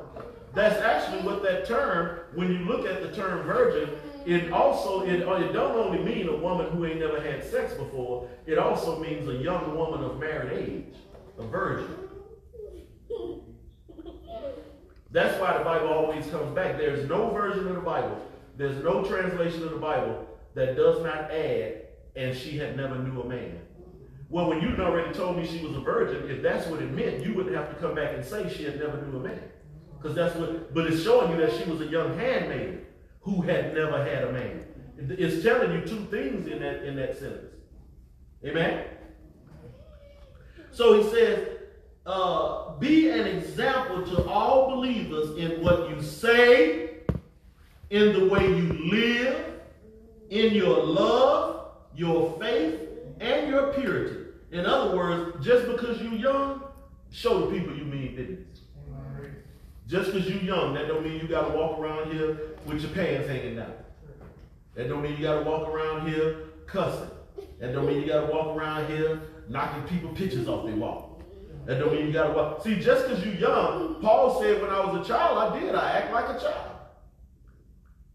That's 0.53 0.79
actually 0.81 1.23
what 1.23 1.41
that 1.41 1.65
term, 1.65 2.19
when 2.35 2.51
you 2.51 2.59
look 2.59 2.85
at 2.85 3.01
the 3.01 3.11
term 3.11 3.41
virgin, 3.41 3.89
it 4.27 4.51
also, 4.51 5.01
it, 5.01 5.27
uh, 5.27 5.33
it 5.37 5.51
don't 5.51 5.75
only 5.75 5.97
mean 5.97 6.29
a 6.29 6.35
woman 6.35 6.69
who 6.69 6.85
ain't 6.85 6.99
never 6.99 7.19
had 7.19 7.43
sex 7.43 7.73
before, 7.73 8.29
it 8.45 8.59
also 8.59 8.99
means 8.99 9.27
a 9.27 9.33
young 9.33 9.75
woman 9.75 10.03
of 10.03 10.19
married 10.19 10.53
age, 10.53 10.95
a 11.39 11.43
virgin. 11.43 11.89
That's 15.09 15.41
why 15.41 15.57
the 15.57 15.63
Bible 15.63 15.87
always 15.87 16.27
comes 16.27 16.53
back. 16.53 16.77
There's 16.77 17.09
no 17.09 17.31
version 17.31 17.67
of 17.67 17.73
the 17.73 17.81
Bible, 17.81 18.21
there's 18.57 18.83
no 18.83 19.03
translation 19.03 19.63
of 19.63 19.71
the 19.71 19.77
Bible 19.77 20.27
that 20.53 20.75
does 20.75 21.01
not 21.01 21.31
add, 21.31 21.81
and 22.15 22.37
she 22.37 22.59
had 22.59 22.77
never 22.77 22.99
knew 22.99 23.21
a 23.21 23.25
man. 23.25 23.59
Well, 24.29 24.47
when 24.47 24.61
you'd 24.61 24.79
already 24.79 25.11
told 25.11 25.37
me 25.37 25.47
she 25.47 25.65
was 25.65 25.75
a 25.75 25.79
virgin, 25.79 26.29
if 26.29 26.43
that's 26.43 26.67
what 26.67 26.81
it 26.81 26.91
meant, 26.91 27.25
you 27.25 27.33
wouldn't 27.33 27.55
have 27.55 27.69
to 27.69 27.75
come 27.75 27.95
back 27.95 28.13
and 28.13 28.23
say 28.23 28.47
she 28.55 28.63
had 28.63 28.79
never 28.79 29.01
knew 29.01 29.17
a 29.17 29.23
man. 29.23 29.41
Because 29.97 30.15
that's 30.15 30.35
what, 30.35 30.73
but 30.73 30.85
it's 30.85 31.03
showing 31.03 31.31
you 31.31 31.45
that 31.45 31.57
she 31.57 31.69
was 31.69 31.81
a 31.81 31.87
young 31.87 32.17
handmaid 32.17 32.85
who 33.21 33.41
had 33.41 33.73
never 33.73 34.03
had 34.05 34.25
a 34.25 34.31
man. 34.31 34.65
It's 34.97 35.43
telling 35.43 35.71
you 35.73 35.81
two 35.81 36.05
things 36.05 36.47
in 36.47 36.59
that 36.59 36.83
in 36.83 36.95
that 36.97 37.17
sentence. 37.17 37.53
Amen. 38.45 38.85
So 40.71 41.01
he 41.01 41.09
says, 41.09 41.47
uh, 42.05 42.73
be 42.77 43.09
an 43.09 43.25
example 43.25 44.05
to 44.05 44.23
all 44.29 44.69
believers 44.75 45.37
in 45.37 45.63
what 45.63 45.89
you 45.89 46.01
say, 46.01 46.99
in 47.89 48.13
the 48.13 48.29
way 48.29 48.47
you 48.47 48.89
live, 48.91 49.45
in 50.29 50.53
your 50.53 50.83
love, 50.83 51.71
your 51.95 52.37
faith, 52.39 52.79
and 53.19 53.49
your 53.49 53.73
purity. 53.73 54.18
In 54.51 54.65
other 54.65 54.95
words, 54.95 55.45
just 55.45 55.67
because 55.67 56.01
you're 56.01 56.13
young, 56.13 56.63
show 57.11 57.41
the 57.45 57.59
people 57.59 57.75
you 57.75 57.85
mean 57.85 58.15
business. 58.15 58.61
Just 59.87 60.13
because 60.13 60.29
you're 60.29 60.43
young, 60.43 60.75
that 60.75 60.87
don't 60.87 61.03
mean 61.03 61.19
you 61.19 61.27
got 61.27 61.47
to 61.47 61.57
walk 61.57 61.79
around 61.79 62.11
here 62.11 62.55
with 62.65 62.81
your 62.81 62.91
pants 62.91 63.27
hanging 63.27 63.55
down. 63.55 63.73
That 64.75 64.87
don't 64.87 65.01
mean 65.01 65.17
you 65.17 65.23
got 65.23 65.39
to 65.39 65.49
walk 65.49 65.67
around 65.67 66.07
here 66.07 66.49
cussing. 66.67 67.09
That 67.59 67.73
don't 67.73 67.87
mean 67.87 68.01
you 68.01 68.07
got 68.07 68.27
to 68.27 68.33
walk 68.33 68.55
around 68.55 68.87
here 68.87 69.19
knocking 69.49 69.83
people 69.83 70.13
pictures 70.13 70.47
off 70.47 70.65
their 70.65 70.75
wall. 70.75 71.23
That 71.65 71.79
don't 71.79 71.91
mean 71.91 72.07
you 72.07 72.13
got 72.13 72.27
to 72.27 72.33
walk. 72.33 72.63
See, 72.63 72.79
just 72.79 73.07
because 73.07 73.25
you're 73.25 73.35
young, 73.35 73.95
Paul 74.01 74.39
said 74.41 74.61
when 74.61 74.69
I 74.69 74.85
was 74.85 75.05
a 75.05 75.09
child, 75.09 75.37
I 75.37 75.59
did. 75.59 75.73
I 75.73 75.91
act 75.91 76.13
like 76.13 76.37
a 76.37 76.39
child. 76.39 76.71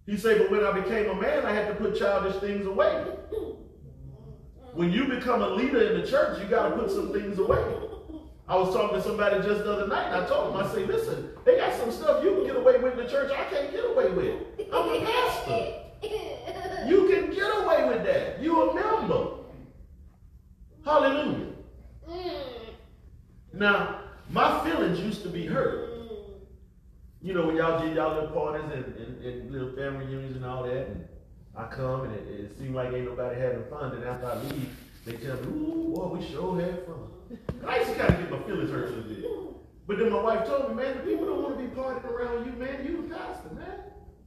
He 0.07 0.17
said, 0.17 0.39
but 0.39 0.51
when 0.51 0.65
I 0.65 0.73
became 0.81 1.11
a 1.11 1.15
man, 1.15 1.45
I 1.45 1.53
had 1.53 1.69
to 1.69 1.75
put 1.75 1.99
childish 1.99 2.37
things 2.37 2.67
away. 2.67 3.05
When 4.75 4.93
you 4.93 5.05
become 5.07 5.41
a 5.43 5.49
leader 5.51 5.81
in 5.83 6.01
the 6.01 6.07
church, 6.07 6.41
you 6.43 6.49
got 6.49 6.69
to 6.69 6.77
put 6.77 6.91
some 6.91 7.13
things 7.13 7.39
away. 7.39 7.63
I 8.47 8.57
was 8.57 8.75
talking 8.75 8.97
to 8.97 9.03
somebody 9.03 9.37
just 9.37 9.65
the 9.65 9.73
other 9.73 9.87
night, 9.87 10.07
and 10.07 10.25
I 10.25 10.27
told 10.27 10.53
them, 10.53 10.65
I 10.65 10.75
say, 10.75 10.85
listen, 10.85 11.31
they 11.45 11.57
got 11.57 11.79
some 11.79 11.91
stuff 11.91 12.23
you 12.23 12.35
can 12.35 12.45
get 12.45 12.57
away 12.57 12.79
with 12.79 12.99
in 12.99 12.99
the 12.99 13.11
church 13.11 13.31
I 13.31 13.45
can't 13.45 13.71
get 13.71 13.85
away 13.85 14.11
with. 14.11 14.43
I'm 14.73 14.89
a 14.89 15.07
pastor. 15.07 15.85
You 16.87 17.09
can 17.09 17.31
get 17.31 17.65
away 17.65 17.89
with 17.89 18.05
that. 18.05 18.43
You 18.43 18.71
a 18.71 18.75
member. 18.75 19.29
Hallelujah. 20.85 21.53
Mm. 22.07 22.43
Now, 23.55 24.01
my 24.29 24.63
feelings 24.65 25.01
used 25.01 25.23
to 25.23 25.31
be 25.31 25.47
hurt. 25.47 25.91
You 27.23 27.33
know, 27.33 27.47
when 27.47 27.57
y'all 27.57 27.81
did 27.81 27.97
y'all 27.97 28.15
little 28.15 28.31
parties 28.31 28.71
and, 28.71 28.85
and, 28.97 29.25
and 29.25 29.51
little 29.51 29.75
family 29.75 30.05
reunions 30.05 30.37
and 30.37 30.45
all 30.45 30.65
that, 30.65 30.89
and 30.89 31.09
I 31.57 31.65
come 31.67 32.05
and 32.05 32.15
it, 32.15 32.29
it 32.29 32.59
seemed 32.59 32.75
like 32.75 32.93
ain't 32.93 33.05
nobody 33.05 33.41
having 33.41 33.65
fun. 33.71 33.99
Then 33.99 34.09
after 34.09 34.27
I 34.27 34.37
leave, 34.37 34.77
they 35.05 35.13
tell 35.13 35.37
me, 35.37 35.47
ooh, 35.49 35.93
boy, 35.95 36.17
we 36.19 36.27
sure 36.27 36.61
had 36.61 36.85
fun. 36.87 37.39
And 37.49 37.71
I 37.71 37.79
used 37.79 37.91
to 37.91 37.97
kind 37.97 38.15
of 38.15 38.21
get 38.21 38.31
my 38.31 38.39
feelings 38.47 38.71
hurt 38.71 38.89
a 38.89 38.91
little 38.91 39.03
bit. 39.03 39.25
But 39.87 39.99
then 39.99 40.11
my 40.11 40.23
wife 40.23 40.47
told 40.47 40.71
me, 40.71 40.83
man, 40.83 40.97
the 40.97 41.03
people 41.03 41.27
don't 41.27 41.43
want 41.43 41.59
to 41.59 41.63
be 41.63 41.71
partying 41.71 42.05
around 42.05 42.47
you, 42.47 42.53
man. 42.53 42.85
You 42.85 43.03
the 43.03 43.15
pastor, 43.15 43.55
man. 43.55 43.81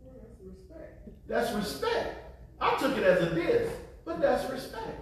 That's 0.05 0.43
respect. 0.45 1.27
That's 1.27 1.53
respect. 1.53 2.15
I 2.61 2.77
took 2.77 2.97
it 2.97 3.03
as 3.03 3.23
a 3.23 3.35
diss, 3.35 3.71
but 4.05 4.21
that's 4.21 4.49
respect. 4.51 4.99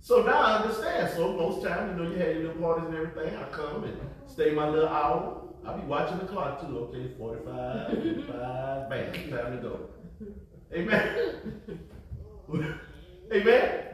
So 0.00 0.22
now 0.22 0.40
I 0.40 0.56
understand. 0.62 1.12
So 1.14 1.32
most 1.34 1.64
times, 1.64 1.92
you 1.92 2.02
know, 2.02 2.10
you 2.10 2.16
had 2.16 2.34
your 2.34 2.46
little 2.46 2.62
parties 2.62 2.86
and 2.88 2.96
everything. 2.96 3.36
I 3.36 3.44
come 3.50 3.84
and 3.84 3.96
stay 4.26 4.50
my 4.50 4.68
little 4.68 4.88
hour. 4.88 5.42
I'll 5.64 5.78
be 5.78 5.86
watching 5.86 6.18
the 6.18 6.24
clock 6.24 6.60
too. 6.60 6.76
Okay, 6.78 7.12
45, 7.16 8.02
55, 8.02 8.90
bam, 8.90 9.12
time 9.12 9.56
to 9.56 9.62
go. 9.62 9.80
Amen. 10.74 11.62
Amen. 13.32 13.84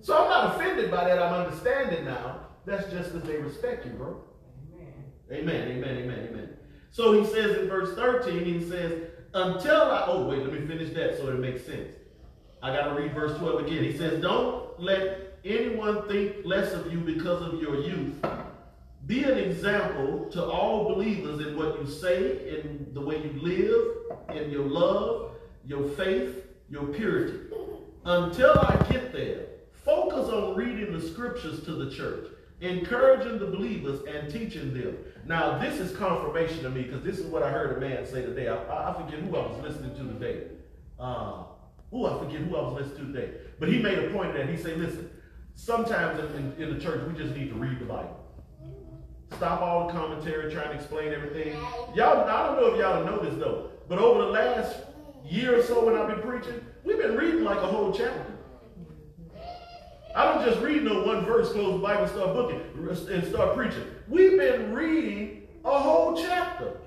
So 0.00 0.16
I'm 0.16 0.30
not 0.30 0.56
offended 0.56 0.90
by 0.90 1.04
that. 1.04 1.20
I'm 1.20 1.46
understanding 1.46 2.04
now. 2.04 2.40
That's 2.64 2.90
just 2.90 3.12
because 3.12 3.28
they 3.28 3.36
respect 3.36 3.86
you, 3.86 3.92
bro. 3.92 4.20
Amen. 5.30 5.42
Amen, 5.42 5.68
amen, 5.78 5.96
amen, 5.98 6.28
amen. 6.30 6.48
So 6.90 7.20
he 7.20 7.26
says 7.26 7.58
in 7.58 7.68
verse 7.68 7.94
13, 7.94 8.44
he 8.44 8.68
says, 8.68 9.10
until 9.34 9.82
I, 9.82 10.04
oh 10.06 10.26
wait, 10.28 10.42
let 10.42 10.52
me 10.52 10.66
finish 10.66 10.92
that 10.94 11.18
so 11.18 11.28
it 11.28 11.38
makes 11.38 11.64
sense. 11.64 11.92
I 12.62 12.74
got 12.74 12.88
to 12.88 12.94
read 13.00 13.14
verse 13.14 13.38
12 13.38 13.66
again. 13.66 13.84
He 13.84 13.96
says, 13.96 14.20
don't 14.20 14.80
let 14.80 15.38
anyone 15.44 16.08
think 16.08 16.36
less 16.44 16.72
of 16.72 16.92
you 16.92 16.98
because 16.98 17.42
of 17.42 17.60
your 17.60 17.76
youth. 17.76 18.14
Be 19.06 19.22
an 19.22 19.38
example 19.38 20.28
to 20.32 20.44
all 20.44 20.88
believers 20.88 21.46
in 21.46 21.56
what 21.56 21.80
you 21.80 21.86
say, 21.86 22.58
in 22.58 22.88
the 22.92 23.00
way 23.00 23.22
you 23.22 23.32
live, 23.40 24.36
in 24.36 24.50
your 24.50 24.66
love, 24.66 25.32
your 25.68 25.86
faith, 25.90 26.46
your 26.70 26.86
purity. 26.86 27.38
Until 28.04 28.58
I 28.58 28.86
get 28.90 29.12
there, 29.12 29.42
focus 29.84 30.28
on 30.30 30.56
reading 30.56 30.98
the 30.98 31.06
scriptures 31.06 31.62
to 31.66 31.72
the 31.72 31.90
church, 31.90 32.26
encouraging 32.62 33.38
the 33.38 33.46
believers 33.46 34.00
and 34.08 34.32
teaching 34.32 34.72
them. 34.72 34.96
Now, 35.26 35.58
this 35.58 35.78
is 35.78 35.94
confirmation 35.94 36.62
to 36.62 36.70
me 36.70 36.82
because 36.84 37.02
this 37.02 37.18
is 37.18 37.26
what 37.26 37.42
I 37.42 37.50
heard 37.50 37.76
a 37.76 37.80
man 37.80 38.06
say 38.06 38.22
today. 38.22 38.48
I, 38.48 38.56
I, 38.90 38.94
forget 38.94 39.20
who 39.20 39.36
I 39.36 39.46
was 39.46 39.62
listening 39.62 39.94
to 39.94 40.14
today. 40.14 40.46
Uh, 40.98 41.44
oh, 41.92 42.06
I 42.06 42.18
forget 42.18 42.40
who 42.40 42.56
I 42.56 42.62
was 42.62 42.82
listening 42.82 43.12
to 43.12 43.12
today. 43.12 43.34
But 43.60 43.68
he 43.68 43.78
made 43.78 43.98
a 43.98 44.10
point 44.10 44.32
that 44.34 44.48
he 44.48 44.56
said, 44.56 44.78
listen, 44.78 45.10
sometimes 45.54 46.18
in, 46.18 46.54
in, 46.56 46.62
in 46.62 46.74
the 46.74 46.80
church 46.82 47.06
we 47.06 47.18
just 47.18 47.36
need 47.36 47.50
to 47.50 47.56
read 47.56 47.78
the 47.78 47.84
Bible. 47.84 48.24
Stop 49.36 49.60
all 49.60 49.86
the 49.86 49.92
commentary 49.92 50.50
trying 50.50 50.70
to 50.70 50.74
explain 50.74 51.12
everything. 51.12 51.52
Y'all, 51.94 52.26
I 52.26 52.46
don't 52.46 52.56
know 52.56 52.72
if 52.72 52.80
y'all 52.80 53.04
know 53.04 53.22
this 53.22 53.38
though, 53.38 53.68
but 53.86 53.98
over 53.98 54.20
the 54.22 54.30
last 54.30 54.87
year 55.28 55.58
or 55.58 55.62
so 55.62 55.84
when 55.84 55.96
I've 55.96 56.08
been 56.08 56.20
preaching, 56.20 56.64
we've 56.84 56.98
been 56.98 57.16
reading 57.16 57.44
like 57.44 57.58
a 57.58 57.66
whole 57.66 57.92
chapter. 57.92 58.32
I 60.14 60.24
don't 60.24 60.44
just 60.44 60.60
read 60.60 60.82
no 60.82 61.02
one 61.04 61.24
verse, 61.24 61.52
close 61.52 61.72
the 61.74 61.78
Bible, 61.78 62.08
start 62.08 62.34
booking, 62.34 62.60
and 63.12 63.26
start 63.28 63.54
preaching. 63.54 63.84
We've 64.08 64.38
been 64.38 64.72
reading 64.72 65.46
a 65.64 65.78
whole 65.78 66.16
chapter. 66.16 66.78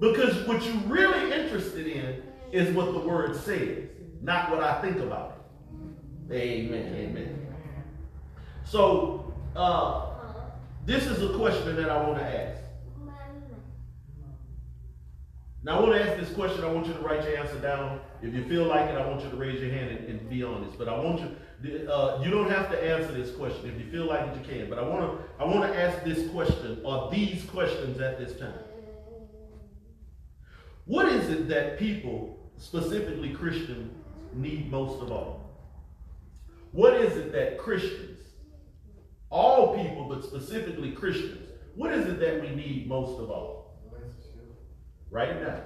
Because 0.00 0.46
what 0.46 0.64
you're 0.64 0.74
really 0.86 1.32
interested 1.32 1.86
in 1.86 2.22
is 2.52 2.74
what 2.74 2.92
the 2.92 3.00
word 3.00 3.36
says, 3.36 3.88
not 4.22 4.50
what 4.50 4.62
I 4.62 4.80
think 4.80 4.98
about 4.98 5.32
it. 6.30 6.34
Amen. 6.34 6.94
Amen. 6.94 7.46
So, 8.64 9.34
uh, 9.56 10.06
this 10.86 11.06
is 11.06 11.22
a 11.22 11.36
question 11.36 11.76
that 11.76 11.90
I 11.90 12.06
want 12.06 12.18
to 12.18 12.24
ask. 12.24 12.62
Now, 15.64 15.78
I 15.78 15.82
want 15.82 15.94
to 15.94 16.00
ask 16.00 16.20
this 16.20 16.32
question. 16.34 16.62
I 16.62 16.70
want 16.70 16.86
you 16.86 16.92
to 16.92 17.00
write 17.00 17.24
your 17.24 17.36
answer 17.36 17.58
down. 17.58 18.00
If 18.22 18.32
you 18.32 18.44
feel 18.48 18.64
like 18.64 18.88
it, 18.88 18.96
I 18.96 19.06
want 19.08 19.24
you 19.24 19.30
to 19.30 19.36
raise 19.36 19.60
your 19.60 19.70
hand 19.70 19.90
and, 19.90 20.08
and 20.08 20.30
be 20.30 20.44
honest. 20.44 20.78
But 20.78 20.88
I 20.88 20.96
want 20.96 21.20
you, 21.20 21.88
uh, 21.88 22.22
you 22.24 22.30
don't 22.30 22.48
have 22.48 22.70
to 22.70 22.82
answer 22.82 23.12
this 23.12 23.34
question. 23.34 23.68
If 23.70 23.84
you 23.84 23.90
feel 23.90 24.06
like 24.06 24.20
it, 24.28 24.36
you 24.36 24.58
can. 24.58 24.70
But 24.70 24.78
I 24.78 24.82
want 24.82 25.00
to, 25.02 25.42
I 25.42 25.44
want 25.44 25.72
to 25.72 25.76
ask 25.76 26.04
this 26.04 26.30
question 26.30 26.80
or 26.84 27.10
these 27.10 27.44
questions 27.44 28.00
at 28.00 28.18
this 28.18 28.38
time. 28.38 28.54
What 30.84 31.08
is 31.08 31.28
it 31.28 31.48
that 31.48 31.78
people, 31.78 32.50
specifically 32.56 33.30
Christians, 33.30 33.92
need 34.34 34.70
most 34.70 35.02
of 35.02 35.10
all? 35.10 35.50
What 36.70 36.94
is 36.94 37.16
it 37.16 37.32
that 37.32 37.58
Christians, 37.58 38.20
all 39.28 39.76
people, 39.76 40.08
but 40.08 40.22
specifically 40.22 40.92
Christians, 40.92 41.48
what 41.74 41.92
is 41.92 42.06
it 42.06 42.20
that 42.20 42.40
we 42.40 42.50
need 42.50 42.86
most 42.88 43.20
of 43.20 43.30
all? 43.30 43.57
It 45.12 45.44
down. 45.44 45.62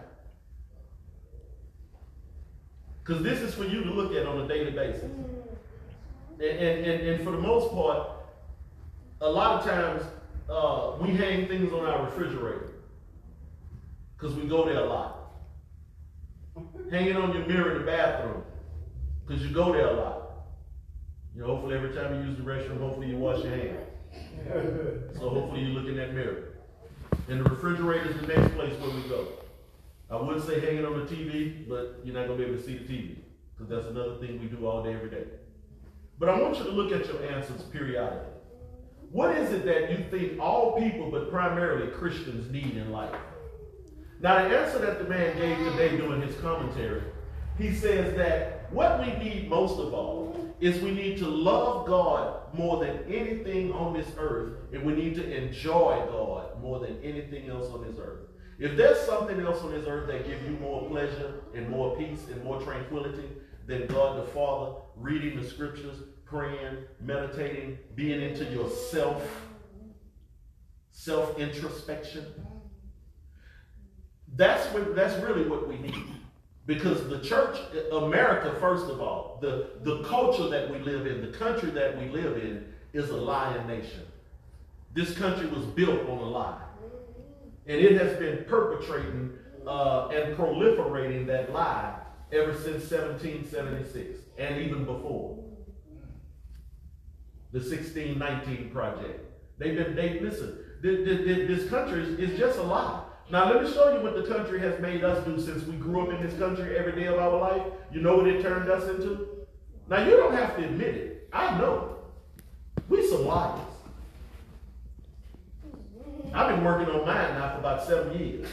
Because 3.05 3.23
this 3.23 3.41
is 3.41 3.55
for 3.55 3.65
you 3.65 3.83
to 3.83 3.91
look 3.91 4.15
at 4.15 4.27
on 4.27 4.41
a 4.41 4.49
daily 4.49 4.71
basis. 4.71 5.03
And, 5.03 6.43
and, 6.43 6.87
and, 6.87 7.09
and 7.09 7.25
for 7.25 7.33
the 7.33 7.39
most 7.39 7.73
part, 7.73 8.09
a 9.21 9.29
lot 9.29 9.61
of 9.61 9.65
times 9.65 10.03
uh, 10.49 10.97
we 11.01 11.11
hang 11.11 11.49
things 11.49 11.73
on 11.73 11.85
our 11.85 12.05
refrigerator 12.05 12.71
because 14.17 14.37
we 14.37 14.49
go 14.49 14.65
there 14.65 14.79
a 14.79 14.87
lot. 14.87 15.19
Hanging 16.91 17.17
on 17.17 17.33
your 17.33 17.47
mirror 17.47 17.73
in 17.73 17.79
the 17.79 17.87
bathroom. 17.87 18.43
Because 19.27 19.43
you 19.43 19.53
go 19.53 19.73
there 19.73 19.89
a 19.89 19.95
lot. 19.95 20.19
You 21.35 21.41
know, 21.41 21.49
hopefully 21.49 21.75
every 21.75 21.95
time 21.95 22.15
you 22.15 22.29
use 22.29 22.37
the 22.37 22.45
restroom, 22.45 22.79
hopefully 22.79 23.09
you 23.09 23.17
wash 23.17 23.43
your 23.43 23.55
hands. 23.55 23.89
So 25.19 25.29
hopefully 25.31 25.63
you 25.63 25.69
look 25.69 25.89
in 25.89 25.97
that 25.97 26.15
mirror. 26.15 26.52
And 27.29 27.41
the 27.41 27.45
refrigerator 27.45 28.11
is 28.11 28.21
the 28.21 28.27
next 28.27 28.55
place 28.55 28.75
where 28.81 28.91
we 28.91 29.03
go. 29.09 29.29
I 30.11 30.17
would 30.17 30.45
say 30.45 30.61
hanging 30.61 30.85
on 30.85 30.99
the 30.99 31.07
TV, 31.07 31.69
but 31.69 32.01
you're 32.05 32.15
not 32.15 32.27
gonna 32.27 32.39
be 32.39 32.45
able 32.45 32.57
to 32.57 32.63
see 32.63 32.77
the 32.77 32.85
TV. 32.85 33.17
Because 33.57 33.71
that's 33.71 33.87
another 33.87 34.17
thing 34.17 34.41
we 34.41 34.47
do 34.47 34.67
all 34.67 34.83
day, 34.83 34.95
every 34.95 35.11
day. 35.11 35.25
But 36.19 36.29
I 36.29 36.41
want 36.41 36.59
you 36.59 36.65
to 36.65 36.71
look 36.71 36.93
at 36.93 37.07
your 37.07 37.23
answers 37.25 37.63
periodically. 37.63 38.29
What 39.11 39.37
is 39.37 39.53
it 39.53 39.65
that 39.67 39.91
you 39.91 40.05
think 40.11 40.41
all 40.41 40.79
people, 40.79 41.11
but 41.11 41.31
primarily 41.31 41.89
Christians, 41.89 42.51
need 42.51 42.77
in 42.77 42.91
life? 42.91 43.15
Now, 44.21 44.49
the 44.49 44.57
answer 44.57 44.79
that 44.79 44.99
the 44.99 45.05
man 45.05 45.37
gave 45.37 45.59
today 45.59 45.97
during 45.97 46.23
his 46.23 46.37
commentary, 46.37 47.03
he 47.59 47.75
says 47.75 48.17
that 48.17 48.62
what 48.73 49.01
we 49.01 49.13
need 49.23 49.49
most 49.49 49.79
of 49.79 49.93
all 49.93 50.55
is 50.61 50.81
we 50.81 50.93
need 50.93 51.19
to 51.19 51.27
love 51.27 51.87
God 51.87 52.55
more 52.55 52.85
than 52.85 53.05
anything 53.13 53.73
on 53.73 53.93
this 53.93 54.07
earth, 54.17 54.53
and 54.73 54.85
we 54.85 54.95
need 54.95 55.15
to 55.17 55.37
enjoy 55.37 56.05
God 56.09 56.61
more 56.63 56.79
than 56.79 57.01
anything 57.03 57.49
else 57.51 57.69
on 57.73 57.85
this 57.85 57.99
earth. 57.99 58.21
If 58.59 58.77
there's 58.77 59.01
something 59.01 59.41
else 59.41 59.61
on 59.63 59.73
this 59.73 59.87
earth 59.87 60.07
that 60.07 60.27
gives 60.27 60.45
you 60.45 60.53
more 60.59 60.89
pleasure 60.89 61.41
and 61.55 61.69
more 61.69 61.97
peace 61.97 62.27
and 62.31 62.43
more 62.45 62.61
tranquility 62.61 63.29
than 63.67 63.87
God 63.89 64.19
the 64.19 64.31
Father, 64.31 64.77
reading 64.97 65.41
the 65.41 65.49
scriptures, 65.49 65.97
praying, 66.25 66.79
meditating, 67.01 67.79
being 67.95 68.21
into 68.21 68.45
yourself, 68.45 69.23
self 70.93 71.39
introspection, 71.39 72.25
that's 74.37 74.65
what 74.73 74.95
that's 74.95 75.21
really 75.23 75.47
what 75.47 75.69
we 75.69 75.77
need. 75.79 76.22
Because 76.65 77.09
the 77.09 77.19
church, 77.21 77.59
America, 77.91 78.57
first 78.61 78.87
of 78.87 79.01
all, 79.01 79.39
the, 79.41 79.71
the 79.83 80.05
culture 80.05 80.49
that 80.49 80.71
we 80.71 80.79
live 80.79 81.07
in, 81.07 81.21
the 81.21 81.37
country 81.37 81.71
that 81.71 81.99
we 81.99 82.09
live 82.09 82.37
in, 82.37 82.73
is 82.93 83.11
a 83.11 83.17
lying 83.17 83.67
nation. 83.67 84.03
This 84.95 85.17
country 85.17 85.47
was 85.47 85.65
built 85.65 86.09
on 86.09 86.19
a 86.19 86.29
lie. 86.29 86.63
And 87.67 87.81
it 87.81 88.01
has 88.01 88.17
been 88.19 88.45
perpetrating 88.45 89.33
uh, 89.67 90.09
and 90.09 90.37
proliferating 90.37 91.27
that 91.27 91.53
lie 91.53 91.95
ever 92.33 92.53
since 92.55 92.91
1776 92.91 94.19
and 94.39 94.61
even 94.61 94.85
before. 94.85 95.39
The 97.53 97.59
1619 97.59 98.71
Project. 98.71 99.21
They've 99.59 99.77
been, 99.77 99.95
they, 99.95 100.21
listen, 100.21 100.59
this 100.83 101.69
country 101.69 102.03
is, 102.03 102.19
is 102.19 102.39
just 102.39 102.59
a 102.59 102.63
lie. 102.63 103.03
Now, 103.31 103.51
let 103.51 103.63
me 103.63 103.73
show 103.73 103.95
you 103.95 104.01
what 104.03 104.15
the 104.15 104.35
country 104.35 104.61
has 104.61 104.79
made 104.81 105.05
us 105.05 105.25
do 105.25 105.41
since 105.41 105.65
we 105.65 105.77
grew 105.77 106.03
up 106.03 106.11
in 106.11 106.27
this 106.27 106.39
country 106.39 106.77
every 106.77 106.93
day 106.93 107.07
of 107.07 107.19
our 107.19 107.39
life. 107.39 107.63
You 107.91 108.01
know 108.01 108.17
what 108.17 108.27
it 108.27 108.43
turned 108.43 108.71
us 108.71 108.89
into? 108.89 109.27
Now, 109.89 110.05
you 110.05 110.17
don't 110.17 110.35
have 110.35 110.57
to 110.57 110.65
admit 110.65 110.95
it. 110.95 111.29
I 111.33 111.57
know. 111.59 111.97
We 112.89 113.07
some 113.09 113.27
liars. 113.27 113.61
I've 116.35 116.55
been 116.55 116.65
working 116.65 116.95
on 116.95 117.07
mine 117.07 117.35
now 117.35 117.53
for 117.53 117.59
about 117.59 117.85
seven 117.87 118.19
years. 118.19 118.49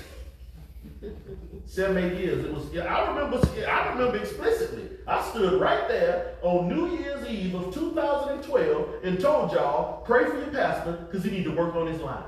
seven, 1.65 1.97
eight 1.97 2.19
years. 2.19 2.45
It 2.45 2.53
was. 2.53 2.75
I 2.77 3.07
remember. 3.09 3.39
I 3.67 3.89
remember 3.89 4.17
explicitly. 4.17 4.89
I 5.07 5.23
stood 5.29 5.59
right 5.59 5.87
there 5.87 6.35
on 6.41 6.67
New 6.67 6.97
Year's 6.97 7.27
Eve 7.27 7.55
of 7.55 7.73
2012 7.73 9.03
and 9.03 9.19
told 9.19 9.51
y'all, 9.51 10.01
pray 10.01 10.25
for 10.25 10.37
your 10.37 10.47
pastor 10.47 10.93
because 11.09 11.23
he 11.23 11.31
need 11.31 11.45
to 11.45 11.51
work 11.51 11.75
on 11.75 11.87
his 11.87 11.99
line. 12.01 12.23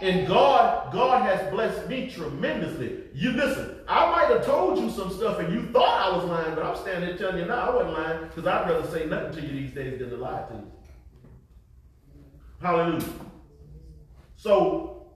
And 0.00 0.26
God, 0.26 0.92
God 0.92 1.22
has 1.22 1.50
blessed 1.50 1.88
me 1.88 2.10
tremendously. 2.10 3.04
You 3.14 3.32
listen, 3.32 3.80
I 3.88 4.10
might 4.10 4.34
have 4.34 4.44
told 4.44 4.78
you 4.78 4.90
some 4.90 5.10
stuff 5.12 5.38
and 5.38 5.52
you 5.52 5.66
thought 5.72 6.12
I 6.12 6.16
was 6.16 6.24
lying, 6.26 6.54
but 6.54 6.64
I'm 6.64 6.76
standing 6.76 7.08
there 7.08 7.18
telling 7.18 7.38
you 7.38 7.46
now 7.46 7.70
I 7.70 7.74
wasn't 7.74 7.92
lying 7.92 8.22
because 8.24 8.46
I'd 8.46 8.68
rather 8.68 8.86
say 8.90 9.06
nothing 9.06 9.32
to 9.34 9.40
you 9.40 9.52
these 9.52 9.72
days 9.72 9.98
than 9.98 10.10
to 10.10 10.16
lie 10.16 10.44
to 10.48 10.54
you. 10.54 10.72
Hallelujah. 12.60 13.06
So, 14.36 15.06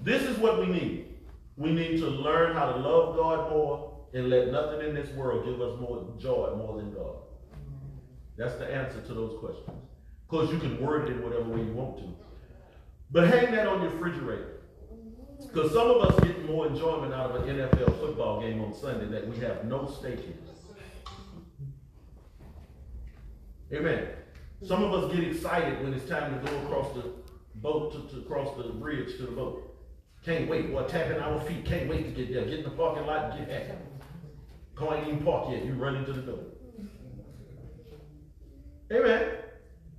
this 0.00 0.22
is 0.22 0.36
what 0.38 0.58
we 0.58 0.66
need. 0.66 1.06
We 1.56 1.72
need 1.72 1.98
to 1.98 2.06
learn 2.08 2.54
how 2.54 2.72
to 2.72 2.76
love 2.76 3.16
God 3.16 3.50
more 3.50 3.94
and 4.12 4.28
let 4.28 4.48
nothing 4.48 4.88
in 4.88 4.94
this 4.94 5.10
world 5.14 5.44
give 5.44 5.60
us 5.60 5.78
more 5.80 6.06
joy 6.18 6.54
more 6.56 6.76
than 6.76 6.92
God. 6.92 7.16
That's 8.36 8.54
the 8.56 8.66
answer 8.66 9.00
to 9.00 9.14
those 9.14 9.38
questions. 9.38 9.70
Because 10.28 10.50
you 10.52 10.58
can 10.58 10.84
word 10.84 11.08
it 11.08 11.12
in 11.12 11.22
whatever 11.22 11.48
way 11.48 11.60
you 11.60 11.72
want 11.72 11.98
to. 11.98 12.23
But 13.10 13.28
hang 13.28 13.54
that 13.54 13.66
on 13.66 13.82
your 13.82 13.90
refrigerator. 13.90 14.60
Because 15.40 15.72
some 15.72 15.90
of 15.90 16.02
us 16.02 16.20
get 16.20 16.44
more 16.46 16.66
enjoyment 16.66 17.12
out 17.14 17.30
of 17.30 17.46
an 17.46 17.56
NFL 17.56 18.00
football 18.00 18.40
game 18.40 18.60
on 18.60 18.74
Sunday 18.74 19.06
that 19.06 19.28
we 19.28 19.36
have 19.38 19.64
no 19.64 19.88
stake 19.88 20.18
in. 20.18 20.38
Amen. 23.76 24.08
Some 24.62 24.82
of 24.82 24.92
us 24.92 25.14
get 25.14 25.24
excited 25.24 25.82
when 25.82 25.92
it's 25.92 26.08
time 26.08 26.40
to 26.40 26.50
go 26.50 26.56
across 26.62 26.94
the 26.94 27.12
boat, 27.56 27.92
to, 27.92 28.16
to 28.16 28.22
cross 28.22 28.56
the 28.56 28.64
bridge 28.72 29.16
to 29.16 29.22
the 29.22 29.32
boat. 29.32 29.74
Can't 30.24 30.48
wait. 30.48 30.70
We're 30.70 30.88
tapping 30.88 31.18
our 31.18 31.40
feet. 31.40 31.64
Can't 31.64 31.88
wait 31.88 32.04
to 32.04 32.10
get 32.10 32.32
there. 32.32 32.44
Get 32.44 32.60
in 32.60 32.64
the 32.64 32.70
parking 32.70 33.06
lot 33.06 33.32
and 33.32 33.46
get 33.46 33.68
happy. 33.68 33.78
Car 34.74 34.96
ain't 34.96 35.08
even 35.08 35.24
parked 35.24 35.50
yet. 35.50 35.64
You 35.64 35.74
run 35.74 35.96
into 35.96 36.12
the 36.12 36.22
door. 36.22 36.40
Amen. 38.92 39.32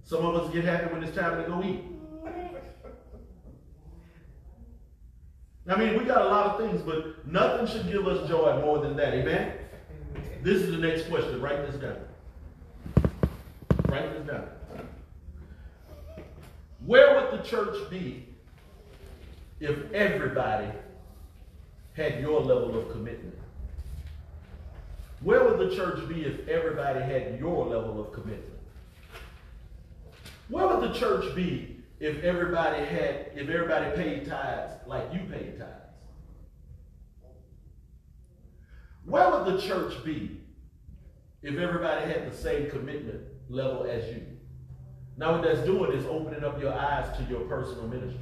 Some 0.04 0.26
of 0.26 0.36
us 0.36 0.54
get 0.54 0.66
happy 0.66 0.94
when 0.94 1.04
it's 1.04 1.16
time 1.16 1.42
to 1.44 1.50
go 1.50 1.64
eat. 1.64 1.82
I 5.68 5.76
mean, 5.78 5.98
we 5.98 6.06
got 6.06 6.22
a 6.22 6.30
lot 6.30 6.46
of 6.46 6.60
things, 6.60 6.82
but 6.82 7.26
nothing 7.28 7.66
should 7.68 7.92
give 7.92 8.08
us 8.08 8.28
joy 8.30 8.62
more 8.62 8.80
than 8.80 8.96
that. 8.98 9.14
Amen? 9.14 9.54
This 10.44 10.62
is 10.62 10.72
the 10.72 10.78
next 10.78 11.10
question. 11.10 11.42
Write 11.42 11.66
this 11.66 11.82
down. 11.82 11.98
Write 13.88 14.14
this 14.14 14.28
down. 14.28 14.48
Where 16.86 17.16
would 17.16 17.40
the 17.40 17.44
church 17.44 17.90
be 17.90 18.28
if 19.60 19.92
everybody 19.92 20.68
had 21.94 22.20
your 22.20 22.42
level 22.42 22.78
of 22.78 22.92
commitment? 22.92 23.36
Where 25.22 25.44
would 25.46 25.58
the 25.58 25.76
church 25.76 26.08
be 26.08 26.26
if 26.26 26.48
everybody 26.48 27.00
had 27.00 27.40
your 27.40 27.66
level 27.66 28.00
of 28.00 28.14
commitment? 28.14 28.54
Where 30.50 30.68
would 30.68 30.92
the 30.92 30.94
church 30.94 31.34
be 31.36 31.75
if 32.00 32.24
everybody 32.24 32.84
had, 32.84 33.32
if 33.36 33.50
everybody 33.50 33.96
paid 33.96 34.28
tithes 34.28 34.74
like 34.86 35.14
you 35.14 35.22
paid 35.32 35.58
tithes? 35.58 35.72
Where 39.06 39.30
would 39.30 39.46
the 39.46 39.62
church 39.62 40.04
be 40.04 40.42
if 41.42 41.58
everybody 41.58 42.06
had 42.12 42.30
the 42.30 42.36
same 42.36 42.70
commitment 42.70 43.22
level 43.50 43.84
as 43.84 44.06
you? 44.10 44.26
Now, 45.18 45.34
what 45.34 45.44
that's 45.44 45.62
doing 45.62 45.94
is 45.94 46.06
opening 46.06 46.44
up 46.44 46.60
your 46.60 46.74
eyes 46.74 47.16
to 47.18 47.24
your 47.26 47.42
personal 47.42 47.88
ministries. 47.88 48.22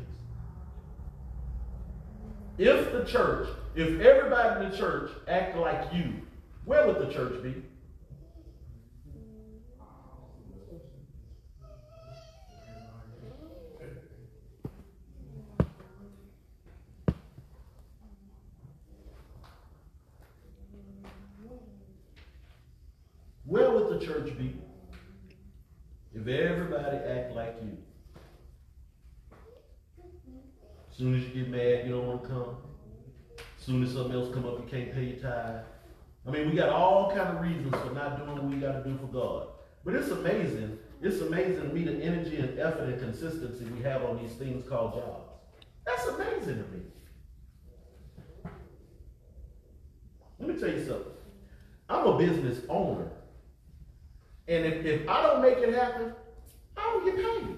If 2.58 2.92
the 2.92 3.04
church, 3.06 3.50
if 3.76 4.00
everybody 4.00 4.66
in 4.66 4.72
the 4.72 4.78
church 4.78 5.10
act 5.28 5.58
like 5.58 5.92
you, 5.92 6.14
where 6.66 6.86
would 6.86 7.00
the 7.00 7.12
church 7.12 7.42
be? 7.42 7.64
Where 23.46 23.72
would 23.72 23.93
church 24.06 24.38
be 24.38 24.56
if 26.14 26.28
everybody 26.28 26.98
act 26.98 27.34
like 27.36 27.56
you? 27.64 27.78
As 30.92 30.98
soon 30.98 31.16
as 31.16 31.24
you 31.24 31.30
get 31.30 31.50
mad, 31.50 31.86
you 31.86 31.94
don't 31.94 32.08
want 32.08 32.24
to 32.24 32.30
come. 32.30 32.58
As 33.38 33.66
soon 33.66 33.84
as 33.84 33.94
something 33.94 34.14
else 34.14 34.32
come 34.34 34.46
up, 34.46 34.60
you 34.60 34.66
can't 34.70 34.94
pay 34.94 35.06
your 35.06 35.18
tithe. 35.18 35.64
I 36.28 36.32
mean, 36.32 36.50
we 36.50 36.56
got 36.56 36.70
all 36.70 37.10
kind 37.10 37.36
of 37.36 37.42
reasons 37.42 37.76
for 37.76 37.94
not 37.94 38.18
doing 38.18 38.36
what 38.36 38.44
we 38.44 38.58
got 38.58 38.84
to 38.84 38.90
do 38.90 38.96
for 38.98 39.08
God. 39.08 39.48
But 39.84 39.96
it's 39.96 40.10
amazing. 40.10 40.78
It's 41.02 41.20
amazing 41.22 41.62
to 41.62 41.74
me 41.74 41.84
the 41.84 42.04
energy 42.04 42.38
and 42.38 42.60
effort 42.60 42.90
and 42.90 43.00
consistency 43.00 43.66
we 43.66 43.82
have 43.82 44.04
on 44.04 44.22
these 44.22 44.34
things 44.34 44.68
called 44.68 44.94
jobs. 44.94 45.32
That's 45.86 46.06
amazing 46.08 46.64
to 46.64 46.78
me. 46.78 46.82
Let 50.40 50.50
me 50.50 50.60
tell 50.60 50.70
you 50.70 50.86
something. 50.86 51.12
I'm 51.90 52.06
a 52.06 52.18
business 52.18 52.64
owner. 52.70 53.10
And 54.48 54.66
if, 54.66 54.86
if 54.86 55.10
I 55.10 55.24
don't 55.24 55.42
make 55.42 55.58
it 55.58 55.74
happen, 55.74 56.14
I 56.76 56.82
don't 56.82 57.06
get 57.06 57.16
paid. 57.16 57.58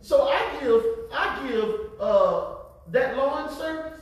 So 0.00 0.28
I 0.28 0.60
give, 0.60 0.84
I 1.12 1.48
give 1.48 1.74
uh, 2.00 2.54
that 2.90 3.16
lawn 3.16 3.54
service, 3.56 4.00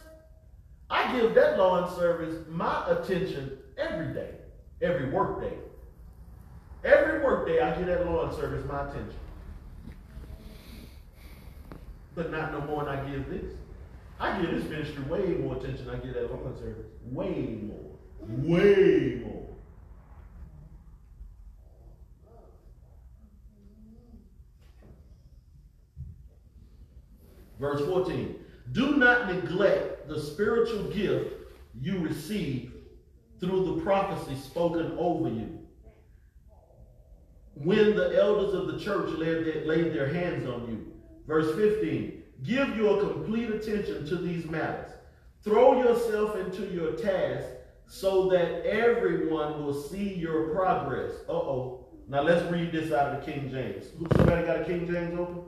I 0.90 1.16
give 1.16 1.34
that 1.34 1.59
lawn 1.59 1.95
service 1.97 2.45
my 2.49 2.84
attention 2.90 3.59
every 3.78 4.12
day, 4.12 4.30
every 4.82 5.11
work 5.11 5.40
day. 5.40 5.55
Every 6.84 7.20
work 7.20 7.47
day 7.47 7.61
I 7.61 7.76
give 7.76 7.86
that 7.86 8.05
lawn 8.05 8.34
service 8.34 8.64
my 8.68 8.82
attention. 8.82 9.14
But 12.14 12.30
not 12.30 12.53
no 12.53 12.61
more 12.62 12.84
than 12.84 12.99
I 12.99 13.11
give 13.11 13.30
this. 13.30 13.55
I 14.18 14.40
give 14.40 14.51
this 14.51 14.68
ministry 14.68 15.03
way 15.05 15.26
more 15.38 15.57
attention 15.57 15.88
I 15.88 15.97
give 15.97 16.14
that 16.14 16.30
woman 16.30 16.57
service. 16.59 16.86
Way 17.11 17.59
more. 17.62 17.97
Way 18.20 19.22
more. 19.24 19.41
Verse 27.62 27.80
14. 27.86 28.34
Do 28.72 28.96
not 28.96 29.32
neglect 29.32 30.08
the 30.08 30.20
spiritual 30.20 30.82
gift 30.90 31.32
you 31.80 32.00
receive 32.00 32.72
through 33.38 33.76
the 33.76 33.82
prophecy 33.82 34.34
spoken 34.34 34.96
over 34.98 35.28
you. 35.28 35.60
When 37.54 37.94
the 37.94 38.20
elders 38.20 38.52
of 38.52 38.66
the 38.66 38.80
church 38.80 39.10
laid 39.10 39.46
their, 39.46 39.64
laid 39.64 39.94
their 39.94 40.12
hands 40.12 40.44
on 40.44 40.66
you. 40.68 40.92
Verse 41.28 41.54
15. 41.54 42.24
Give 42.42 42.76
your 42.76 42.98
complete 42.98 43.50
attention 43.50 44.06
to 44.06 44.16
these 44.16 44.44
matters. 44.46 44.90
Throw 45.44 45.84
yourself 45.84 46.36
into 46.36 46.66
your 46.66 46.94
task 46.94 47.46
so 47.86 48.28
that 48.30 48.66
everyone 48.66 49.64
will 49.64 49.80
see 49.80 50.14
your 50.14 50.48
progress. 50.48 51.12
Uh 51.28 51.32
oh. 51.32 51.86
Now 52.08 52.22
let's 52.22 52.42
read 52.50 52.72
this 52.72 52.90
out 52.90 53.14
of 53.14 53.24
the 53.24 53.32
King 53.32 53.52
James. 53.52 53.84
Somebody 54.16 54.46
got 54.46 54.62
a 54.62 54.64
King 54.64 54.88
James 54.88 55.16
open? 55.16 55.42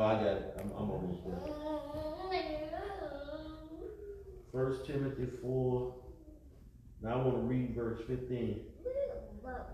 Oh, 0.00 0.04
I 0.04 0.14
got 0.14 0.26
it. 0.28 0.56
I'm, 0.58 0.70
I'm 0.78 0.90
almost 0.90 1.20
there. 1.26 1.36
First 4.50 4.86
Timothy 4.86 5.28
4. 5.42 5.94
Now 7.02 7.12
I 7.12 7.16
want 7.16 7.34
to 7.34 7.42
read 7.42 7.74
verse 7.74 8.00
15. 8.08 8.62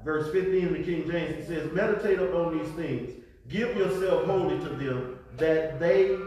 Verse 0.05 0.33
15 0.33 0.67
in 0.67 0.73
the 0.73 0.83
King 0.83 1.09
James, 1.09 1.37
it 1.37 1.47
says, 1.47 1.73
Meditate 1.73 2.19
upon 2.19 2.59
these 2.59 2.69
things, 2.73 3.23
give 3.49 3.77
yourself 3.77 4.25
wholly 4.25 4.59
to 4.59 4.69
them, 4.71 5.21
that 5.37 5.79
they 5.79 6.19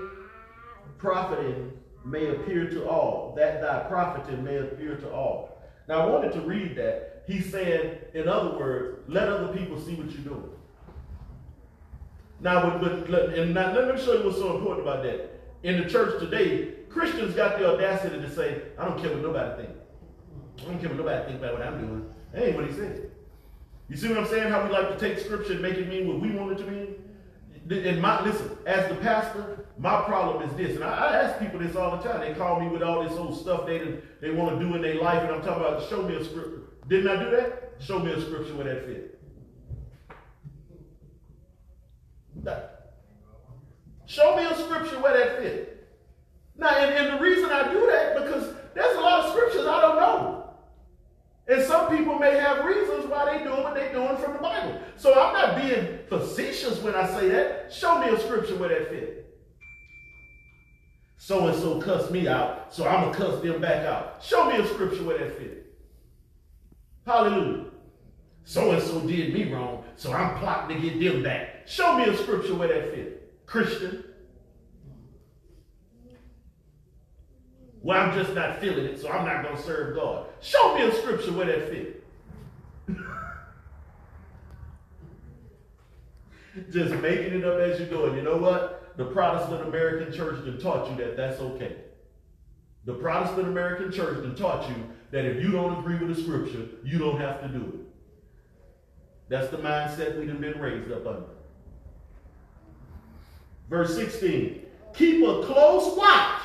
profiting 0.97 1.73
may 2.05 2.29
appear 2.29 2.69
to 2.69 2.87
all, 2.87 3.33
that 3.35 3.61
thy 3.61 3.79
profiting 3.89 4.45
may 4.45 4.59
appear 4.59 4.95
to 4.95 5.11
all. 5.11 5.61
Now 5.89 6.07
I 6.07 6.09
wanted 6.09 6.31
to 6.33 6.41
read 6.41 6.77
that. 6.77 7.25
He's 7.27 7.51
saying, 7.51 7.97
in 8.13 8.29
other 8.29 8.57
words, 8.57 8.99
let 9.09 9.27
other 9.27 9.53
people 9.53 9.77
see 9.77 9.95
what 9.95 10.09
you're 10.11 10.21
doing. 10.21 10.51
Now, 12.41 12.77
but, 12.77 13.09
and 13.37 13.53
now 13.53 13.73
let 13.73 13.93
me 13.93 14.01
show 14.01 14.13
you 14.13 14.25
what's 14.25 14.37
so 14.37 14.55
important 14.55 14.87
about 14.87 15.03
that. 15.03 15.41
In 15.63 15.81
the 15.81 15.89
church 15.89 16.19
today, 16.19 16.75
Christians 16.89 17.35
got 17.35 17.59
the 17.59 17.69
audacity 17.69 18.19
to 18.19 18.29
say, 18.33 18.61
I 18.77 18.85
don't 18.85 18.99
care 19.01 19.11
what 19.11 19.21
nobody 19.21 19.63
thinks. 19.63 19.79
I 20.61 20.65
don't 20.65 20.79
care 20.79 20.89
what 20.89 20.97
nobody 20.97 21.25
thinks 21.25 21.43
about 21.43 21.53
what 21.53 21.67
I'm 21.67 21.79
doing. 21.79 22.13
That 22.33 22.47
ain't 22.47 22.55
what 22.55 22.67
he 22.67 22.73
said. 22.73 23.11
You 23.89 23.97
see 23.97 24.07
what 24.07 24.19
I'm 24.19 24.27
saying? 24.27 24.49
How 24.51 24.63
we 24.63 24.71
like 24.71 24.89
to 24.89 24.97
take 24.97 25.19
scripture 25.19 25.53
and 25.53 25.61
make 25.61 25.75
it 25.75 25.89
mean 25.89 26.07
what 26.07 26.19
we 26.19 26.31
want 26.31 26.51
it 26.51 26.63
to 26.63 26.71
mean? 26.71 26.95
And 27.69 28.01
my 28.01 28.23
listen, 28.23 28.57
as 28.65 28.87
the 28.87 28.95
pastor, 28.95 29.67
my 29.77 30.01
problem 30.03 30.47
is 30.47 30.55
this, 30.55 30.75
and 30.75 30.83
I, 30.83 30.89
I, 30.89 31.15
ask 31.21 31.39
people 31.39 31.59
this 31.59 31.75
all 31.75 31.97
the 31.97 32.03
time. 32.03 32.21
They 32.21 32.33
call 32.33 32.59
me 32.59 32.67
with 32.67 32.81
all 32.81 33.03
this 33.03 33.13
old 33.13 33.39
stuff 33.39 33.67
they 33.67 33.99
they 34.21 34.31
want 34.31 34.59
to 34.59 34.65
do 34.65 34.75
in 34.75 34.81
their 34.81 34.95
life, 34.95 35.21
and 35.21 35.31
I'm 35.31 35.41
talking 35.41 35.63
about 35.63 35.87
show 35.87 36.01
me 36.01 36.15
a 36.15 36.23
scripture. 36.23 36.61
Didn't 36.87 37.09
I 37.09 37.23
do 37.23 37.29
that? 37.31 37.73
Show 37.79 37.99
me 37.99 38.11
a 38.11 38.21
scripture 38.21 38.55
where 38.55 38.73
that 38.73 38.85
fit. 38.85 39.18
Show 44.05 44.35
me 44.35 44.45
a 44.45 44.55
scripture 44.55 44.99
where 44.99 45.17
that 45.17 45.39
fit. 45.39 45.87
Now, 46.57 46.69
and, 46.69 46.93
and 46.93 47.17
the 47.17 47.23
reason 47.23 47.51
I 47.51 47.71
do 47.71 47.85
that 47.87 48.15
because 48.15 48.53
there's 48.73 48.97
a 48.97 49.01
lot 49.01 49.25
of 49.25 49.31
scriptures 49.31 49.65
I 49.67 49.81
don't 49.81 49.95
know. 49.95 50.39
And 51.47 51.63
some 51.63 51.95
people 51.95 52.19
may 52.19 52.37
have 52.37 52.65
reasons 52.65 53.07
why 53.07 53.25
they 53.25 53.43
doing 53.43 53.63
what 53.63 53.73
they're 53.73 53.93
doing 53.93 54.17
from 54.17 54.33
the 54.33 54.39
Bible. 54.39 54.79
So 54.97 55.13
I'm 55.13 55.33
not 55.33 55.61
being 55.61 55.99
facetious 56.07 56.79
when 56.81 56.95
I 56.95 57.07
say 57.07 57.29
that. 57.29 57.73
Show 57.73 57.99
me 57.99 58.09
a 58.09 58.19
scripture 58.19 58.55
where 58.55 58.69
that 58.69 58.89
fit. 58.89 59.19
So 61.17 61.47
and 61.47 61.59
so 61.59 61.81
cuss 61.81 62.09
me 62.09 62.27
out, 62.27 62.73
so 62.73 62.87
I'm 62.87 63.11
gonna 63.11 63.17
cuss 63.17 63.41
them 63.43 63.59
back 63.61 63.85
out. 63.85 64.23
Show 64.23 64.49
me 64.49 64.57
a 64.57 64.67
scripture 64.67 65.03
where 65.03 65.17
that 65.17 65.37
fit. 65.37 65.75
Hallelujah. 67.05 67.65
So 68.45 68.71
and 68.71 68.81
so 68.81 69.01
did 69.01 69.33
me 69.33 69.51
wrong, 69.51 69.83
so 69.95 70.13
I'm 70.13 70.39
plotting 70.39 70.81
to 70.81 70.89
get 70.89 70.99
them 70.99 71.21
back. 71.21 71.59
Show 71.70 71.97
me 71.99 72.05
a 72.05 72.17
scripture 72.17 72.55
where 72.55 72.67
that 72.67 72.95
fit. 72.95 73.45
Christian. 73.45 74.03
Well, 77.84 78.01
I'm 78.01 78.17
just 78.17 78.34
not 78.34 78.59
feeling 78.59 78.86
it, 78.86 78.99
so 78.99 79.07
I'm 79.07 79.24
not 79.24 79.43
going 79.43 79.55
to 79.55 79.61
serve 79.61 79.95
God. 79.95 80.26
Show 80.41 80.76
me 80.76 80.82
a 80.82 80.95
scripture 80.95 81.32
where 81.32 81.45
that 81.45 81.70
fit. 81.70 82.03
just 86.72 86.95
making 86.95 87.36
it 87.36 87.45
up 87.45 87.59
as 87.59 87.80
you 87.80 87.86
go. 87.86 88.07
And 88.07 88.15
you 88.15 88.24
know 88.24 88.38
what? 88.38 88.97
The 88.97 89.05
Protestant 89.05 89.61
American 89.67 90.11
church 90.11 90.43
then 90.43 90.57
taught 90.57 90.89
you 90.89 90.97
that 90.97 91.15
that's 91.15 91.39
okay. 91.39 91.76
The 92.86 92.95
Protestant 92.95 93.47
American 93.47 93.91
church 93.91 94.24
then 94.24 94.34
taught 94.36 94.67
you 94.67 94.76
that 95.11 95.24
if 95.24 95.43
you 95.43 95.51
don't 95.51 95.78
agree 95.78 95.99
with 96.03 96.15
the 96.15 96.22
scripture, 96.24 96.65
you 96.84 96.97
don't 96.97 97.22
have 97.22 97.43
to 97.43 97.47
do 97.47 97.63
it. 97.63 97.80
That's 99.30 99.49
the 99.49 99.57
mindset 99.57 100.17
we've 100.17 100.41
been 100.41 100.59
raised 100.59 100.91
up 100.91 101.05
under. 101.05 101.38
Verse 103.70 103.95
16. 103.95 104.65
Keep 104.93 105.24
a 105.28 105.43
close 105.43 105.95
watch 105.95 106.41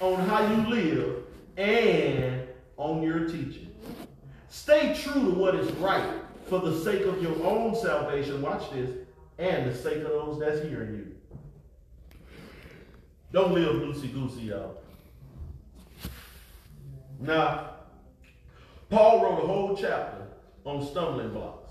on 0.00 0.20
how 0.26 0.46
you 0.52 0.68
live 0.68 1.16
and 1.56 2.42
on 2.76 3.02
your 3.02 3.26
teaching. 3.26 3.74
Stay 4.48 4.94
true 4.94 5.24
to 5.24 5.30
what 5.30 5.54
is 5.54 5.70
right 5.72 6.20
for 6.46 6.58
the 6.58 6.78
sake 6.80 7.02
of 7.02 7.22
your 7.22 7.42
own 7.44 7.74
salvation. 7.74 8.42
Watch 8.42 8.70
this. 8.72 8.90
And 9.38 9.70
the 9.70 9.74
sake 9.74 9.98
of 9.98 10.10
those 10.10 10.38
that's 10.38 10.60
hearing 10.68 10.96
you. 10.96 11.14
Don't 13.32 13.54
live 13.54 13.76
loosey 13.76 14.12
goosey, 14.12 14.42
y'all. 14.42 14.76
Now, 17.20 17.70
Paul 18.90 19.22
wrote 19.22 19.44
a 19.44 19.46
whole 19.46 19.76
chapter 19.76 20.26
on 20.64 20.86
stumbling 20.86 21.30
blocks. 21.30 21.70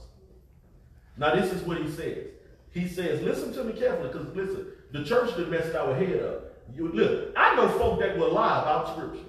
Now, 1.17 1.35
this 1.35 1.51
is 1.51 1.61
what 1.63 1.77
he 1.77 1.91
says. 1.91 2.27
He 2.71 2.87
says, 2.87 3.21
listen 3.21 3.51
to 3.53 3.63
me 3.63 3.73
carefully, 3.73 4.09
because 4.09 4.33
listen, 4.35 4.67
the 4.91 5.03
church 5.03 5.35
that 5.35 5.49
messed 5.49 5.75
our 5.75 5.95
head 5.95 6.21
up. 6.23 6.53
You 6.73 6.89
look, 6.89 7.33
I 7.35 7.55
know 7.55 7.69
folk 7.69 7.99
that 7.99 8.17
will 8.17 8.31
lie 8.31 8.61
about 8.61 8.95
scripture. 8.95 9.25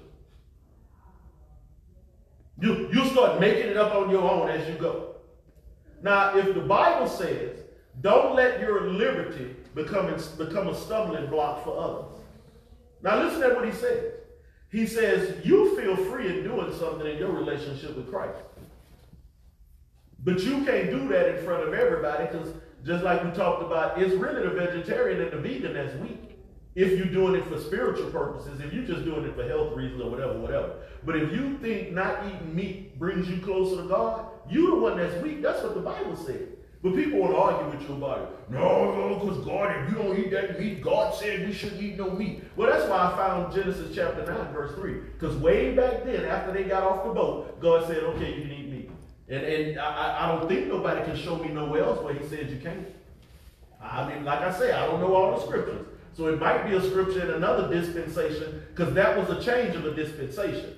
You 2.61 2.91
you 2.93 3.05
start 3.07 3.41
making 3.41 3.69
it 3.69 3.77
up 3.77 3.95
on 3.95 4.11
your 4.11 4.23
own 4.23 4.49
as 4.51 4.69
you 4.69 4.75
go. 4.75 5.17
Now, 6.03 6.37
if 6.37 6.55
the 6.55 6.61
Bible 6.61 7.09
says, 7.09 7.59
don't 8.01 8.35
let 8.35 8.61
your 8.61 8.91
liberty 8.91 9.57
become, 9.75 10.15
become 10.39 10.69
a 10.69 10.75
stumbling 10.75 11.29
block 11.29 11.65
for 11.65 11.79
others. 11.79 12.21
Now 13.03 13.23
listen 13.23 13.41
to 13.49 13.55
what 13.55 13.67
he 13.67 13.73
says. 13.73 14.15
He 14.71 14.87
says, 14.87 15.45
you 15.45 15.77
feel 15.77 15.97
free 15.97 16.29
in 16.29 16.45
doing 16.45 16.73
something 16.79 17.07
in 17.07 17.19
your 17.19 17.33
relationship 17.33 17.97
with 17.97 18.11
Christ. 18.11 18.39
But 20.23 20.41
you 20.41 20.65
can't 20.65 20.91
do 20.91 21.09
that 21.09 21.37
in 21.37 21.45
front 21.45 21.67
of 21.67 21.75
everybody 21.75 22.27
because 22.27 22.53
just 22.85 23.05
like 23.05 23.22
we 23.24 23.31
talked 23.33 23.62
about, 23.62 24.01
it's 24.01 24.14
really 24.14 24.43
the 24.43 24.55
vegetarian 24.55 25.20
and 25.20 25.33
the 25.33 25.37
vegan 25.37 25.74
that's 25.74 25.95
weak. 25.97 26.39
If 26.74 26.97
you're 26.97 27.07
doing 27.07 27.35
it 27.35 27.47
for 27.47 27.59
spiritual 27.59 28.11
purposes, 28.11 28.61
if 28.61 28.72
you're 28.72 28.85
just 28.85 29.05
doing 29.05 29.24
it 29.24 29.35
for 29.35 29.47
health 29.47 29.76
reasons 29.76 30.01
or 30.03 30.11
whatever, 30.11 30.39
whatever. 30.39 30.74
But 31.05 31.16
if 31.16 31.33
you 31.33 31.59
think 31.59 31.93
not 31.93 32.24
eating 32.26 32.55
meat 32.55 32.99
brings 32.99 33.28
you 33.28 33.41
closer 33.41 33.83
to 33.83 33.89
God, 33.89 34.26
you're 34.49 34.70
the 34.70 34.76
one 34.76 34.97
that's 34.97 35.20
weak. 35.22 35.43
That's 35.43 35.62
what 35.62 35.74
the 35.74 35.81
Bible 35.81 36.16
says. 36.16 36.49
But 36.83 36.95
people 36.95 37.18
want 37.18 37.33
to 37.33 37.39
argue 37.39 37.78
with 37.78 37.89
you 37.89 37.97
about 37.97 38.22
it. 38.22 38.51
No, 38.51 38.95
no, 38.95 39.18
because 39.18 39.45
God, 39.45 39.76
if 39.76 39.91
you 39.91 39.99
don't 39.99 40.18
eat 40.18 40.31
that 40.31 40.59
meat, 40.59 40.81
God 40.81 41.14
said 41.14 41.47
we 41.47 41.53
shouldn't 41.53 41.83
eat 41.83 41.99
no 41.99 42.11
meat. 42.11 42.43
Well, 42.57 42.70
that's 42.70 42.89
why 42.89 43.12
I 43.12 43.16
found 43.16 43.53
Genesis 43.53 43.95
chapter 43.95 44.24
9, 44.24 44.53
verse 44.53 44.74
3. 44.76 44.95
Because 45.18 45.37
way 45.37 45.74
back 45.74 46.05
then, 46.05 46.24
after 46.24 46.53
they 46.53 46.64
got 46.64 46.85
off 46.85 47.05
the 47.05 47.12
boat, 47.12 47.61
God 47.61 47.87
said, 47.87 47.99
okay, 47.99 48.35
you 48.37 48.43
can 48.43 48.53
eat. 48.53 48.70
And, 49.31 49.45
and 49.45 49.78
I, 49.78 50.24
I 50.24 50.28
don't 50.28 50.49
think 50.49 50.66
nobody 50.66 51.05
can 51.05 51.16
show 51.16 51.37
me 51.37 51.49
nowhere 51.49 51.85
else 51.85 52.03
where 52.03 52.14
he 52.14 52.26
said 52.28 52.51
you 52.51 52.59
can't. 52.61 52.87
I 53.81 54.12
mean, 54.12 54.24
like 54.24 54.41
I 54.41 54.53
say, 54.59 54.72
I 54.72 54.87
don't 54.87 55.01
know 55.01 55.14
all 55.14 55.39
the 55.39 55.47
scriptures. 55.47 55.87
So 56.12 56.26
it 56.26 56.41
might 56.41 56.68
be 56.68 56.74
a 56.74 56.83
scripture 56.83 57.22
in 57.22 57.31
another 57.31 57.72
dispensation, 57.72 58.62
because 58.74 58.93
that 58.95 59.16
was 59.16 59.31
a 59.31 59.41
change 59.43 59.76
of 59.76 59.87
a 59.87 59.95
dispensation. 59.95 60.76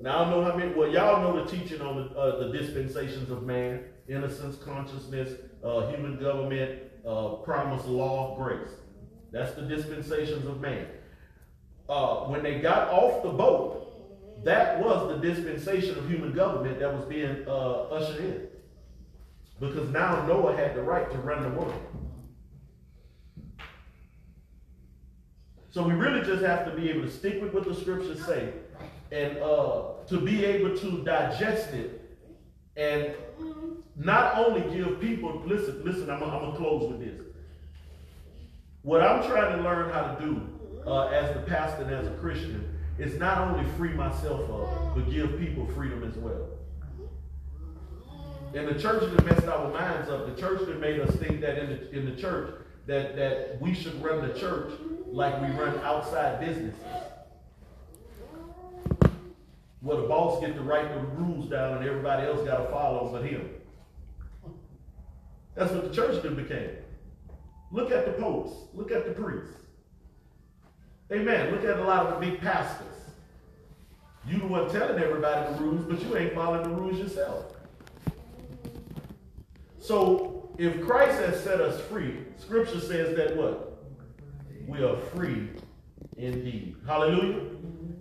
Now 0.00 0.24
I 0.24 0.30
know 0.30 0.44
how 0.44 0.54
many, 0.54 0.74
well, 0.74 0.90
y'all 0.90 1.22
know 1.22 1.42
the 1.42 1.50
teaching 1.50 1.80
on 1.80 1.96
the, 1.96 2.18
uh, 2.18 2.46
the 2.46 2.56
dispensations 2.56 3.30
of 3.30 3.44
man, 3.44 3.80
innocence, 4.06 4.56
consciousness, 4.56 5.40
uh, 5.64 5.88
human 5.88 6.20
government, 6.20 6.82
uh, 7.06 7.28
promise, 7.36 7.86
law, 7.86 8.36
grace. 8.36 8.68
That's 9.32 9.54
the 9.54 9.62
dispensations 9.62 10.46
of 10.46 10.60
man. 10.60 10.86
Uh, 11.88 12.24
when 12.26 12.42
they 12.42 12.60
got 12.60 12.88
off 12.90 13.22
the 13.22 13.30
boat, 13.30 13.85
that 14.46 14.78
was 14.78 15.08
the 15.08 15.16
dispensation 15.16 15.98
of 15.98 16.08
human 16.08 16.32
government 16.32 16.78
that 16.78 16.94
was 16.94 17.04
being 17.06 17.44
uh, 17.48 17.82
ushered 17.90 18.24
in. 18.24 18.46
Because 19.58 19.90
now 19.90 20.24
Noah 20.24 20.56
had 20.56 20.76
the 20.76 20.82
right 20.82 21.10
to 21.10 21.18
run 21.18 21.42
the 21.42 21.48
world. 21.48 21.74
So 25.70 25.82
we 25.82 25.94
really 25.94 26.24
just 26.24 26.44
have 26.44 26.64
to 26.66 26.70
be 26.80 26.88
able 26.90 27.02
to 27.02 27.10
stick 27.10 27.42
with 27.42 27.54
what 27.54 27.64
the 27.64 27.74
scriptures 27.74 28.24
say 28.24 28.52
and 29.10 29.36
uh, 29.38 29.82
to 30.06 30.20
be 30.20 30.44
able 30.44 30.78
to 30.78 31.02
digest 31.02 31.74
it 31.74 32.16
and 32.76 33.14
not 33.96 34.36
only 34.36 34.60
give 34.72 35.00
people, 35.00 35.42
listen, 35.44 35.82
listen, 35.84 36.08
I'm, 36.08 36.20
going 36.20 36.52
to 36.52 36.56
close 36.56 36.88
with 36.88 37.00
this. 37.00 37.20
What 38.82 39.02
I'm 39.02 39.28
trying 39.28 39.56
to 39.56 39.64
learn 39.64 39.90
how 39.90 40.14
to 40.14 40.24
do 40.24 40.48
uh, 40.86 41.06
as 41.08 41.34
the 41.34 41.42
pastor 41.42 41.82
and 41.82 41.92
as 41.92 42.06
a 42.06 42.14
Christian 42.18 42.75
is 42.98 43.18
not 43.18 43.38
only 43.38 43.68
free 43.72 43.92
myself 43.92 44.50
up, 44.50 44.94
but 44.94 45.10
give 45.10 45.38
people 45.38 45.66
freedom 45.74 46.02
as 46.02 46.16
well. 46.16 46.48
And 48.54 48.68
the 48.68 48.80
church 48.80 49.02
that 49.02 49.24
messed 49.26 49.46
our 49.46 49.70
minds 49.70 50.08
up, 50.08 50.34
the 50.34 50.40
church 50.40 50.66
that 50.66 50.80
made 50.80 51.00
us 51.00 51.14
think 51.16 51.40
that 51.42 51.58
in 51.58 51.68
the, 51.68 51.90
in 51.90 52.04
the 52.06 52.20
church, 52.20 52.54
that, 52.86 53.16
that 53.16 53.60
we 53.60 53.74
should 53.74 54.02
run 54.02 54.26
the 54.26 54.32
church 54.38 54.72
like 55.06 55.40
we 55.42 55.48
run 55.48 55.78
outside 55.80 56.40
businesses. 56.40 56.80
Where 59.80 59.96
the 59.98 60.08
boss 60.08 60.40
get 60.40 60.54
to 60.54 60.62
write 60.62 60.88
the 60.94 61.00
rules 61.00 61.50
down 61.50 61.76
and 61.76 61.86
everybody 61.86 62.26
else 62.26 62.40
got 62.48 62.58
to 62.58 62.70
follow 62.70 63.10
but 63.12 63.24
him. 63.24 63.50
That's 65.54 65.72
what 65.72 65.88
the 65.88 65.94
church 65.94 66.22
then 66.22 66.34
became. 66.34 66.70
Look 67.72 67.90
at 67.90 68.06
the 68.06 68.12
popes. 68.12 68.52
Look 68.74 68.90
at 68.90 69.04
the 69.06 69.12
priests. 69.12 69.54
Amen. 71.12 71.52
Look 71.52 71.64
at 71.64 71.78
a 71.78 71.84
lot 71.84 72.06
of 72.06 72.20
the 72.20 72.30
big 72.30 72.40
pastors. 72.40 72.86
You 74.26 74.38
the 74.38 74.46
one 74.46 74.68
telling 74.70 75.02
everybody 75.02 75.54
the 75.54 75.60
rules, 75.60 75.84
but 75.84 76.02
you 76.02 76.16
ain't 76.16 76.34
following 76.34 76.64
the 76.64 76.70
rules 76.70 76.98
yourself. 76.98 77.52
So 79.78 80.50
if 80.58 80.84
Christ 80.84 81.20
has 81.20 81.40
set 81.42 81.60
us 81.60 81.80
free, 81.82 82.16
Scripture 82.38 82.80
says 82.80 83.16
that 83.16 83.36
what? 83.36 83.84
We 84.66 84.82
are 84.82 84.96
free 85.14 85.48
indeed. 86.16 86.76
Hallelujah. 86.86 87.40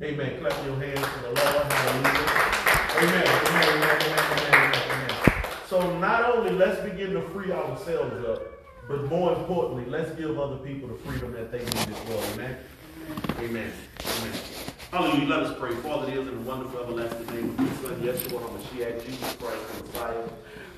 Amen. 0.01 0.39
Clap 0.39 0.65
your 0.65 0.75
hands 0.77 0.99
to 0.99 1.19
the 1.19 1.27
Lord. 1.27 1.71
Hallelujah. 1.71 2.55
Amen. 2.97 3.27
Amen. 3.27 3.69
Amen. 3.69 3.99
Amen. 4.01 4.73
Amen. 4.73 5.45
So 5.67 5.99
not 5.99 6.35
only 6.35 6.51
let's 6.51 6.81
begin 6.81 7.13
to 7.13 7.21
free 7.29 7.51
ourselves 7.51 8.25
up, 8.25 8.41
but 8.87 9.03
more 9.09 9.35
importantly, 9.35 9.85
let's 9.87 10.11
give 10.11 10.39
other 10.39 10.57
people 10.57 10.89
the 10.89 10.95
freedom 10.95 11.33
that 11.33 11.51
they 11.51 11.59
need 11.59 11.95
as 11.95 12.07
well. 12.07 12.23
Amen. 12.33 12.57
Amen. 13.39 13.71
Amen. 14.03 14.33
Hallelujah. 14.91 15.27
Let 15.27 15.39
us 15.43 15.59
pray. 15.59 15.75
Father, 15.75 16.11
it 16.11 16.17
is 16.17 16.27
in 16.27 16.35
the 16.35 16.41
wonderful 16.41 16.81
everlasting 16.81 17.27
name 17.27 17.49
of 17.49 17.59
your 17.59 17.91
Son, 17.91 18.01
Yeshua 18.01 18.39
HaMashiach, 18.41 19.05
Jesus 19.05 19.35
Christ, 19.35 19.77
the 19.77 19.83
Messiah. 19.83 20.29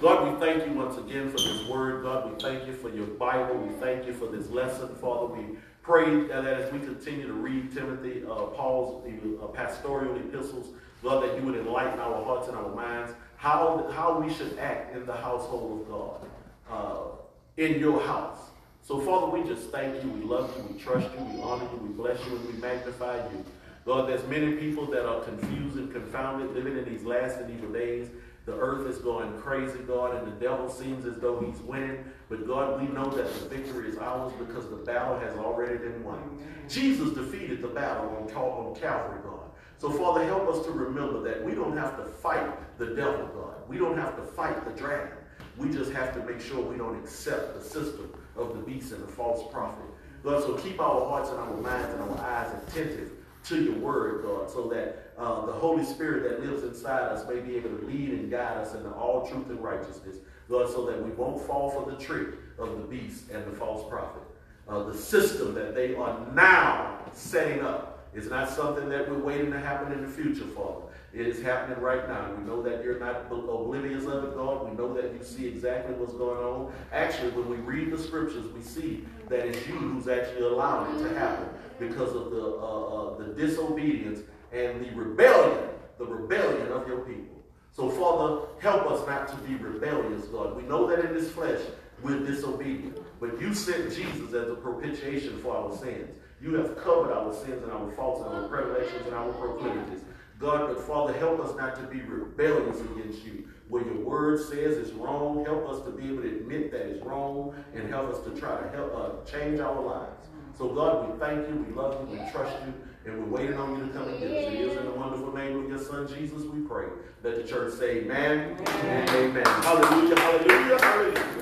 God, 0.01 0.33
we 0.33 0.39
thank 0.45 0.65
you 0.65 0.73
once 0.73 0.97
again 0.97 1.29
for 1.29 1.37
this 1.37 1.67
word. 1.67 2.03
God, 2.03 2.31
we 2.31 2.39
thank 2.41 2.67
you 2.67 2.73
for 2.73 2.89
your 2.89 3.05
Bible. 3.07 3.57
We 3.57 3.73
thank 3.79 4.05
you 4.05 4.13
for 4.13 4.27
this 4.27 4.49
lesson. 4.49 4.95
Father, 4.95 5.27
we 5.27 5.57
pray 5.81 6.27
that 6.27 6.45
as 6.45 6.71
we 6.73 6.79
continue 6.79 7.27
to 7.27 7.33
read 7.33 7.73
Timothy, 7.73 8.23
uh, 8.23 8.47
Paul's 8.47 9.05
uh, 9.41 9.47
pastoral 9.47 10.15
epistles, 10.17 10.73
God, 11.03 11.23
that 11.23 11.35
you 11.37 11.43
would 11.43 11.55
enlighten 11.55 11.99
our 11.99 12.23
hearts 12.25 12.47
and 12.47 12.57
our 12.57 12.75
minds 12.75 13.13
how, 13.37 13.89
how 13.91 14.19
we 14.19 14.33
should 14.33 14.57
act 14.57 14.95
in 14.95 15.05
the 15.05 15.15
household 15.15 15.81
of 15.81 15.87
God, 15.87 16.29
uh, 16.69 17.63
in 17.63 17.79
your 17.79 18.01
house. 18.01 18.46
So, 18.87 19.01
Father, 19.01 19.27
we 19.27 19.45
just 19.45 19.69
thank 19.69 20.01
you. 20.01 20.09
We 20.09 20.21
love 20.21 20.49
you. 20.55 20.63
We 20.63 20.79
trust 20.79 21.09
you. 21.13 21.25
We 21.25 21.41
honor 21.41 21.67
you. 21.73 21.77
We 21.79 21.89
bless 21.89 22.25
you 22.25 22.37
and 22.37 22.47
we 22.47 22.53
magnify 22.53 23.17
you. 23.17 23.43
God, 23.85 24.07
there's 24.07 24.25
many 24.27 24.53
people 24.53 24.85
that 24.85 25.05
are 25.05 25.19
confused 25.23 25.75
and 25.75 25.91
confounded 25.91 26.55
living 26.55 26.77
in 26.77 26.85
these 26.85 27.03
last 27.03 27.37
and 27.37 27.53
evil 27.53 27.69
days. 27.69 28.07
The 28.45 28.53
earth 28.53 28.87
is 28.87 28.99
going 28.99 29.37
crazy, 29.41 29.79
God, 29.79 30.15
and 30.15 30.25
the 30.25 30.39
devil 30.39 30.69
seems 30.69 31.05
as 31.05 31.17
though 31.17 31.41
he's 31.41 31.59
winning. 31.63 32.05
But 32.29 32.47
God, 32.47 32.79
we 32.79 32.87
know 32.87 33.09
that 33.09 33.25
the 33.25 33.49
victory 33.49 33.89
is 33.89 33.97
ours 33.97 34.31
because 34.39 34.69
the 34.69 34.77
battle 34.77 35.19
has 35.19 35.35
already 35.35 35.79
been 35.79 36.01
won. 36.01 36.41
Jesus 36.69 37.11
defeated 37.11 37.61
the 37.61 37.67
battle 37.67 38.07
on, 38.15 38.33
on 38.33 38.73
Calvary, 38.75 39.19
God. 39.21 39.51
So, 39.79 39.91
Father, 39.91 40.23
help 40.23 40.47
us 40.47 40.65
to 40.65 40.71
remember 40.71 41.21
that 41.23 41.43
we 41.43 41.53
don't 41.55 41.75
have 41.75 41.97
to 41.97 42.05
fight 42.05 42.79
the 42.79 42.95
devil, 42.95 43.27
God. 43.35 43.67
We 43.67 43.79
don't 43.79 43.97
have 43.97 44.15
to 44.15 44.23
fight 44.23 44.63
the 44.63 44.71
dragon. 44.81 45.17
We 45.57 45.71
just 45.71 45.91
have 45.91 46.13
to 46.13 46.23
make 46.23 46.39
sure 46.39 46.61
we 46.61 46.77
don't 46.77 46.97
accept 46.97 47.53
the 47.53 47.61
system 47.61 48.13
of 48.37 48.55
the 48.55 48.61
beast 48.63 48.91
and 48.91 49.03
the 49.03 49.07
false 49.07 49.51
prophet. 49.51 49.85
God, 50.23 50.43
so 50.43 50.55
keep 50.55 50.79
our 50.79 51.07
hearts 51.07 51.29
and 51.29 51.39
our 51.39 51.53
minds 51.57 51.93
and 51.93 52.01
our 52.01 52.17
eyes 52.19 52.53
attentive 52.67 53.11
to 53.45 53.63
your 53.63 53.75
word, 53.75 54.23
God, 54.23 54.49
so 54.49 54.67
that 54.67 55.13
uh, 55.17 55.45
the 55.45 55.53
Holy 55.53 55.85
Spirit 55.85 56.23
that 56.29 56.45
lives 56.45 56.63
inside 56.63 57.03
us 57.03 57.27
may 57.27 57.39
be 57.39 57.55
able 57.55 57.69
to 57.69 57.85
lead 57.85 58.09
and 58.09 58.29
guide 58.29 58.57
us 58.57 58.73
into 58.73 58.89
all 58.91 59.27
truth 59.27 59.49
and 59.49 59.63
righteousness, 59.63 60.17
God, 60.49 60.69
so 60.69 60.85
that 60.85 61.01
we 61.01 61.11
won't 61.11 61.45
fall 61.45 61.69
for 61.69 61.89
the 61.89 61.97
trick 61.97 62.29
of 62.57 62.77
the 62.77 62.83
beast 62.87 63.29
and 63.31 63.45
the 63.45 63.55
false 63.55 63.89
prophet. 63.89 64.21
Uh, 64.67 64.83
the 64.83 64.97
system 64.97 65.53
that 65.53 65.73
they 65.73 65.95
are 65.95 66.19
now 66.33 66.99
setting 67.13 67.61
up 67.61 68.05
is 68.13 68.29
not 68.29 68.49
something 68.49 68.89
that 68.89 69.09
we're 69.09 69.19
waiting 69.19 69.51
to 69.51 69.59
happen 69.59 69.93
in 69.93 70.01
the 70.01 70.09
future, 70.09 70.45
Father. 70.47 70.86
It 71.17 71.25
is 71.25 71.41
happening 71.41 71.79
right 71.79 72.07
now. 72.07 72.31
We 72.31 72.43
know 72.43 72.61
that 72.61 72.83
you're 72.83 72.99
not 72.99 73.25
oblivious 73.31 74.05
of 74.05 74.23
it, 74.23 74.35
God. 74.35 74.69
We 74.69 74.77
know 74.77 74.93
that 74.93 75.11
you 75.13 75.23
see 75.23 75.47
exactly 75.47 75.95
what's 75.95 76.13
going 76.13 76.37
on. 76.37 76.71
Actually, 76.91 77.31
when 77.31 77.49
we 77.49 77.55
read 77.55 77.91
the 77.91 77.97
scriptures, 77.97 78.45
we 78.53 78.61
see 78.61 79.03
that 79.27 79.47
it's 79.47 79.65
you 79.65 79.73
who's 79.73 80.07
actually 80.07 80.45
allowing 80.45 80.95
it 80.95 81.09
to 81.09 81.17
happen 81.17 81.49
because 81.79 82.13
of 82.13 82.29
the, 82.29 82.39
uh, 82.39 82.67
uh, 82.67 83.17
the 83.17 83.33
disobedience 83.33 84.19
and 84.53 84.85
the 84.85 84.91
rebellion, 84.91 85.69
the 85.97 86.05
rebellion 86.05 86.71
of 86.71 86.87
your 86.87 86.99
people. 86.99 87.43
So, 87.71 87.89
Father, 87.89 88.45
help 88.59 88.85
us 88.85 89.07
not 89.07 89.27
to 89.29 89.35
be 89.37 89.55
rebellious, 89.55 90.25
God. 90.25 90.55
We 90.55 90.63
know 90.63 90.85
that 90.85 91.03
in 91.03 91.15
this 91.15 91.31
flesh 91.31 91.61
we're 92.03 92.19
disobedient, 92.19 92.95
but 93.19 93.41
you 93.41 93.55
sent 93.55 93.91
Jesus 93.91 94.33
as 94.35 94.49
a 94.49 94.55
propitiation 94.55 95.39
for 95.39 95.57
our 95.57 95.75
sins. 95.75 96.15
You 96.39 96.53
have 96.57 96.77
covered 96.77 97.11
our 97.11 97.33
sins 97.33 97.63
and 97.63 97.71
our 97.71 97.91
faults 97.93 98.23
and 98.23 98.35
our 98.35 98.47
predilections 98.47 99.07
and 99.07 99.15
our 99.15 99.31
proclivities. 99.33 100.01
God, 100.39 100.67
but 100.67 100.83
Father, 100.85 101.13
help 101.13 101.39
us 101.39 101.55
not 101.57 101.75
to 101.75 101.83
be 101.83 102.01
rebellious 102.01 102.79
against 102.79 103.23
you. 103.25 103.47
Where 103.69 103.83
your 103.83 103.95
word 103.95 104.39
says 104.39 104.77
is 104.77 104.93
wrong, 104.93 105.43
help 105.43 105.67
us 105.67 105.83
to 105.85 105.91
be 105.91 106.05
able 106.05 106.21
to 106.21 106.27
admit 106.29 106.71
that 106.71 106.81
it's 106.81 107.03
wrong 107.03 107.55
and 107.73 107.89
help 107.89 108.13
us 108.13 108.23
to 108.25 108.39
try 108.39 108.61
to 108.61 108.69
help 108.69 108.95
uh, 108.95 109.29
change 109.29 109.59
our 109.59 109.81
lives. 109.81 110.27
So 110.57 110.69
God, 110.69 111.11
we 111.11 111.19
thank 111.19 111.47
you, 111.47 111.55
we 111.67 111.73
love 111.73 112.09
you, 112.09 112.17
we 112.17 112.31
trust 112.31 112.55
you, 112.65 112.73
and 113.05 113.19
we're 113.19 113.41
waiting 113.41 113.57
on 113.57 113.77
you 113.77 113.87
to 113.87 113.93
come 113.93 114.07
and 114.07 114.19
get 114.19 114.31
us. 114.31 114.53
It 114.53 114.59
is 114.59 114.77
in 114.77 114.85
the 114.85 114.91
wonderful 114.91 115.33
name 115.33 115.63
of 115.63 115.69
your 115.69 115.79
son 115.79 116.07
Jesus 116.07 116.43
we 116.43 116.61
pray. 116.61 116.87
Let 117.23 117.35
the 117.35 117.43
church 117.43 117.73
say 117.73 117.99
amen, 117.99 118.57
amen. 118.59 118.67
and 118.85 119.09
amen. 119.09 119.45
Hallelujah, 119.45 120.19
hallelujah, 120.19 120.79
hallelujah. 120.79 121.37